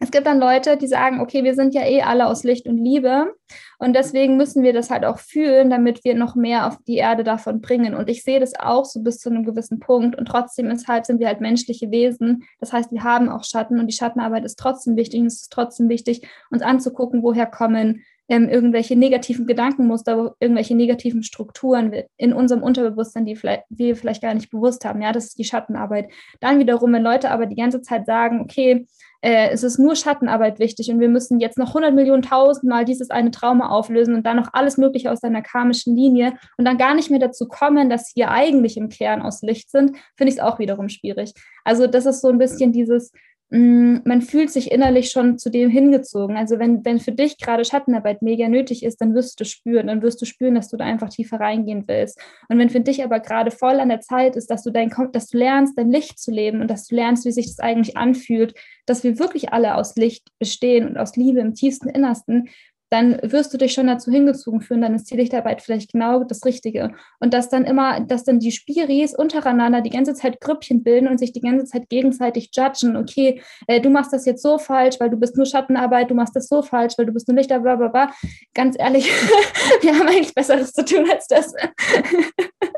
es 0.00 0.10
gibt 0.10 0.26
dann 0.26 0.38
Leute, 0.38 0.76
die 0.76 0.86
sagen, 0.86 1.20
okay, 1.20 1.44
wir 1.44 1.54
sind 1.54 1.72
ja 1.72 1.82
eh 1.86 2.02
alle 2.02 2.26
aus 2.26 2.44
Licht 2.44 2.66
und 2.66 2.76
Liebe 2.76 3.34
und 3.78 3.94
deswegen 3.94 4.36
müssen 4.36 4.62
wir 4.62 4.72
das 4.72 4.90
halt 4.90 5.04
auch 5.04 5.18
fühlen, 5.18 5.70
damit 5.70 6.04
wir 6.04 6.14
noch 6.14 6.34
mehr 6.34 6.66
auf 6.66 6.76
die 6.86 6.96
Erde 6.96 7.24
davon 7.24 7.60
bringen. 7.60 7.94
Und 7.94 8.10
ich 8.10 8.22
sehe 8.22 8.40
das 8.40 8.54
auch 8.58 8.84
so 8.84 9.02
bis 9.02 9.18
zu 9.18 9.30
einem 9.30 9.44
gewissen 9.44 9.80
Punkt 9.80 10.16
und 10.16 10.26
trotzdem 10.26 10.70
ist 10.70 10.88
halt, 10.88 11.06
sind 11.06 11.20
wir 11.20 11.28
halt 11.28 11.40
menschliche 11.40 11.90
Wesen. 11.90 12.44
Das 12.60 12.72
heißt, 12.72 12.92
wir 12.92 13.02
haben 13.02 13.28
auch 13.30 13.44
Schatten 13.44 13.78
und 13.78 13.86
die 13.86 13.96
Schattenarbeit 13.96 14.44
ist 14.44 14.58
trotzdem 14.58 14.96
wichtig 14.96 15.20
und 15.20 15.26
es 15.26 15.42
ist 15.42 15.52
trotzdem 15.52 15.88
wichtig, 15.88 16.28
uns 16.50 16.62
anzugucken, 16.62 17.22
woher 17.22 17.46
kommen 17.46 18.02
ähm, 18.28 18.48
irgendwelche 18.48 18.96
negativen 18.96 19.46
Gedankenmuster, 19.46 20.34
irgendwelche 20.40 20.74
negativen 20.74 21.22
Strukturen 21.22 21.92
in 22.16 22.32
unserem 22.32 22.62
Unterbewusstsein, 22.62 23.26
die 23.26 23.36
vielleicht, 23.36 23.64
wir 23.68 23.96
vielleicht 23.96 24.22
gar 24.22 24.34
nicht 24.34 24.50
bewusst 24.50 24.84
haben. 24.84 25.02
Ja, 25.02 25.12
das 25.12 25.26
ist 25.26 25.38
die 25.38 25.44
Schattenarbeit. 25.44 26.10
Dann 26.40 26.58
wiederum, 26.58 26.92
wenn 26.92 27.02
Leute 27.02 27.30
aber 27.30 27.46
die 27.46 27.56
ganze 27.56 27.82
Zeit 27.82 28.06
sagen, 28.06 28.40
okay, 28.40 28.86
äh, 29.24 29.48
es 29.50 29.62
ist 29.62 29.78
nur 29.78 29.96
Schattenarbeit 29.96 30.58
wichtig 30.58 30.90
und 30.90 31.00
wir 31.00 31.08
müssen 31.08 31.40
jetzt 31.40 31.56
noch 31.58 31.68
100 31.68 31.94
Millionen 31.94 32.22
tausendmal 32.22 32.84
dieses 32.84 33.10
eine 33.10 33.30
Trauma 33.30 33.70
auflösen 33.70 34.14
und 34.14 34.24
dann 34.24 34.36
noch 34.36 34.50
alles 34.52 34.76
Mögliche 34.76 35.10
aus 35.10 35.20
deiner 35.20 35.40
karmischen 35.40 35.96
Linie 35.96 36.34
und 36.58 36.66
dann 36.66 36.76
gar 36.76 36.94
nicht 36.94 37.10
mehr 37.10 37.20
dazu 37.20 37.48
kommen, 37.48 37.88
dass 37.88 38.14
wir 38.16 38.30
eigentlich 38.30 38.76
im 38.76 38.90
Kern 38.90 39.22
aus 39.22 39.40
Licht 39.40 39.70
sind, 39.70 39.96
finde 40.16 40.30
ich 40.30 40.38
es 40.38 40.40
auch 40.40 40.58
wiederum 40.58 40.90
schwierig. 40.90 41.32
Also 41.64 41.86
das 41.86 42.04
ist 42.04 42.20
so 42.20 42.28
ein 42.28 42.38
bisschen 42.38 42.72
dieses, 42.72 43.12
man 43.56 44.20
fühlt 44.20 44.50
sich 44.50 44.72
innerlich 44.72 45.10
schon 45.10 45.38
zu 45.38 45.48
dem 45.48 45.70
hingezogen. 45.70 46.36
Also 46.36 46.58
wenn, 46.58 46.84
wenn 46.84 46.98
für 46.98 47.12
dich 47.12 47.38
gerade 47.38 47.64
Schattenarbeit 47.64 48.20
mega 48.20 48.48
nötig 48.48 48.82
ist, 48.82 49.00
dann 49.00 49.14
wirst 49.14 49.38
du 49.38 49.44
spüren, 49.44 49.86
dann 49.86 50.02
wirst 50.02 50.20
du 50.20 50.26
spüren, 50.26 50.56
dass 50.56 50.70
du 50.70 50.76
da 50.76 50.84
einfach 50.84 51.08
tiefer 51.08 51.38
reingehen 51.38 51.84
willst. 51.86 52.18
Und 52.48 52.58
wenn 52.58 52.68
für 52.68 52.80
dich 52.80 53.04
aber 53.04 53.20
gerade 53.20 53.52
voll 53.52 53.78
an 53.78 53.90
der 53.90 54.00
Zeit 54.00 54.34
ist, 54.34 54.50
dass 54.50 54.64
du 54.64 54.70
dein, 54.70 54.92
dass 55.12 55.28
du 55.28 55.38
lernst, 55.38 55.78
dein 55.78 55.92
Licht 55.92 56.18
zu 56.18 56.32
leben 56.32 56.62
und 56.62 56.68
dass 56.68 56.88
du 56.88 56.96
lernst, 56.96 57.26
wie 57.26 57.30
sich 57.30 57.46
das 57.46 57.60
eigentlich 57.60 57.96
anfühlt, 57.96 58.54
dass 58.86 59.04
wir 59.04 59.20
wirklich 59.20 59.52
alle 59.52 59.76
aus 59.76 59.94
Licht 59.94 60.30
bestehen 60.40 60.88
und 60.88 60.98
aus 60.98 61.14
Liebe 61.14 61.38
im 61.38 61.54
tiefsten 61.54 61.88
Innersten, 61.88 62.48
dann 62.90 63.18
wirst 63.22 63.52
du 63.52 63.58
dich 63.58 63.72
schon 63.72 63.86
dazu 63.86 64.10
hingezogen 64.10 64.60
fühlen, 64.60 64.82
dann 64.82 64.94
ist 64.94 65.10
die 65.10 65.16
Lichtarbeit 65.16 65.62
vielleicht 65.62 65.92
genau 65.92 66.24
das 66.24 66.44
Richtige. 66.44 66.92
Und 67.20 67.34
dass 67.34 67.48
dann 67.48 67.64
immer, 67.64 68.00
dass 68.00 68.24
dann 68.24 68.38
die 68.38 68.52
Spiris 68.52 69.14
untereinander 69.14 69.80
die 69.80 69.90
ganze 69.90 70.14
Zeit 70.14 70.40
Grüppchen 70.40 70.82
bilden 70.82 71.08
und 71.08 71.18
sich 71.18 71.32
die 71.32 71.40
ganze 71.40 71.64
Zeit 71.64 71.88
gegenseitig 71.88 72.50
judgen, 72.54 72.96
okay, 72.96 73.42
äh, 73.66 73.80
du 73.80 73.90
machst 73.90 74.12
das 74.12 74.26
jetzt 74.26 74.42
so 74.42 74.58
falsch, 74.58 75.00
weil 75.00 75.10
du 75.10 75.16
bist 75.16 75.36
nur 75.36 75.46
Schattenarbeit, 75.46 76.10
du 76.10 76.14
machst 76.14 76.36
das 76.36 76.48
so 76.48 76.62
falsch, 76.62 76.94
weil 76.96 77.06
du 77.06 77.12
bist 77.12 77.28
nur 77.28 77.36
Lichtarbeit, 77.36 77.64
bla 77.64 77.76
bla 77.76 77.88
bla. 77.88 78.14
Ganz 78.54 78.76
ehrlich, 78.78 79.10
wir 79.80 79.98
haben 79.98 80.08
eigentlich 80.08 80.34
Besseres 80.34 80.72
zu 80.72 80.84
tun 80.84 81.06
als 81.10 81.26
das. 81.26 81.52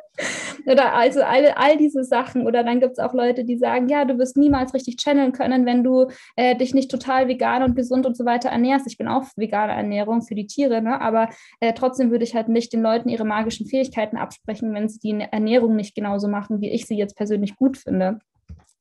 Oder 0.67 0.95
also 0.95 1.23
all, 1.23 1.47
all 1.57 1.77
diese 1.77 2.05
Sachen. 2.05 2.47
Oder 2.47 2.65
dann 2.65 2.81
gibt 2.81 2.93
es 2.93 2.99
auch 2.99 3.15
Leute, 3.15 3.45
die 3.45 3.57
sagen, 3.57 3.89
ja, 3.89 4.05
du 4.05 4.19
wirst 4.19 4.37
niemals 4.37 4.75
richtig 4.75 4.97
channeln 4.97 5.33
können, 5.33 5.67
wenn 5.67 5.85
du 5.85 6.09
äh, 6.37 6.57
dich 6.57 6.75
nicht 6.75 6.91
total 6.91 7.29
vegan 7.29 7.63
und 7.63 7.77
gesund 7.77 8.07
und 8.07 8.17
so 8.17 8.25
weiter 8.25 8.49
ernährst. 8.49 8.87
Ich 8.87 8.99
bin 8.99 9.09
auch 9.09 9.25
vegane 9.37 9.73
Ernährung 9.73 10.23
für 10.23 10.35
die 10.35 10.47
Tiere, 10.47 10.83
ne? 10.83 11.01
aber 11.01 11.29
äh, 11.61 11.73
trotzdem 11.73 12.11
würde 12.11 12.25
ich 12.25 12.35
halt 12.35 12.49
nicht 12.49 12.73
den 12.73 12.83
Leuten 12.83 13.09
ihre 13.09 13.25
magischen 13.25 13.67
Fähigkeiten 13.67 14.17
absprechen, 14.17 14.75
wenn 14.75 14.89
sie 14.89 14.99
die 14.99 15.27
Ernährung 15.31 15.77
nicht 15.77 15.95
genauso 15.95 16.29
machen, 16.29 16.61
wie 16.61 16.71
ich 16.71 16.87
sie 16.87 16.97
jetzt 16.97 17.17
persönlich 17.17 17.57
gut 17.57 17.77
finde. 17.77 18.19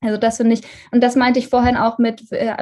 Also 0.01 0.17
das 0.17 0.37
finde 0.37 0.53
ich, 0.53 0.61
und 0.91 1.01
das 1.03 1.15
meinte 1.15 1.39
ich 1.39 1.47
vorhin 1.47 1.77
auch 1.77 1.97
mit 1.97 2.31
äh, 2.31 2.55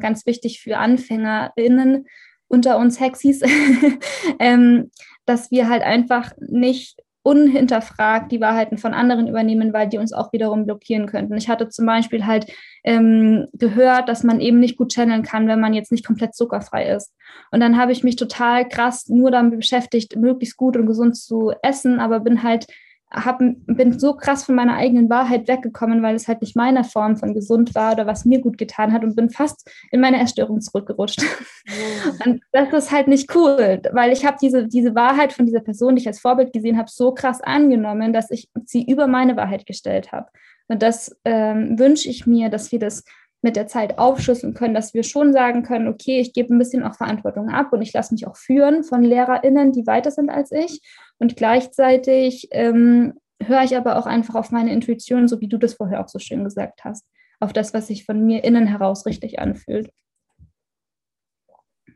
ganz 0.00 0.26
wichtig 0.26 0.60
für 0.60 0.78
AnfängerInnen 0.78 2.06
unter 2.48 2.78
uns 2.78 3.00
Hexis, 3.00 3.42
ähm, 4.38 4.90
dass 5.24 5.50
wir 5.50 5.68
halt 5.68 5.82
einfach 5.82 6.32
nicht 6.38 7.02
unhinterfragt 7.26 8.30
die 8.30 8.40
Wahrheiten 8.40 8.78
von 8.78 8.94
anderen 8.94 9.26
übernehmen, 9.26 9.72
weil 9.72 9.88
die 9.88 9.98
uns 9.98 10.12
auch 10.12 10.32
wiederum 10.32 10.64
blockieren 10.64 11.06
könnten. 11.06 11.36
Ich 11.36 11.48
hatte 11.48 11.68
zum 11.68 11.84
Beispiel 11.84 12.24
halt 12.24 12.46
ähm, 12.84 13.48
gehört, 13.52 14.08
dass 14.08 14.22
man 14.22 14.40
eben 14.40 14.60
nicht 14.60 14.76
gut 14.76 14.92
channeln 14.92 15.24
kann, 15.24 15.48
wenn 15.48 15.58
man 15.58 15.74
jetzt 15.74 15.90
nicht 15.90 16.06
komplett 16.06 16.36
zuckerfrei 16.36 16.88
ist. 16.88 17.12
Und 17.50 17.58
dann 17.58 17.76
habe 17.76 17.90
ich 17.90 18.04
mich 18.04 18.14
total 18.14 18.68
krass 18.68 19.08
nur 19.08 19.32
damit 19.32 19.58
beschäftigt, 19.58 20.14
möglichst 20.14 20.56
gut 20.56 20.76
und 20.76 20.86
gesund 20.86 21.16
zu 21.16 21.52
essen, 21.62 21.98
aber 21.98 22.20
bin 22.20 22.44
halt 22.44 22.68
hab, 23.10 23.38
bin 23.38 23.98
so 23.98 24.14
krass 24.14 24.44
von 24.44 24.56
meiner 24.56 24.74
eigenen 24.74 25.08
Wahrheit 25.08 25.46
weggekommen, 25.46 26.02
weil 26.02 26.16
es 26.16 26.26
halt 26.26 26.40
nicht 26.40 26.56
meine 26.56 26.82
Form 26.82 27.16
von 27.16 27.34
gesund 27.34 27.74
war 27.74 27.92
oder 27.92 28.06
was 28.06 28.24
mir 28.24 28.40
gut 28.40 28.58
getan 28.58 28.92
hat 28.92 29.04
und 29.04 29.14
bin 29.14 29.30
fast 29.30 29.70
in 29.90 30.00
meine 30.00 30.20
Essstörung 30.20 30.60
zurückgerutscht. 30.60 31.22
Oh. 31.22 32.10
Und 32.24 32.42
das 32.52 32.72
ist 32.72 32.92
halt 32.92 33.08
nicht 33.08 33.34
cool, 33.34 33.80
weil 33.92 34.12
ich 34.12 34.24
habe 34.24 34.36
diese, 34.40 34.66
diese 34.66 34.94
Wahrheit 34.94 35.32
von 35.32 35.46
dieser 35.46 35.60
Person, 35.60 35.94
die 35.94 36.02
ich 36.02 36.08
als 36.08 36.20
Vorbild 36.20 36.52
gesehen 36.52 36.78
habe, 36.78 36.90
so 36.90 37.12
krass 37.12 37.40
angenommen, 37.40 38.12
dass 38.12 38.30
ich 38.30 38.48
sie 38.64 38.84
über 38.84 39.06
meine 39.06 39.36
Wahrheit 39.36 39.66
gestellt 39.66 40.12
habe. 40.12 40.28
Und 40.68 40.82
das 40.82 41.16
ähm, 41.24 41.78
wünsche 41.78 42.08
ich 42.08 42.26
mir, 42.26 42.48
dass 42.48 42.72
wir 42.72 42.78
das 42.78 43.04
mit 43.46 43.54
der 43.54 43.68
Zeit 43.68 43.96
aufschlüsseln 43.96 44.54
können, 44.54 44.74
dass 44.74 44.92
wir 44.92 45.04
schon 45.04 45.32
sagen 45.32 45.62
können, 45.62 45.86
okay, 45.86 46.18
ich 46.18 46.32
gebe 46.32 46.52
ein 46.52 46.58
bisschen 46.58 46.82
auch 46.82 46.96
Verantwortung 46.96 47.48
ab 47.48 47.72
und 47.72 47.80
ich 47.80 47.92
lasse 47.92 48.12
mich 48.12 48.26
auch 48.26 48.36
führen 48.36 48.82
von 48.82 49.04
LehrerInnen, 49.04 49.70
die 49.70 49.86
weiter 49.86 50.10
sind 50.10 50.30
als 50.30 50.50
ich. 50.50 50.80
Und 51.20 51.36
gleichzeitig 51.36 52.48
ähm, 52.50 53.14
höre 53.40 53.62
ich 53.62 53.76
aber 53.76 53.98
auch 53.98 54.06
einfach 54.06 54.34
auf 54.34 54.50
meine 54.50 54.72
Intuition, 54.72 55.28
so 55.28 55.40
wie 55.40 55.46
du 55.48 55.58
das 55.58 55.74
vorher 55.74 56.00
auch 56.00 56.08
so 56.08 56.18
schön 56.18 56.42
gesagt 56.42 56.82
hast, 56.82 57.06
auf 57.38 57.52
das, 57.52 57.72
was 57.72 57.86
sich 57.86 58.04
von 58.04 58.26
mir 58.26 58.42
innen 58.42 58.66
heraus 58.66 59.06
richtig 59.06 59.38
anfühlt. 59.38 59.92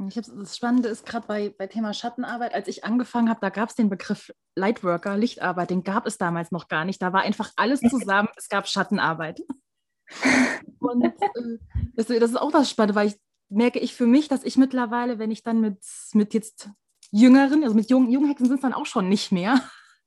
Ich 0.09 0.17
hab, 0.17 0.25
das 0.25 0.57
Spannende 0.57 0.89
ist 0.89 1.05
gerade 1.05 1.27
bei, 1.27 1.53
bei 1.59 1.67
Thema 1.67 1.93
Schattenarbeit, 1.93 2.55
als 2.55 2.69
ich 2.69 2.85
angefangen 2.85 3.29
habe, 3.29 3.41
da 3.41 3.51
gab 3.51 3.71
es 3.71 3.75
den 3.75 3.91
Begriff 3.91 4.33
Lightworker, 4.55 5.17
Lichtarbeit, 5.17 5.71
den 5.71 5.83
gab 5.83 6.07
es 6.07 6.17
damals 6.17 6.53
noch 6.53 6.69
gar 6.69 6.85
nicht. 6.85 7.03
Da 7.03 7.13
war 7.13 7.23
einfach 7.23 7.51
alles 7.57 7.81
zusammen, 7.91 8.29
es 8.37 8.49
gab 8.49 8.69
Schattenarbeit. 8.69 9.41
Und 10.79 11.05
äh, 11.05 11.11
das, 11.95 12.07
das, 12.07 12.31
ist 12.31 12.41
auch 12.41 12.53
das 12.53 12.71
Spannende, 12.71 12.95
weil 12.95 13.09
ich 13.09 13.17
merke 13.51 13.79
ich 13.81 13.95
für 13.95 14.07
mich, 14.07 14.29
dass 14.29 14.45
ich 14.45 14.57
mittlerweile, 14.57 15.19
wenn 15.19 15.31
ich 15.31 15.43
dann 15.43 15.61
mit, 15.61 15.79
mit 16.15 16.35
jetzt 16.35 16.71
Jüngeren, 17.11 17.65
also 17.65 17.75
mit 17.75 17.91
jungen, 17.91 18.11
jungen 18.11 18.29
Hexen 18.29 18.47
sind 18.47 18.57
es 18.57 18.63
dann 18.63 18.73
auch 18.73 18.87
schon 18.87 19.09
nicht 19.09 19.33
mehr, 19.33 19.61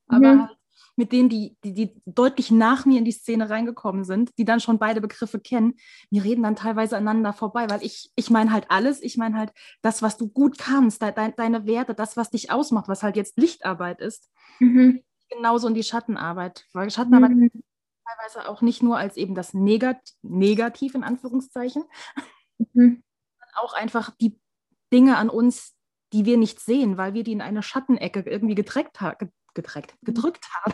aber 0.07 0.33
mhm. 0.33 0.49
mit 0.95 1.11
denen, 1.11 1.27
die, 1.27 1.57
die, 1.63 1.73
die 1.73 2.01
deutlich 2.05 2.49
nach 2.49 2.85
mir 2.85 2.97
in 2.97 3.05
die 3.05 3.11
Szene 3.11 3.49
reingekommen 3.49 4.05
sind, 4.05 4.31
die 4.37 4.45
dann 4.45 4.61
schon 4.61 4.79
beide 4.79 5.01
Begriffe 5.01 5.39
kennen, 5.39 5.73
wir 6.09 6.23
reden 6.23 6.43
dann 6.43 6.55
teilweise 6.55 6.95
aneinander 6.95 7.33
vorbei, 7.33 7.69
weil 7.69 7.83
ich, 7.83 8.11
ich 8.15 8.29
meine 8.29 8.53
halt 8.53 8.65
alles, 8.69 9.01
ich 9.01 9.17
meine 9.17 9.37
halt 9.37 9.51
das, 9.81 10.01
was 10.01 10.17
du 10.17 10.29
gut 10.29 10.57
kannst, 10.57 11.01
de, 11.01 11.13
de, 11.13 11.33
deine 11.35 11.65
Werte, 11.65 11.93
das, 11.93 12.15
was 12.15 12.29
dich 12.29 12.49
ausmacht, 12.51 12.87
was 12.87 13.03
halt 13.03 13.17
jetzt 13.17 13.37
Lichtarbeit 13.37 13.99
ist, 13.99 14.31
mhm. 14.59 15.01
genauso 15.29 15.67
in 15.67 15.73
die 15.73 15.83
Schattenarbeit, 15.83 16.65
weil 16.71 16.89
Schattenarbeit 16.89 17.31
mhm. 17.31 17.51
Teilweise 18.05 18.49
auch 18.49 18.61
nicht 18.61 18.83
nur 18.83 18.97
als 18.97 19.17
eben 19.17 19.35
das 19.35 19.53
Negat 19.53 20.01
Negativ 20.21 20.95
in 20.95 21.03
Anführungszeichen, 21.03 21.83
mhm. 22.73 23.03
auch 23.55 23.73
einfach 23.73 24.11
die 24.21 24.39
Dinge 24.91 25.17
an 25.17 25.29
uns, 25.29 25.73
die 26.13 26.25
wir 26.25 26.37
nicht 26.37 26.59
sehen, 26.59 26.97
weil 26.97 27.13
wir 27.13 27.23
die 27.23 27.31
in 27.31 27.41
eine 27.41 27.63
Schattenecke 27.63 28.21
irgendwie 28.21 28.55
gedreckt 28.55 29.01
ha 29.01 29.15
gedreckt, 29.53 29.95
mhm. 30.01 30.05
gedrückt 30.05 30.47
haben. 30.53 30.73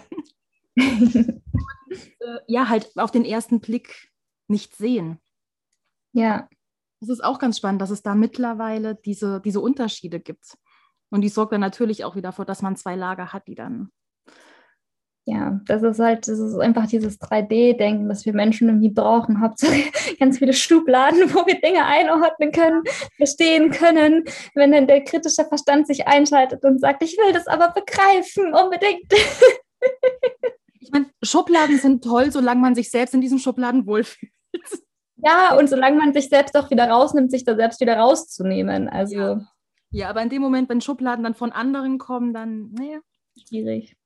Und, 1.90 1.98
äh, 2.20 2.40
ja, 2.48 2.70
halt 2.70 2.92
auf 2.98 3.12
den 3.12 3.26
ersten 3.26 3.60
Blick 3.60 4.10
nicht 4.48 4.76
sehen. 4.76 5.20
Ja. 6.14 6.48
Das 7.02 7.10
ist 7.10 7.24
auch 7.24 7.40
ganz 7.40 7.58
spannend, 7.58 7.82
dass 7.82 7.92
es 7.92 8.02
da 8.02 8.14
mittlerweile 8.14 8.96
diese, 8.96 9.40
diese 9.40 9.62
Unterschiede 9.62 10.20
gibt. 10.20 10.58
Und 11.10 11.22
die 11.22 11.30
sorgt 11.30 11.54
dann 11.54 11.62
natürlich 11.62 12.04
auch 12.04 12.16
wieder 12.16 12.34
vor, 12.34 12.46
dass 12.46 12.62
man 12.62 12.76
zwei 12.76 12.96
Lager 12.96 13.32
hat, 13.32 13.48
die 13.48 13.56
dann 13.56 13.90
ja, 15.30 15.62
das 15.68 15.84
ist 15.84 16.00
halt, 16.00 16.28
das 16.28 16.40
ist 16.40 16.58
einfach 16.58 16.88
dieses 16.88 17.20
3D-Denken, 17.22 18.10
das 18.10 18.26
wir 18.26 18.34
Menschen 18.34 18.68
irgendwie 18.68 18.90
brauchen. 18.90 19.42
Hauptsache 19.42 19.84
ganz 20.20 20.40
viele 20.40 20.54
Schubladen, 20.54 21.34
wo 21.34 21.46
wir 21.46 21.62
Dinge 21.62 21.86
einordnen 21.86 22.52
können, 22.52 22.82
verstehen 23.16 23.70
können. 23.70 24.24
Wenn 24.56 24.72
dann 24.72 24.88
der 24.88 25.04
kritische 25.04 25.46
Verstand 25.46 25.86
sich 25.86 26.08
einschaltet 26.08 26.64
und 26.64 26.80
sagt, 26.80 27.04
ich 27.04 27.16
will 27.18 27.32
das 27.32 27.46
aber 27.48 27.70
begreifen, 27.70 28.54
unbedingt. 28.54 29.14
Ich 30.82 30.92
meine, 30.92 31.08
Schubladen 31.22 31.78
sind 31.78 32.04
toll, 32.04 32.32
solange 32.32 32.62
man 32.62 32.74
sich 32.74 32.90
selbst 32.90 33.14
in 33.14 33.22
diesen 33.22 33.38
Schubladen 33.38 33.86
wohlfühlt. 33.86 34.32
Ja, 35.18 35.56
und 35.56 35.70
solange 35.70 35.98
man 35.98 36.14
sich 36.14 36.30
selbst 36.30 36.58
auch 36.58 36.72
wieder 36.72 36.90
rausnimmt, 36.90 37.30
sich 37.30 37.44
da 37.44 37.56
selbst 37.56 37.80
wieder 37.80 37.98
rauszunehmen. 37.98 38.88
Also. 38.88 39.16
Ja, 39.16 39.48
ja 39.92 40.10
aber 40.10 40.24
in 40.24 40.30
dem 40.30 40.42
Moment, 40.42 40.68
wenn 40.70 40.82
Schubladen 40.82 41.24
dann 41.24 41.36
von 41.36 41.52
anderen 41.52 42.00
kommen, 42.00 42.34
dann, 42.34 42.72
naja. 42.72 43.00
Schwierig. 43.38 43.99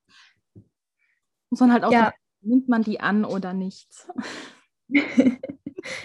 Muss 1.54 1.60
man 1.60 1.72
halt 1.72 1.84
auch, 1.84 1.92
ja. 1.92 2.12
nimmt 2.42 2.68
man 2.68 2.82
die 2.82 3.00
an 3.00 3.26
oder 3.26 3.54
nicht? 3.54 3.88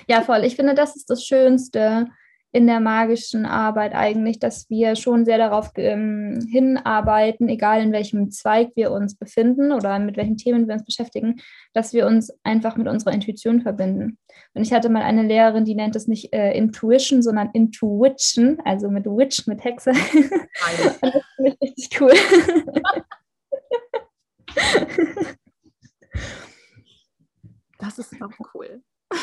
ja, 0.06 0.20
voll. 0.20 0.44
Ich 0.44 0.56
finde, 0.56 0.74
das 0.74 0.94
ist 0.94 1.08
das 1.08 1.24
Schönste 1.24 2.08
in 2.52 2.66
der 2.66 2.80
magischen 2.80 3.46
Arbeit 3.46 3.94
eigentlich, 3.94 4.38
dass 4.38 4.68
wir 4.68 4.94
schon 4.94 5.24
sehr 5.24 5.38
darauf 5.38 5.70
ähm, 5.76 6.38
hinarbeiten, 6.50 7.48
egal 7.48 7.80
in 7.80 7.92
welchem 7.92 8.30
Zweig 8.30 8.72
wir 8.74 8.92
uns 8.92 9.16
befinden 9.16 9.72
oder 9.72 9.98
mit 9.98 10.18
welchen 10.18 10.36
Themen 10.36 10.68
wir 10.68 10.74
uns 10.74 10.84
beschäftigen, 10.84 11.40
dass 11.72 11.94
wir 11.94 12.06
uns 12.06 12.30
einfach 12.42 12.76
mit 12.76 12.88
unserer 12.88 13.14
Intuition 13.14 13.62
verbinden. 13.62 14.18
Und 14.52 14.60
ich 14.60 14.74
hatte 14.74 14.90
mal 14.90 15.02
eine 15.02 15.22
Lehrerin, 15.22 15.64
die 15.64 15.74
nennt 15.74 15.96
es 15.96 16.08
nicht 16.08 16.34
äh, 16.34 16.52
Intuition, 16.52 17.22
sondern 17.22 17.48
Intuition, 17.54 18.58
also 18.66 18.90
mit 18.90 19.06
Witch, 19.06 19.46
mit 19.46 19.64
Hexe. 19.64 19.92
das 20.82 20.98
finde 20.98 21.22
ich 21.38 21.58
richtig 21.62 22.00
cool. 22.02 22.12
Das 27.78 27.98
ist 27.98 28.20
auch 28.20 28.32
cool. 28.54 28.82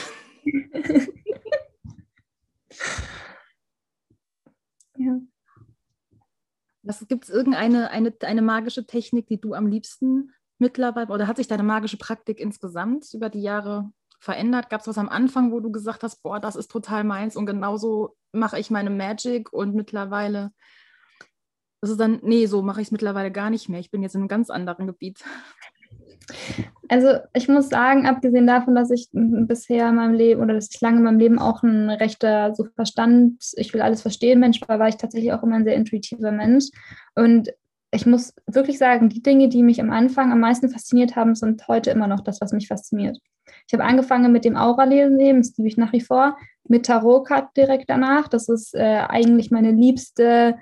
ja. 4.98 5.20
Gibt 7.08 7.26
es 7.26 7.30
irgendeine 7.30 7.90
eine, 7.90 8.14
eine 8.22 8.42
magische 8.42 8.86
Technik, 8.86 9.28
die 9.28 9.42
du 9.42 9.54
am 9.54 9.68
liebsten 9.68 10.32
mittlerweile, 10.58 11.12
oder 11.12 11.28
hat 11.28 11.36
sich 11.38 11.48
deine 11.48 11.64
magische 11.64 11.98
Praktik 11.98 12.40
insgesamt 12.40 13.14
über 13.14 13.30
die 13.30 13.42
Jahre 13.42 13.92
verändert? 14.20 14.70
Gab 14.70 14.82
es 14.82 14.88
was 14.88 14.98
am 14.98 15.10
Anfang, 15.10 15.52
wo 15.52 15.60
du 15.60 15.72
gesagt 15.72 16.04
hast, 16.04 16.24
boah, 16.24 16.40
das 16.40 16.56
ist 16.56 16.72
total 16.72 17.04
meins 17.04 17.36
und 17.36 17.46
genauso 17.46 18.16
mache 18.32 18.58
ich 18.60 18.72
meine 18.72 18.90
Magic 18.90 19.52
und 19.52 19.76
mittlerweile 19.76 20.54
das 21.86 21.92
ist 21.92 22.00
dann, 22.00 22.20
nee, 22.24 22.48
so 22.48 22.64
mache 22.64 22.82
ich 22.82 22.88
es 22.88 22.92
mittlerweile 22.92 23.32
gar 23.32 23.52
nicht 23.52 23.70
mehr. 23.70 23.80
Ich 23.80 23.92
bin 23.92 24.02
jetzt 24.02 24.16
in 24.16 24.22
einem 24.22 24.28
ganz 24.28 24.50
anderen 24.50 24.88
Gebiet. 24.88 25.24
Also 26.88 27.18
ich 27.34 27.48
muss 27.48 27.70
sagen, 27.70 28.08
abgesehen 28.08 28.48
davon, 28.48 28.74
dass 28.74 28.90
ich 28.90 29.10
bisher 29.12 29.90
in 29.90 29.96
meinem 29.96 30.14
Leben 30.14 30.42
oder 30.42 30.56
dass 30.56 30.70
ich 30.72 30.82
lange 30.82 30.98
in 30.98 31.04
meinem 31.04 31.20
Leben 31.20 31.38
auch 31.38 31.62
ein 31.62 31.90
rechter 31.90 32.54
so 32.56 32.66
Verstand, 32.76 33.44
ich 33.58 33.74
will 33.74 33.82
alles 33.82 34.02
verstehen, 34.02 34.40
Mensch 34.40 34.60
war, 34.68 34.80
war 34.80 34.88
ich 34.88 34.98
tatsächlich 34.98 35.34
auch 35.34 35.44
immer 35.44 35.56
ein 35.56 35.66
sehr 35.66 35.76
intuitiver 35.76 36.32
Mensch. 36.32 36.66
Und 37.14 37.52
ich 37.92 38.08
muss 38.08 38.34
wirklich 38.48 38.80
sagen, 38.80 39.10
die 39.10 39.22
Dinge, 39.22 39.50
die 39.50 39.64
mich 39.64 39.80
am 39.82 39.92
Anfang 39.92 40.32
am 40.32 40.40
meisten 40.40 40.70
fasziniert 40.70 41.16
haben, 41.16 41.36
sind 41.36 41.68
heute 41.68 41.92
immer 41.92 42.08
noch 42.08 42.22
das, 42.22 42.42
was 42.42 42.54
mich 42.54 42.68
fasziniert. 42.68 43.20
Ich 43.68 43.74
habe 43.74 43.84
angefangen 43.84 44.32
mit 44.32 44.46
dem 44.46 44.56
Aura-Lesen, 44.56 45.20
das 45.38 45.56
liebe 45.58 45.68
ich 45.68 45.78
nach 45.78 45.94
wie 45.94 46.02
vor, 46.02 46.38
mit 46.68 46.86
Tarot-Card 46.86 47.56
direkt 47.56 47.90
danach. 47.90 48.28
Das 48.28 48.50
ist 48.50 48.76
äh, 48.76 49.04
eigentlich 49.08 49.52
meine 49.52 49.72
liebste 49.72 50.56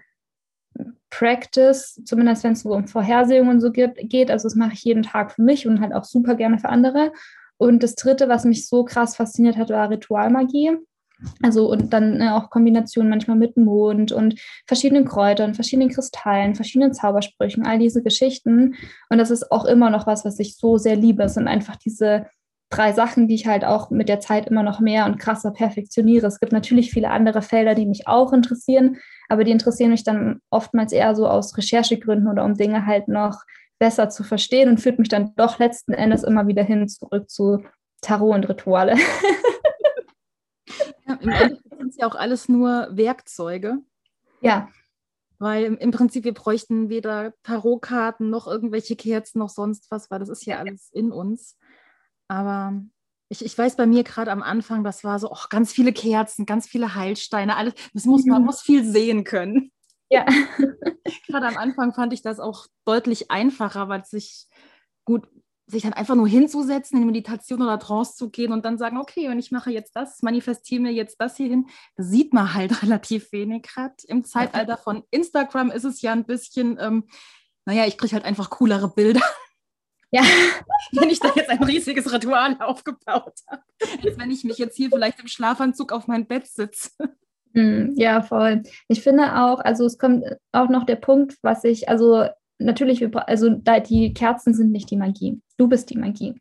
Practice, 1.17 2.02
zumindest 2.06 2.43
wenn 2.43 2.54
es 2.54 2.62
so 2.62 2.73
um 2.73 2.88
Vorhersehungen 2.88 3.62
so 3.62 3.71
gibt, 3.71 3.99
geht. 4.10 4.32
Also 4.32 4.47
das 4.47 4.56
mache 4.56 4.73
ich 4.73 4.84
jeden 4.84 5.04
Tag 5.04 5.32
für 5.32 5.43
mich 5.43 5.67
und 5.67 5.80
halt 5.80 5.93
auch 5.93 6.06
super 6.06 6.34
gerne 6.34 6.58
für 6.58 6.69
andere. 6.69 7.12
Und 7.58 7.84
das 7.84 7.93
Dritte, 7.95 8.30
was 8.30 8.45
mich 8.45 8.67
so 8.67 8.84
krass 8.84 9.15
fasziniert 9.15 9.58
hat, 9.58 9.69
war 9.69 9.91
Ritualmagie. 9.91 10.71
Also 11.41 11.71
und 11.71 11.93
dann 11.93 12.19
äh, 12.19 12.30
auch 12.30 12.49
Kombinationen 12.49 13.10
manchmal 13.10 13.38
mit 13.38 13.56
Mond 13.58 14.12
und 14.12 14.39
verschiedenen 14.65 15.06
Kräutern, 15.06 15.54
verschiedenen 15.54 15.89
Kristallen, 15.89 16.56
verschiedenen 16.56 16.93
Zaubersprüchen, 16.93 17.65
all 17.65 17.78
diese 17.78 18.02
Geschichten. 18.02 18.76
Und 19.10 19.17
das 19.19 19.30
ist 19.30 19.52
auch 19.52 19.65
immer 19.65 19.91
noch 19.91 20.08
was, 20.08 20.26
was 20.26 20.39
ich 20.39 20.58
so 20.58 20.78
sehr 20.78 20.95
liebe. 20.95 21.23
Es 21.23 21.36
sind 21.36 21.47
einfach 21.47 21.76
diese 21.76 22.26
drei 22.71 22.91
Sachen, 22.91 23.28
die 23.28 23.36
ich 23.36 23.45
halt 23.45 23.64
auch 23.64 23.91
mit 23.91 24.09
der 24.09 24.20
Zeit 24.20 24.47
immer 24.47 24.64
noch 24.64 24.80
mehr 24.80 25.05
und 25.05 25.20
krasser 25.20 25.51
perfektioniere. 25.51 26.26
Es 26.26 26.39
gibt 26.39 26.51
natürlich 26.51 26.91
viele 26.91 27.11
andere 27.11 27.43
Felder, 27.43 27.76
die 27.76 27.86
mich 27.86 28.07
auch 28.07 28.34
interessieren, 28.34 28.97
aber 29.30 29.43
die 29.43 29.51
interessieren 29.51 29.91
mich 29.91 30.03
dann 30.03 30.41
oftmals 30.49 30.91
eher 30.91 31.15
so 31.15 31.28
aus 31.28 31.57
Recherchegründen 31.57 32.28
oder 32.28 32.43
um 32.43 32.55
Dinge 32.55 32.86
halt 32.86 33.07
noch 33.07 33.43
besser 33.80 34.09
zu 34.09 34.24
verstehen 34.24 34.69
und 34.69 34.80
führt 34.80 34.99
mich 34.99 35.09
dann 35.09 35.34
doch 35.36 35.59
letzten 35.59 35.93
Endes 35.93 36.24
immer 36.24 36.47
wieder 36.47 36.63
hin 36.63 36.88
zurück 36.88 37.30
zu 37.30 37.63
Tarot 38.01 38.36
und 38.36 38.49
Rituale. 38.49 38.95
ja, 41.07 41.15
Im 41.19 41.30
Endeffekt 41.30 41.78
sind 41.78 41.89
es 41.89 41.97
ja 41.97 42.07
auch 42.07 42.15
alles 42.15 42.47
nur 42.47 42.89
Werkzeuge. 42.91 43.80
Ja. 44.41 44.69
Weil 45.39 45.74
im 45.74 45.91
Prinzip 45.91 46.24
wir 46.24 46.34
bräuchten 46.34 46.89
weder 46.89 47.34
Tarotkarten 47.43 48.30
noch 48.30 48.47
irgendwelche 48.47 48.95
Kerzen 48.95 49.39
noch 49.39 49.49
sonst 49.49 49.91
was, 49.91 50.09
weil 50.09 50.19
das 50.19 50.30
ist 50.30 50.45
ja 50.45 50.59
alles 50.59 50.89
in 50.91 51.11
uns. 51.11 51.57
Aber 52.30 52.82
ich, 53.34 53.43
ich 53.43 53.57
weiß 53.57 53.75
bei 53.75 53.88
mir 53.88 54.03
gerade 54.03 54.31
am 54.31 54.43
Anfang, 54.43 54.84
das 54.84 55.03
war 55.03 55.17
so 55.17 55.31
oh, 55.31 55.45
ganz 55.49 55.73
viele 55.73 55.91
Kerzen, 55.91 56.45
ganz 56.45 56.67
viele 56.67 56.95
Heilsteine, 56.95 57.57
alles, 57.57 57.73
das 57.93 58.05
muss, 58.05 58.25
man 58.25 58.41
mhm. 58.41 58.45
muss 58.45 58.61
viel 58.61 58.86
sehen 58.86 59.23
können. 59.23 59.71
Ja. 60.09 60.25
gerade 61.27 61.47
am 61.47 61.57
Anfang 61.57 61.93
fand 61.93 62.13
ich 62.13 62.21
das 62.21 62.39
auch 62.39 62.67
deutlich 62.86 63.31
einfacher, 63.31 63.89
weil 63.89 64.01
es 64.01 64.11
sich 64.11 64.47
gut 65.03 65.27
sich 65.65 65.84
dann 65.84 65.93
einfach 65.93 66.15
nur 66.15 66.27
hinzusetzen, 66.27 66.99
in 66.99 67.07
Meditation 67.07 67.61
oder 67.61 67.79
Trance 67.79 68.15
zu 68.15 68.29
gehen 68.29 68.51
und 68.51 68.65
dann 68.65 68.77
sagen, 68.77 68.97
okay, 68.97 69.29
und 69.29 69.39
ich 69.39 69.49
mache 69.49 69.71
jetzt 69.71 69.95
das, 69.95 70.21
manifestiere 70.21 70.81
mir 70.81 70.91
jetzt 70.91 71.15
das 71.19 71.38
hier 71.38 71.47
hin, 71.47 71.67
sieht 71.95 72.34
man 72.34 72.53
halt 72.53 72.71
relativ 72.84 73.31
wenig. 73.31 73.63
Gerade 73.63 73.95
im 74.07 74.25
Zeitalter 74.25 74.77
von 74.77 75.03
Instagram 75.09 75.71
ist 75.71 75.86
es 75.86 76.01
ja 76.01 76.11
ein 76.11 76.25
bisschen, 76.25 76.77
ähm, 76.79 77.07
naja, 77.65 77.86
ich 77.88 77.97
kriege 77.97 78.13
halt 78.13 78.25
einfach 78.25 78.49
coolere 78.49 78.89
Bilder. 78.89 79.21
Ja. 80.14 80.22
wenn 80.91 81.09
ich 81.09 81.20
da 81.20 81.32
jetzt 81.36 81.49
ein 81.49 81.64
riesiges 81.64 82.11
Ritual 82.14 82.55
aufgebaut 82.59 83.34
habe, 83.49 83.64
als 84.03 84.18
wenn 84.18 84.32
ich 84.32 84.43
mich 84.43 84.59
jetzt 84.59 84.78
hier 84.78 84.89
vielleicht 84.89 85.20
im 85.20 85.28
Schlafanzug 85.28 85.91
auf 85.91 86.07
mein 86.07 86.28
Bett 86.28 86.45
sitze. 86.45 86.91
Hm, 87.55 87.93
ja, 87.95 88.22
voll. 88.22 88.64
Ich 88.88 89.01
finde 89.01 89.36
auch, 89.36 89.59
also 89.59 89.86
es 89.86 89.97
kommt 89.97 90.24
auch 90.51 90.70
noch 90.70 90.86
der 90.86 90.95
Punkt, 90.95 91.38
was 91.41 91.64
ich, 91.64 91.89
also 91.89 92.28
natürlich, 92.59 93.05
also 93.28 93.49
die 93.49 94.14
Kerzen 94.14 94.53
sind 94.53 94.72
nicht 94.72 94.91
die 94.91 94.97
Magie. 94.97 95.41
Du 95.57 95.68
bist 95.68 95.89
die 95.89 95.97
Magie. 95.97 96.36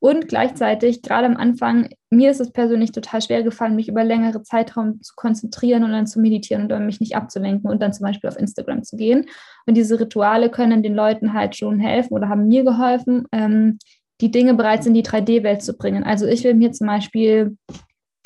Und 0.00 0.28
gleichzeitig, 0.28 1.02
gerade 1.02 1.26
am 1.26 1.36
Anfang, 1.36 1.88
mir 2.10 2.30
ist 2.30 2.40
es 2.40 2.52
persönlich 2.52 2.92
total 2.92 3.20
schwer 3.20 3.42
gefallen, 3.42 3.74
mich 3.74 3.88
über 3.88 4.04
längere 4.04 4.42
Zeitraum 4.42 5.02
zu 5.02 5.14
konzentrieren 5.16 5.82
und 5.82 5.90
dann 5.90 6.06
zu 6.06 6.20
meditieren 6.20 6.70
und 6.70 6.86
mich 6.86 7.00
nicht 7.00 7.16
abzulenken 7.16 7.68
und 7.68 7.82
dann 7.82 7.92
zum 7.92 8.04
Beispiel 8.06 8.28
auf 8.28 8.38
Instagram 8.38 8.84
zu 8.84 8.96
gehen. 8.96 9.26
Und 9.66 9.76
diese 9.76 9.98
Rituale 9.98 10.50
können 10.50 10.84
den 10.84 10.94
Leuten 10.94 11.32
halt 11.32 11.56
schon 11.56 11.80
helfen 11.80 12.14
oder 12.14 12.28
haben 12.28 12.46
mir 12.46 12.62
geholfen, 12.62 13.26
ähm, 13.32 13.78
die 14.20 14.30
Dinge 14.30 14.54
bereits 14.54 14.86
in 14.86 14.94
die 14.94 15.04
3D-Welt 15.04 15.62
zu 15.62 15.76
bringen. 15.76 16.04
Also 16.04 16.26
ich 16.26 16.44
will 16.44 16.54
mir 16.54 16.72
zum 16.72 16.86
Beispiel 16.86 17.56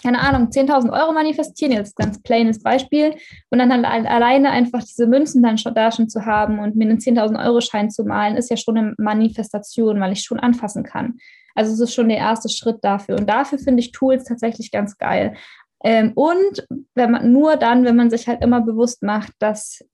keine 0.02 0.20
Ahnung, 0.20 0.48
10.000 0.50 0.92
Euro 0.92 1.12
manifestieren, 1.12 1.72
jetzt 1.72 1.94
ganz 1.94 2.20
plaines 2.22 2.60
Beispiel, 2.60 3.14
und 3.50 3.58
dann 3.60 3.70
halt 3.70 4.06
alleine 4.06 4.50
einfach 4.50 4.82
diese 4.82 5.06
Münzen 5.06 5.42
dann 5.44 5.58
schon 5.58 5.74
da 5.74 5.92
schon 5.92 6.08
zu 6.08 6.26
haben 6.26 6.58
und 6.58 6.74
mir 6.74 6.88
einen 6.88 6.98
10.000 6.98 7.44
Euro 7.44 7.60
Schein 7.60 7.88
zu 7.88 8.04
malen, 8.04 8.36
ist 8.36 8.50
ja 8.50 8.56
schon 8.56 8.76
eine 8.76 8.94
Manifestation, 8.98 10.00
weil 10.00 10.12
ich 10.12 10.22
schon 10.22 10.40
anfassen 10.40 10.82
kann. 10.82 11.18
Also 11.54 11.72
es 11.72 11.80
ist 11.80 11.94
schon 11.94 12.08
der 12.08 12.18
erste 12.18 12.48
Schritt 12.48 12.78
dafür. 12.82 13.16
Und 13.16 13.26
dafür 13.28 13.58
finde 13.58 13.80
ich 13.80 13.92
Tools 13.92 14.24
tatsächlich 14.24 14.70
ganz 14.70 14.98
geil. 14.98 15.36
Ähm, 15.84 16.12
und 16.14 16.66
wenn 16.94 17.10
man 17.10 17.32
nur 17.32 17.56
dann, 17.56 17.84
wenn 17.84 17.96
man 17.96 18.10
sich 18.10 18.28
halt 18.28 18.42
immer 18.42 18.60
bewusst 18.60 19.02
macht, 19.02 19.32
dass 19.38 19.84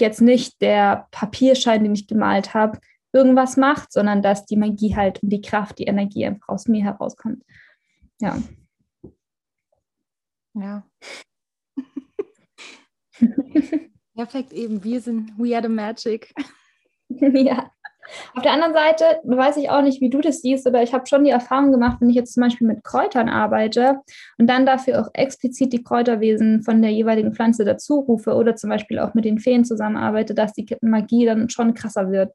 jetzt 0.00 0.20
nicht 0.20 0.60
der 0.60 1.06
Papierschein, 1.10 1.84
den 1.84 1.94
ich 1.94 2.08
gemalt 2.08 2.54
habe, 2.54 2.78
irgendwas 3.12 3.56
macht, 3.56 3.92
sondern 3.92 4.22
dass 4.22 4.46
die 4.46 4.56
Magie 4.56 4.96
halt 4.96 5.22
und 5.22 5.30
die 5.30 5.40
Kraft, 5.40 5.78
die 5.78 5.84
Energie 5.84 6.26
einfach 6.26 6.48
aus 6.48 6.66
mir 6.68 6.82
herauskommt. 6.82 7.44
Ja. 8.20 8.38
Ja. 10.54 10.84
Perfekt 14.14 14.52
eben. 14.52 14.82
Wir 14.84 15.00
sind, 15.00 15.32
we 15.38 15.54
are 15.54 15.62
the 15.62 15.68
magic. 15.68 16.34
ja. 17.08 17.70
Auf 18.34 18.42
der 18.42 18.52
anderen 18.52 18.72
Seite 18.72 19.04
weiß 19.24 19.56
ich 19.56 19.70
auch 19.70 19.82
nicht, 19.82 20.00
wie 20.00 20.10
du 20.10 20.20
das 20.20 20.42
siehst, 20.42 20.66
aber 20.66 20.82
ich 20.82 20.92
habe 20.92 21.06
schon 21.06 21.24
die 21.24 21.30
Erfahrung 21.30 21.70
gemacht, 21.72 21.98
wenn 22.00 22.10
ich 22.10 22.16
jetzt 22.16 22.34
zum 22.34 22.42
Beispiel 22.42 22.66
mit 22.66 22.82
Kräutern 22.82 23.28
arbeite 23.28 24.00
und 24.38 24.48
dann 24.48 24.66
dafür 24.66 25.00
auch 25.00 25.10
explizit 25.14 25.72
die 25.72 25.82
Kräuterwesen 25.82 26.62
von 26.62 26.82
der 26.82 26.90
jeweiligen 26.90 27.32
Pflanze 27.32 27.64
dazu 27.64 28.00
rufe 28.00 28.34
oder 28.34 28.56
zum 28.56 28.70
Beispiel 28.70 28.98
auch 28.98 29.14
mit 29.14 29.24
den 29.24 29.38
Feen 29.38 29.64
zusammenarbeite, 29.64 30.34
dass 30.34 30.52
die 30.52 30.66
Magie 30.80 31.26
dann 31.26 31.48
schon 31.50 31.74
krasser 31.74 32.10
wird. 32.10 32.32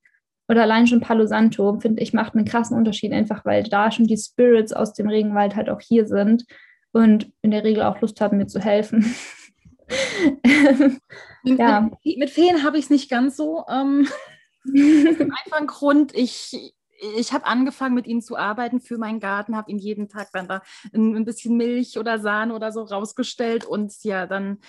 Oder 0.47 0.61
allein 0.61 0.85
schon 0.85 1.01
Palo 1.01 1.25
Santo, 1.25 1.79
finde 1.79 2.03
ich, 2.03 2.13
macht 2.13 2.35
einen 2.35 2.45
krassen 2.45 2.77
Unterschied, 2.77 3.11
einfach 3.11 3.43
weil 3.45 3.63
da 3.63 3.91
schon 3.91 4.05
die 4.05 4.17
Spirits 4.17 4.73
aus 4.73 4.93
dem 4.93 5.09
Regenwald 5.09 5.55
halt 5.55 5.69
auch 5.69 5.81
hier 5.81 6.05
sind 6.05 6.45
und 6.91 7.31
in 7.41 7.51
der 7.51 7.63
Regel 7.63 7.83
auch 7.83 7.99
Lust 8.01 8.21
haben, 8.21 8.37
mir 8.37 8.47
zu 8.47 8.59
helfen. 8.59 9.15
ja. 11.43 11.89
Mit, 12.03 12.17
mit 12.17 12.29
Feen 12.29 12.63
habe 12.63 12.77
ich 12.77 12.85
es 12.85 12.89
nicht 12.89 13.09
ganz 13.09 13.37
so. 13.37 13.65
Ähm, 13.69 14.07
einfach 15.19 15.59
ein 15.59 15.67
Grund, 15.67 16.13
ich, 16.15 16.73
ich 17.17 17.33
habe 17.33 17.45
angefangen, 17.45 17.95
mit 17.95 18.07
ihnen 18.07 18.21
zu 18.21 18.37
arbeiten 18.37 18.79
für 18.79 18.97
meinen 18.97 19.19
Garten, 19.19 19.55
habe 19.55 19.71
ihnen 19.71 19.79
jeden 19.79 20.09
Tag 20.09 20.29
dann 20.33 20.47
da 20.47 20.61
ein, 20.93 21.15
ein, 21.15 21.25
bisschen 21.25 21.57
Milch 21.57 21.97
oder 21.97 22.19
Sahne 22.19 22.53
oder 22.53 22.71
so 22.71 22.81
rausgestellt 22.81 23.65
und 23.65 23.93
ja, 24.03 24.27
dann 24.27 24.59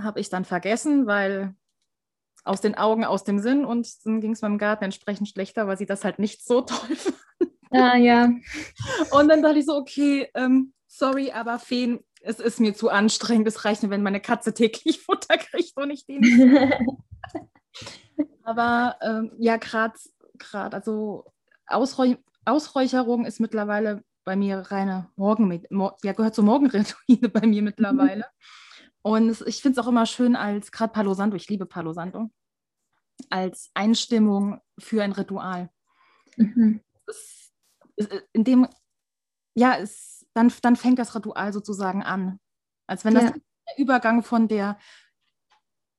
habe 0.00 0.20
ich 0.20 0.28
dann 0.28 0.44
vergessen, 0.44 1.06
weil 1.06 1.54
aus 2.44 2.60
den 2.60 2.74
Augen, 2.74 3.04
aus 3.04 3.24
dem 3.24 3.38
Sinn 3.38 3.64
und 3.64 3.88
dann 4.04 4.20
ging 4.20 4.32
es 4.32 4.42
meinem 4.42 4.58
Garten 4.58 4.84
entsprechend 4.84 5.28
schlechter, 5.28 5.66
weil 5.66 5.78
sie 5.78 5.86
das 5.86 6.04
halt 6.04 6.18
nicht 6.18 6.44
so 6.44 6.60
toll 6.62 6.96
fanden. 6.96 7.22
Ah, 7.70 7.96
ja. 7.96 8.28
Und 9.12 9.28
dann 9.28 9.42
dachte 9.42 9.58
ich 9.58 9.66
so, 9.66 9.76
okay, 9.76 10.28
ähm, 10.34 10.74
sorry, 10.86 11.32
aber 11.32 11.58
Feen, 11.58 12.00
es 12.20 12.38
ist 12.38 12.60
mir 12.60 12.74
zu 12.74 12.90
anstrengend. 12.90 13.48
Es 13.48 13.64
reicht 13.64 13.82
nur, 13.82 13.90
wenn 13.90 14.02
meine 14.02 14.20
Katze 14.20 14.54
täglich 14.54 15.00
Futter 15.04 15.38
kriegt 15.38 15.76
und 15.76 15.90
ich 15.90 16.06
den. 16.06 16.22
Aber 18.44 18.96
ähm, 19.00 19.32
ja, 19.38 19.56
gerade, 19.56 19.94
gerade, 20.38 20.76
also 20.76 21.32
Ausräu 21.66 22.16
Ausräucherung 22.44 23.24
ist 23.24 23.38
mittlerweile 23.38 24.02
bei 24.24 24.34
mir 24.34 24.58
reine 24.58 25.10
Morgen, 25.16 25.62
ja, 26.02 26.12
gehört 26.12 26.34
zur 26.34 26.44
Morgenrituale 26.44 27.28
bei 27.32 27.46
mir 27.46 27.62
mittlerweile. 27.62 28.26
Und 29.02 29.40
ich 29.46 29.62
finde 29.62 29.80
es 29.80 29.84
auch 29.84 29.88
immer 29.88 30.06
schön 30.06 30.36
als, 30.36 30.72
gerade 30.72 30.92
Palo 30.92 31.14
Santo, 31.14 31.36
ich 31.36 31.48
liebe 31.48 31.66
Palo 31.66 31.92
Santo, 31.92 32.30
als 33.30 33.70
Einstimmung 33.74 34.60
für 34.78 35.02
ein 35.02 35.12
Ritual. 35.12 35.70
Mhm. 36.36 36.80
Es, 37.06 37.52
es, 37.96 38.08
in 38.32 38.44
dem, 38.44 38.68
ja, 39.54 39.76
es 39.76 40.26
dann, 40.34 40.52
dann 40.62 40.76
fängt 40.76 40.98
das 40.98 41.14
Ritual 41.14 41.52
sozusagen 41.52 42.02
an. 42.02 42.38
Als 42.86 43.04
wenn 43.04 43.14
das 43.14 43.24
ja. 43.24 43.30
der 43.30 43.78
Übergang 43.78 44.22
von 44.22 44.48
der, 44.48 44.78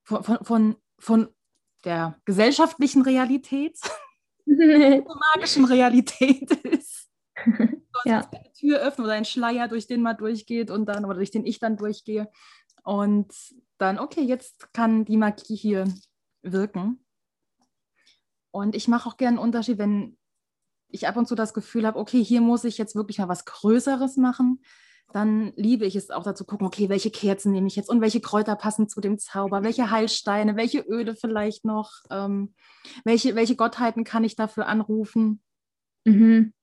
von, 0.04 0.24
von, 0.24 0.38
von, 0.44 0.78
von 1.00 1.36
der 1.84 2.20
gesellschaftlichen 2.26 3.02
Realität 3.02 3.78
zur 4.46 5.20
magischen 5.36 5.66
Realität 5.66 6.52
ist. 6.66 7.10
Du 7.94 8.10
ja. 8.10 8.28
eine 8.32 8.52
Tür 8.54 8.80
öffnen 8.80 9.06
oder 9.06 9.14
ein 9.14 9.26
Schleier, 9.26 9.68
durch 9.68 9.86
den 9.86 10.02
man 10.02 10.18
durchgeht 10.18 10.72
und 10.72 10.88
dann, 10.88 11.06
oder 11.06 11.16
durch 11.16 11.30
den 11.30 11.46
ich 11.46 11.60
dann 11.60 11.78
durchgehe. 11.78 12.28
Und 12.84 13.32
dann, 13.78 14.00
okay, 14.00 14.22
jetzt 14.22 14.74
kann 14.74 15.06
die 15.06 15.16
Magie 15.16 15.56
hier 15.56 15.86
wirken. 16.42 17.06
Und 18.50 18.76
ich 18.76 18.88
mache 18.88 19.08
auch 19.08 19.18
gerne 19.18 19.38
einen 19.38 19.46
Unterschied, 19.46 19.78
wenn 19.78 20.18
ich 20.90 21.08
ab 21.08 21.18
und 21.18 21.28
zu 21.28 21.36
das 21.36 21.54
Gefühl 21.54 21.86
habe, 21.86 22.00
okay, 22.00 22.24
hier 22.24 22.42
muss 22.42 22.64
ich 22.64 22.78
jetzt 22.78 22.96
wirklich 22.96 23.20
mal 23.20 23.30
was 23.30 23.46
Größeres 23.46 24.18
machen, 24.18 24.64
dann 25.12 25.54
liebe 25.56 25.86
ich 25.86 25.96
es 25.96 26.10
auch 26.10 26.24
dazu 26.24 26.46
gucken, 26.46 26.66
okay, 26.66 26.90
welche 26.90 27.12
Kerzen 27.12 27.52
nehme 27.52 27.68
ich 27.68 27.76
jetzt 27.76 27.90
und 27.90 28.02
welche 28.02 28.22
Kräuter 28.22 28.56
passen 28.56 28.90
zu 28.90 29.02
dem 29.02 29.20
Zauber, 29.20 29.64
welche 29.64 29.92
Heilsteine, 29.92 30.56
welche 30.56 30.80
Öle 30.80 31.16
vielleicht 31.16 31.66
noch, 31.66 31.92
ähm, 32.10 32.54
welche, 33.04 33.36
welche 33.36 33.56
Gottheiten 33.56 34.04
kann 34.04 34.24
ich 34.24 34.36
dafür 34.36 34.68
anrufen. 34.68 35.42
Mhm. 36.06 36.54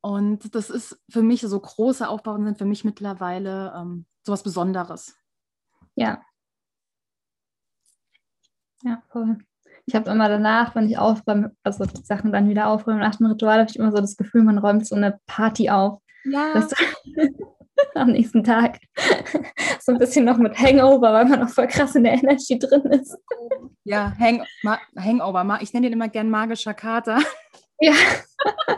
Und 0.00 0.54
das 0.54 0.70
ist 0.70 0.98
für 1.10 1.22
mich, 1.22 1.42
so 1.42 1.60
große 1.60 2.08
Aufbauten 2.08 2.44
sind 2.44 2.58
für 2.58 2.64
mich 2.64 2.84
mittlerweile 2.84 3.72
ähm, 3.76 4.06
sowas 4.22 4.42
Besonderes. 4.42 5.14
Ja. 5.94 6.22
Ja, 8.82 9.02
voll 9.10 9.38
ich 9.86 9.94
habe 9.94 10.10
immer 10.10 10.28
danach, 10.28 10.74
wenn 10.74 10.88
ich 10.88 10.98
aufräume, 10.98 11.54
also 11.62 11.84
die 11.84 12.02
Sachen 12.02 12.32
dann 12.32 12.48
wieder 12.48 12.68
aufräume 12.68 13.00
nach 13.00 13.16
dem 13.16 13.26
Ritual, 13.26 13.60
habe 13.60 13.70
ich 13.70 13.76
immer 13.76 13.90
so 13.90 13.98
das 13.98 14.16
Gefühl, 14.16 14.42
man 14.42 14.58
räumt 14.58 14.86
so 14.86 14.94
eine 14.94 15.18
Party 15.26 15.70
auf. 15.70 16.00
Ja. 16.24 16.54
Das, 16.54 16.72
am 17.94 18.12
nächsten 18.12 18.44
Tag 18.44 18.78
so 19.80 19.92
ein 19.92 19.98
bisschen 19.98 20.24
noch 20.24 20.38
mit 20.38 20.58
Hangover, 20.58 21.12
weil 21.12 21.24
man 21.26 21.40
noch 21.40 21.50
voll 21.50 21.68
krass 21.68 21.94
in 21.94 22.04
der 22.04 22.14
Energy 22.14 22.58
drin 22.58 22.82
ist. 22.82 23.16
Ja, 23.84 24.12
Hang, 24.18 24.44
ma, 24.62 24.78
Hangover, 24.98 25.58
ich 25.60 25.72
nenne 25.72 25.86
den 25.86 25.94
immer 25.94 26.08
gern 26.08 26.30
magischer 26.30 26.74
Kater. 26.74 27.20
Ja. 27.80 27.94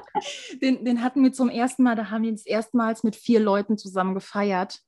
Den, 0.63 0.85
den 0.85 1.03
hatten 1.03 1.23
wir 1.23 1.33
zum 1.33 1.51
ersten 1.51 1.83
Mal, 1.83 1.97
da 1.97 2.09
haben 2.09 2.23
wir 2.23 2.31
das 2.31 2.47
erstmals 2.47 3.03
mit 3.03 3.17
vier 3.17 3.41
Leuten 3.41 3.77
zusammen 3.77 4.15
gefeiert 4.15 4.81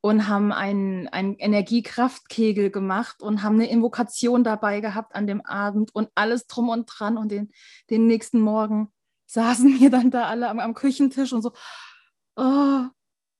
und 0.00 0.28
haben 0.28 0.52
einen, 0.52 1.08
einen 1.08 1.34
Energiekraftkegel 1.34 2.70
gemacht 2.70 3.22
und 3.22 3.42
haben 3.42 3.56
eine 3.56 3.68
Invokation 3.68 4.44
dabei 4.44 4.80
gehabt 4.80 5.14
an 5.14 5.26
dem 5.26 5.40
Abend 5.44 5.94
und 5.94 6.10
alles 6.14 6.46
drum 6.46 6.68
und 6.68 6.86
dran. 6.86 7.16
Und 7.16 7.32
den, 7.32 7.50
den 7.90 8.06
nächsten 8.06 8.40
Morgen 8.40 8.92
saßen 9.26 9.80
wir 9.80 9.90
dann 9.90 10.10
da 10.10 10.26
alle 10.26 10.48
am, 10.48 10.60
am 10.60 10.74
Küchentisch 10.74 11.32
und 11.32 11.42
so, 11.42 11.52
oh, 12.36 12.84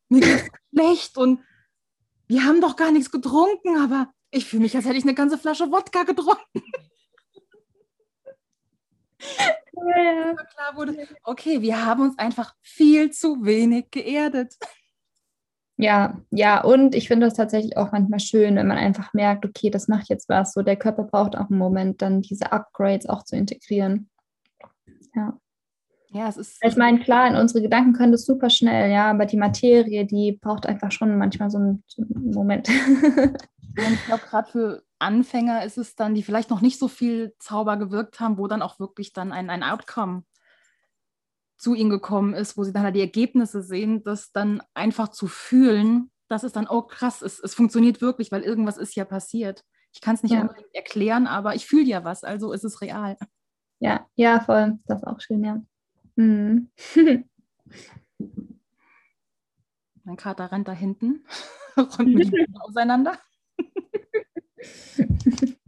mir 0.09 0.21
geht's 0.21 0.49
schlecht 0.71 1.19
und 1.19 1.41
wir 2.29 2.45
haben 2.45 2.61
doch 2.61 2.77
gar 2.77 2.93
nichts 2.93 3.11
getrunken, 3.11 3.77
aber 3.79 4.11
ich 4.31 4.47
fühle 4.47 4.63
mich, 4.63 4.77
als 4.77 4.85
hätte 4.85 4.97
ich 4.97 5.05
eine 5.05 5.15
ganze 5.15 5.39
Flasche 5.39 5.71
Wodka 5.71 6.03
getrunken. 6.03 6.63
Ja. 9.19 10.35
Klar 10.35 10.77
wurde, 10.77 11.09
okay, 11.23 11.63
wir 11.63 11.85
haben 11.85 12.03
uns 12.03 12.19
einfach 12.19 12.55
viel 12.63 13.11
zu 13.11 13.45
wenig 13.45 13.91
geerdet. 13.91 14.57
Ja, 15.79 16.19
ja, 16.31 16.63
und 16.65 16.95
ich 16.95 17.09
finde 17.09 17.27
das 17.27 17.35
tatsächlich 17.35 17.77
auch 17.77 17.93
manchmal 17.93 18.21
schön, 18.21 18.57
wenn 18.57 18.67
man 18.67 18.79
einfach 18.79 19.13
merkt, 19.13 19.45
okay, 19.45 19.69
das 19.69 19.89
macht 19.89 20.09
jetzt 20.09 20.29
was. 20.29 20.55
So, 20.55 20.63
der 20.63 20.77
Körper 20.77 21.05
braucht 21.05 21.37
auch 21.37 21.51
einen 21.51 21.59
Moment, 21.59 22.01
dann 22.01 22.23
diese 22.23 22.51
Upgrades 22.51 23.07
auch 23.07 23.25
zu 23.25 23.37
integrieren. 23.37 24.09
Ja. 25.15 25.39
Ja, 26.17 26.29
es 26.29 26.37
ist. 26.39 26.59
Ich 26.63 26.77
meine, 26.77 26.99
klar, 27.01 27.29
in 27.29 27.37
unsere 27.37 27.61
Gedanken 27.61 27.93
können 27.93 28.13
das 28.13 28.25
super 28.25 28.49
schnell, 28.49 28.91
ja, 28.91 29.11
aber 29.11 29.27
die 29.27 29.37
Materie, 29.37 30.07
die 30.07 30.39
braucht 30.41 30.67
einfach 30.67 30.91
schon 30.91 31.17
manchmal 31.19 31.51
so 31.51 31.59
einen, 31.59 31.85
so 31.87 32.03
einen 32.03 32.31
Moment. 32.31 32.69
Und 32.69 33.93
ich 33.93 34.05
glaube, 34.07 34.23
gerade 34.29 34.51
für 34.51 34.83
Anfänger 34.99 35.65
ist 35.65 35.77
es 35.77 35.95
dann, 35.95 36.15
die 36.15 36.23
vielleicht 36.23 36.49
noch 36.49 36.63
nicht 36.63 36.79
so 36.79 36.89
viel 36.89 37.35
Zauber 37.39 37.77
gewirkt 37.77 38.19
haben, 38.19 38.39
wo 38.39 38.47
dann 38.47 38.63
auch 38.63 38.81
wirklich 38.81 39.13
dann 39.13 39.33
ein, 39.33 39.51
ein 39.51 39.63
Outcome 39.63 40.25
zu 41.59 41.75
ihnen 41.75 41.91
gekommen 41.91 42.33
ist, 42.33 42.57
wo 42.57 42.65
sie 42.65 42.73
dann 42.73 42.83
halt 42.83 42.97
die 42.97 43.01
Ergebnisse 43.01 43.63
sehen, 43.63 44.03
das 44.03 44.33
dann 44.33 44.63
einfach 44.73 45.09
zu 45.09 45.27
fühlen, 45.27 46.11
das 46.29 46.45
ist 46.45 46.57
dann, 46.57 46.67
oh 46.69 46.83
krass, 46.83 47.21
es, 47.21 47.39
es 47.39 47.55
funktioniert 47.55 48.01
wirklich, 48.01 48.33
weil 48.33 48.43
irgendwas 48.43 48.79
ist 48.79 48.95
ja 48.95 49.05
passiert. 49.05 49.65
Ich 49.93 50.01
kann 50.01 50.15
es 50.15 50.23
nicht 50.23 50.33
ja. 50.33 50.41
unbedingt 50.43 50.75
erklären, 50.75 51.27
aber 51.27 51.55
ich 51.55 51.67
fühle 51.67 51.85
ja 51.85 52.05
was, 52.05 52.25
also 52.25 52.53
ist 52.53 52.65
es 52.65 52.81
real. 52.81 53.17
Ja, 53.79 54.07
ja, 54.15 54.41
voll. 54.41 54.79
Das 54.87 55.03
ist 55.03 55.07
auch 55.07 55.21
schön, 55.21 55.45
ja. 55.45 55.63
Mhm. 56.17 56.71
mein 60.05 60.17
Kater 60.17 60.51
rennt 60.51 60.67
da 60.69 60.73
hinten, 60.73 61.27
räumt 61.77 62.15
mir 62.15 62.25
die 62.25 62.47
auseinander. 62.61 63.19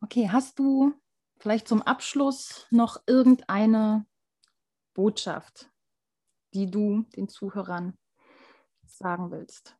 okay, 0.00 0.28
hast 0.30 0.58
du 0.58 0.94
vielleicht 1.38 1.66
zum 1.66 1.82
Abschluss 1.82 2.66
noch 2.70 3.02
irgendeine 3.06 4.06
Botschaft, 4.94 5.70
die 6.54 6.70
du 6.70 7.02
den 7.16 7.28
Zuhörern 7.28 7.98
sagen 8.86 9.30
willst? 9.30 9.76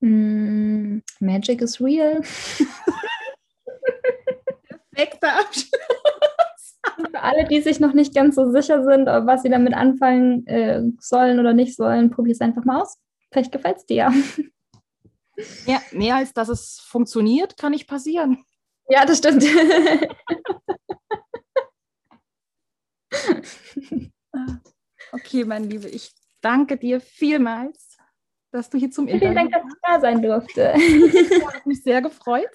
Mm, 0.00 1.00
Magic 1.18 1.62
is 1.62 1.80
real. 1.80 2.20
Perfekter 4.92 5.40
Abschluss. 5.40 5.65
Alle, 7.36 7.46
die 7.48 7.60
sich 7.60 7.80
noch 7.80 7.92
nicht 7.92 8.14
ganz 8.14 8.34
so 8.34 8.50
sicher 8.50 8.82
sind, 8.84 9.06
was 9.06 9.42
sie 9.42 9.50
damit 9.50 9.74
anfangen 9.74 10.46
äh, 10.46 10.82
sollen 10.98 11.38
oder 11.38 11.52
nicht 11.52 11.76
sollen, 11.76 12.10
probier 12.10 12.32
es 12.32 12.40
einfach 12.40 12.64
mal 12.64 12.80
aus. 12.80 12.96
Vielleicht 13.30 13.52
gefällt 13.52 13.76
es 13.78 13.86
dir 13.86 13.96
ja. 13.96 14.12
Ja, 15.66 15.82
mehr 15.92 16.16
als 16.16 16.32
dass 16.32 16.48
es 16.48 16.80
funktioniert, 16.80 17.58
kann 17.58 17.72
nicht 17.72 17.86
passieren. 17.86 18.42
Ja, 18.88 19.04
das 19.04 19.18
stimmt. 19.18 19.44
okay, 25.12 25.44
mein 25.44 25.64
Liebe, 25.64 25.88
ich 25.88 26.14
danke 26.40 26.78
dir 26.78 27.02
vielmals, 27.02 27.98
dass 28.50 28.70
du 28.70 28.78
hier 28.78 28.90
zum 28.90 29.08
Interview 29.08 29.34
Vielen 29.34 29.50
Dank, 29.50 29.52
dass 29.52 29.64
ich 29.66 29.74
da 29.82 30.00
sein 30.00 30.22
durfte. 30.22 30.72
Ich 30.78 31.44
habe 31.44 31.68
mich 31.68 31.82
sehr 31.82 32.00
gefreut. 32.00 32.48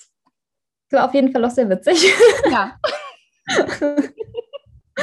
Das 0.89 0.99
war 0.99 1.07
auf 1.07 1.13
jeden 1.13 1.31
Fall 1.31 1.45
auch 1.45 1.51
sehr 1.51 1.69
witzig. 1.69 2.11
Ja. 2.49 2.79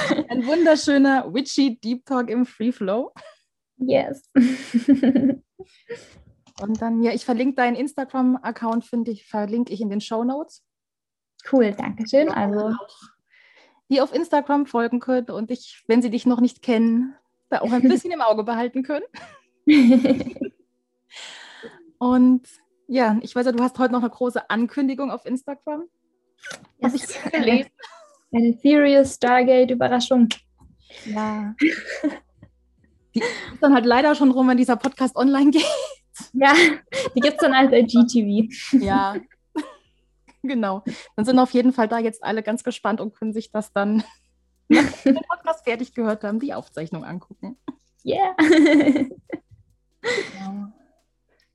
Ein 0.28 0.46
wunderschöner 0.46 1.32
witchy 1.32 1.78
Deep 1.80 2.04
Talk 2.06 2.30
im 2.30 2.46
Free 2.46 2.72
Flow. 2.72 3.12
Yes. 3.76 4.28
Und 6.61 6.82
dann, 6.82 7.02
ja, 7.02 7.12
ich 7.12 7.24
verlinke 7.24 7.54
deinen 7.54 7.76
Instagram-Account, 7.76 8.84
finde 8.84 9.12
ich, 9.12 9.26
verlinke 9.26 9.72
ich 9.72 9.80
in 9.80 9.90
den 9.90 10.00
Show 10.00 10.24
Notes. 10.24 10.64
Cool, 11.52 11.72
danke 11.72 12.09
schön. 12.09 12.28
Also 12.30 12.74
die 13.90 14.00
auf 14.00 14.14
Instagram 14.14 14.66
folgen 14.66 15.00
können 15.00 15.30
und 15.30 15.50
ich, 15.50 15.82
wenn 15.86 16.02
sie 16.02 16.11
dich 16.11 16.26
noch 16.26 16.40
nicht 16.40 16.62
kennen, 16.62 17.14
da 17.48 17.61
auch 17.61 17.72
ein 17.72 17.82
bisschen 17.82 18.11
im 18.12 18.20
Auge 18.20 18.44
behalten 18.44 18.82
können. 18.82 19.06
und 21.98 22.46
ja, 22.86 23.18
ich 23.22 23.34
weiß 23.34 23.46
ja, 23.46 23.52
du 23.52 23.62
hast 23.62 23.78
heute 23.78 23.92
noch 23.92 24.00
eine 24.00 24.11
große 24.11 24.50
Ankündigung 24.50 25.11
auf 25.11 25.24
Instagram. 25.24 25.84
Habe 26.82 26.96
ich 26.96 27.06
gelesen. 27.32 27.70
Eine 28.33 28.53
Serious 28.55 29.14
Stargate-Überraschung. 29.14 30.29
Ja. 31.07 31.55
Die 33.14 33.20
ist 33.20 33.62
dann 33.62 33.74
halt 33.74 33.87
leider 33.87 34.14
schon 34.14 34.31
rum, 34.31 34.49
wenn 34.49 34.59
dieser 34.59 34.76
Podcast 34.76 35.16
online 35.16 35.51
geht. 35.51 35.64
Ja, 36.33 36.53
die 37.14 37.20
gibt 37.20 37.35
es 37.35 37.41
dann 37.41 37.55
als 37.55 37.72
IGTV. 37.72 38.53
Ja, 38.83 39.16
genau. 40.43 40.83
Dann 41.16 41.24
sind 41.24 41.39
auf 41.39 41.53
jeden 41.53 41.72
Fall 41.72 41.89
da 41.89 41.99
jetzt 41.99 42.22
alle 42.22 42.43
ganz 42.43 42.64
gespannt 42.64 43.01
und 43.01 43.14
können 43.14 43.33
sich 43.33 43.51
das 43.51 43.72
dann, 43.72 44.03
wenn 44.68 44.87
den 45.05 45.22
Podcast 45.29 45.64
fertig 45.64 45.95
gehört 45.95 46.24
haben, 46.24 46.41
die 46.41 46.55
Aufzeichnung 46.55 47.05
angucken. 47.05 47.57
Yeah. 48.05 48.37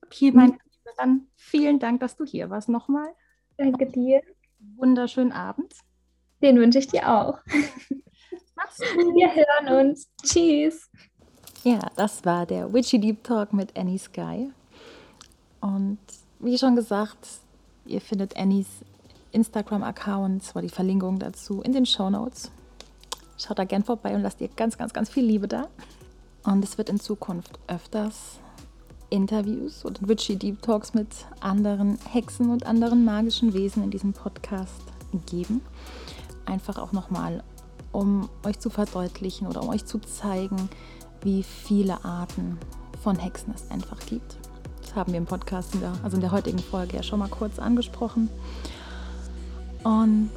Okay, 0.05 0.31
mein 0.31 0.51
Liebe, 0.51 0.93
dann 0.97 1.27
vielen 1.35 1.79
Dank, 1.79 1.99
dass 1.99 2.15
du 2.15 2.25
hier 2.25 2.49
warst 2.49 2.69
nochmal. 2.69 3.07
Danke 3.57 3.85
dir. 3.87 4.21
Wunderschönen 4.75 5.31
Abend. 5.31 5.73
Den 6.43 6.59
wünsche 6.59 6.79
ich 6.79 6.87
dir 6.87 7.09
auch. 7.09 7.39
Mach's 8.55 8.79
gut. 8.95 9.15
Wir 9.15 9.33
hören 9.33 9.87
uns. 9.87 10.09
Tschüss. 10.21 10.89
Ja, 11.63 11.79
das 11.95 12.25
war 12.25 12.45
der 12.45 12.73
Witchy 12.73 12.99
Deep 12.99 13.23
Talk 13.23 13.53
mit 13.53 13.77
Annie 13.77 13.97
Sky. 13.97 14.51
Und 15.61 15.99
wie 16.39 16.57
schon 16.57 16.75
gesagt, 16.75 17.25
ihr 17.85 18.01
findet 18.01 18.35
Annies 18.35 18.67
Instagram-Account, 19.31 20.43
zwar 20.43 20.61
die 20.61 20.69
Verlinkung 20.69 21.17
dazu 21.17 21.61
in 21.61 21.71
den 21.71 21.85
Show 21.85 22.09
Notes. 22.09 22.51
Schaut 23.37 23.57
da 23.57 23.63
gern 23.63 23.83
vorbei 23.83 24.13
und 24.13 24.21
lasst 24.21 24.41
ihr 24.41 24.49
ganz, 24.49 24.77
ganz, 24.77 24.93
ganz 24.93 25.09
viel 25.09 25.25
Liebe 25.25 25.47
da. 25.47 25.69
Und 26.43 26.63
es 26.65 26.77
wird 26.77 26.89
in 26.89 26.99
Zukunft 26.99 27.57
öfters 27.67 28.39
Interviews 29.09 29.85
und 29.85 30.05
Witchy 30.07 30.35
Deep 30.35 30.61
Talks 30.61 30.93
mit 30.93 31.07
anderen 31.39 31.97
Hexen 32.11 32.49
und 32.49 32.65
anderen 32.65 33.05
magischen 33.05 33.53
Wesen 33.53 33.83
in 33.83 33.91
diesem 33.91 34.11
Podcast 34.11 34.81
geben. 35.25 35.61
Einfach 36.45 36.77
auch 36.77 36.91
nochmal, 36.91 37.43
um 37.91 38.29
euch 38.45 38.59
zu 38.59 38.69
verdeutlichen 38.69 39.47
oder 39.47 39.63
um 39.63 39.69
euch 39.69 39.85
zu 39.85 39.99
zeigen, 39.99 40.69
wie 41.21 41.43
viele 41.43 42.03
Arten 42.03 42.57
von 43.01 43.17
Hexen 43.17 43.53
es 43.55 43.69
einfach 43.71 43.99
gibt. 44.05 44.37
Das 44.81 44.95
haben 44.95 45.13
wir 45.13 45.17
im 45.17 45.25
Podcast, 45.25 45.73
in 45.73 45.81
der, 45.81 45.93
also 46.03 46.15
in 46.15 46.21
der 46.21 46.31
heutigen 46.31 46.59
Folge 46.59 46.97
ja 46.97 47.03
schon 47.03 47.19
mal 47.19 47.29
kurz 47.29 47.59
angesprochen. 47.59 48.29
Und 49.83 50.31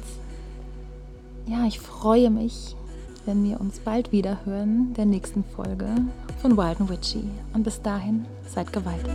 ja, 1.45 1.65
ich 1.65 1.79
freue 1.79 2.29
mich, 2.29 2.75
wenn 3.25 3.43
wir 3.43 3.59
uns 3.59 3.79
bald 3.79 4.11
wieder 4.11 4.45
hören, 4.45 4.93
der 4.95 5.05
nächsten 5.05 5.43
Folge 5.43 5.87
von 6.41 6.57
Wild 6.57 6.79
and 6.79 6.89
Witchy. 6.89 7.23
Und 7.53 7.63
bis 7.63 7.81
dahin, 7.81 8.25
seid 8.47 8.71
gewaltig. 8.71 9.11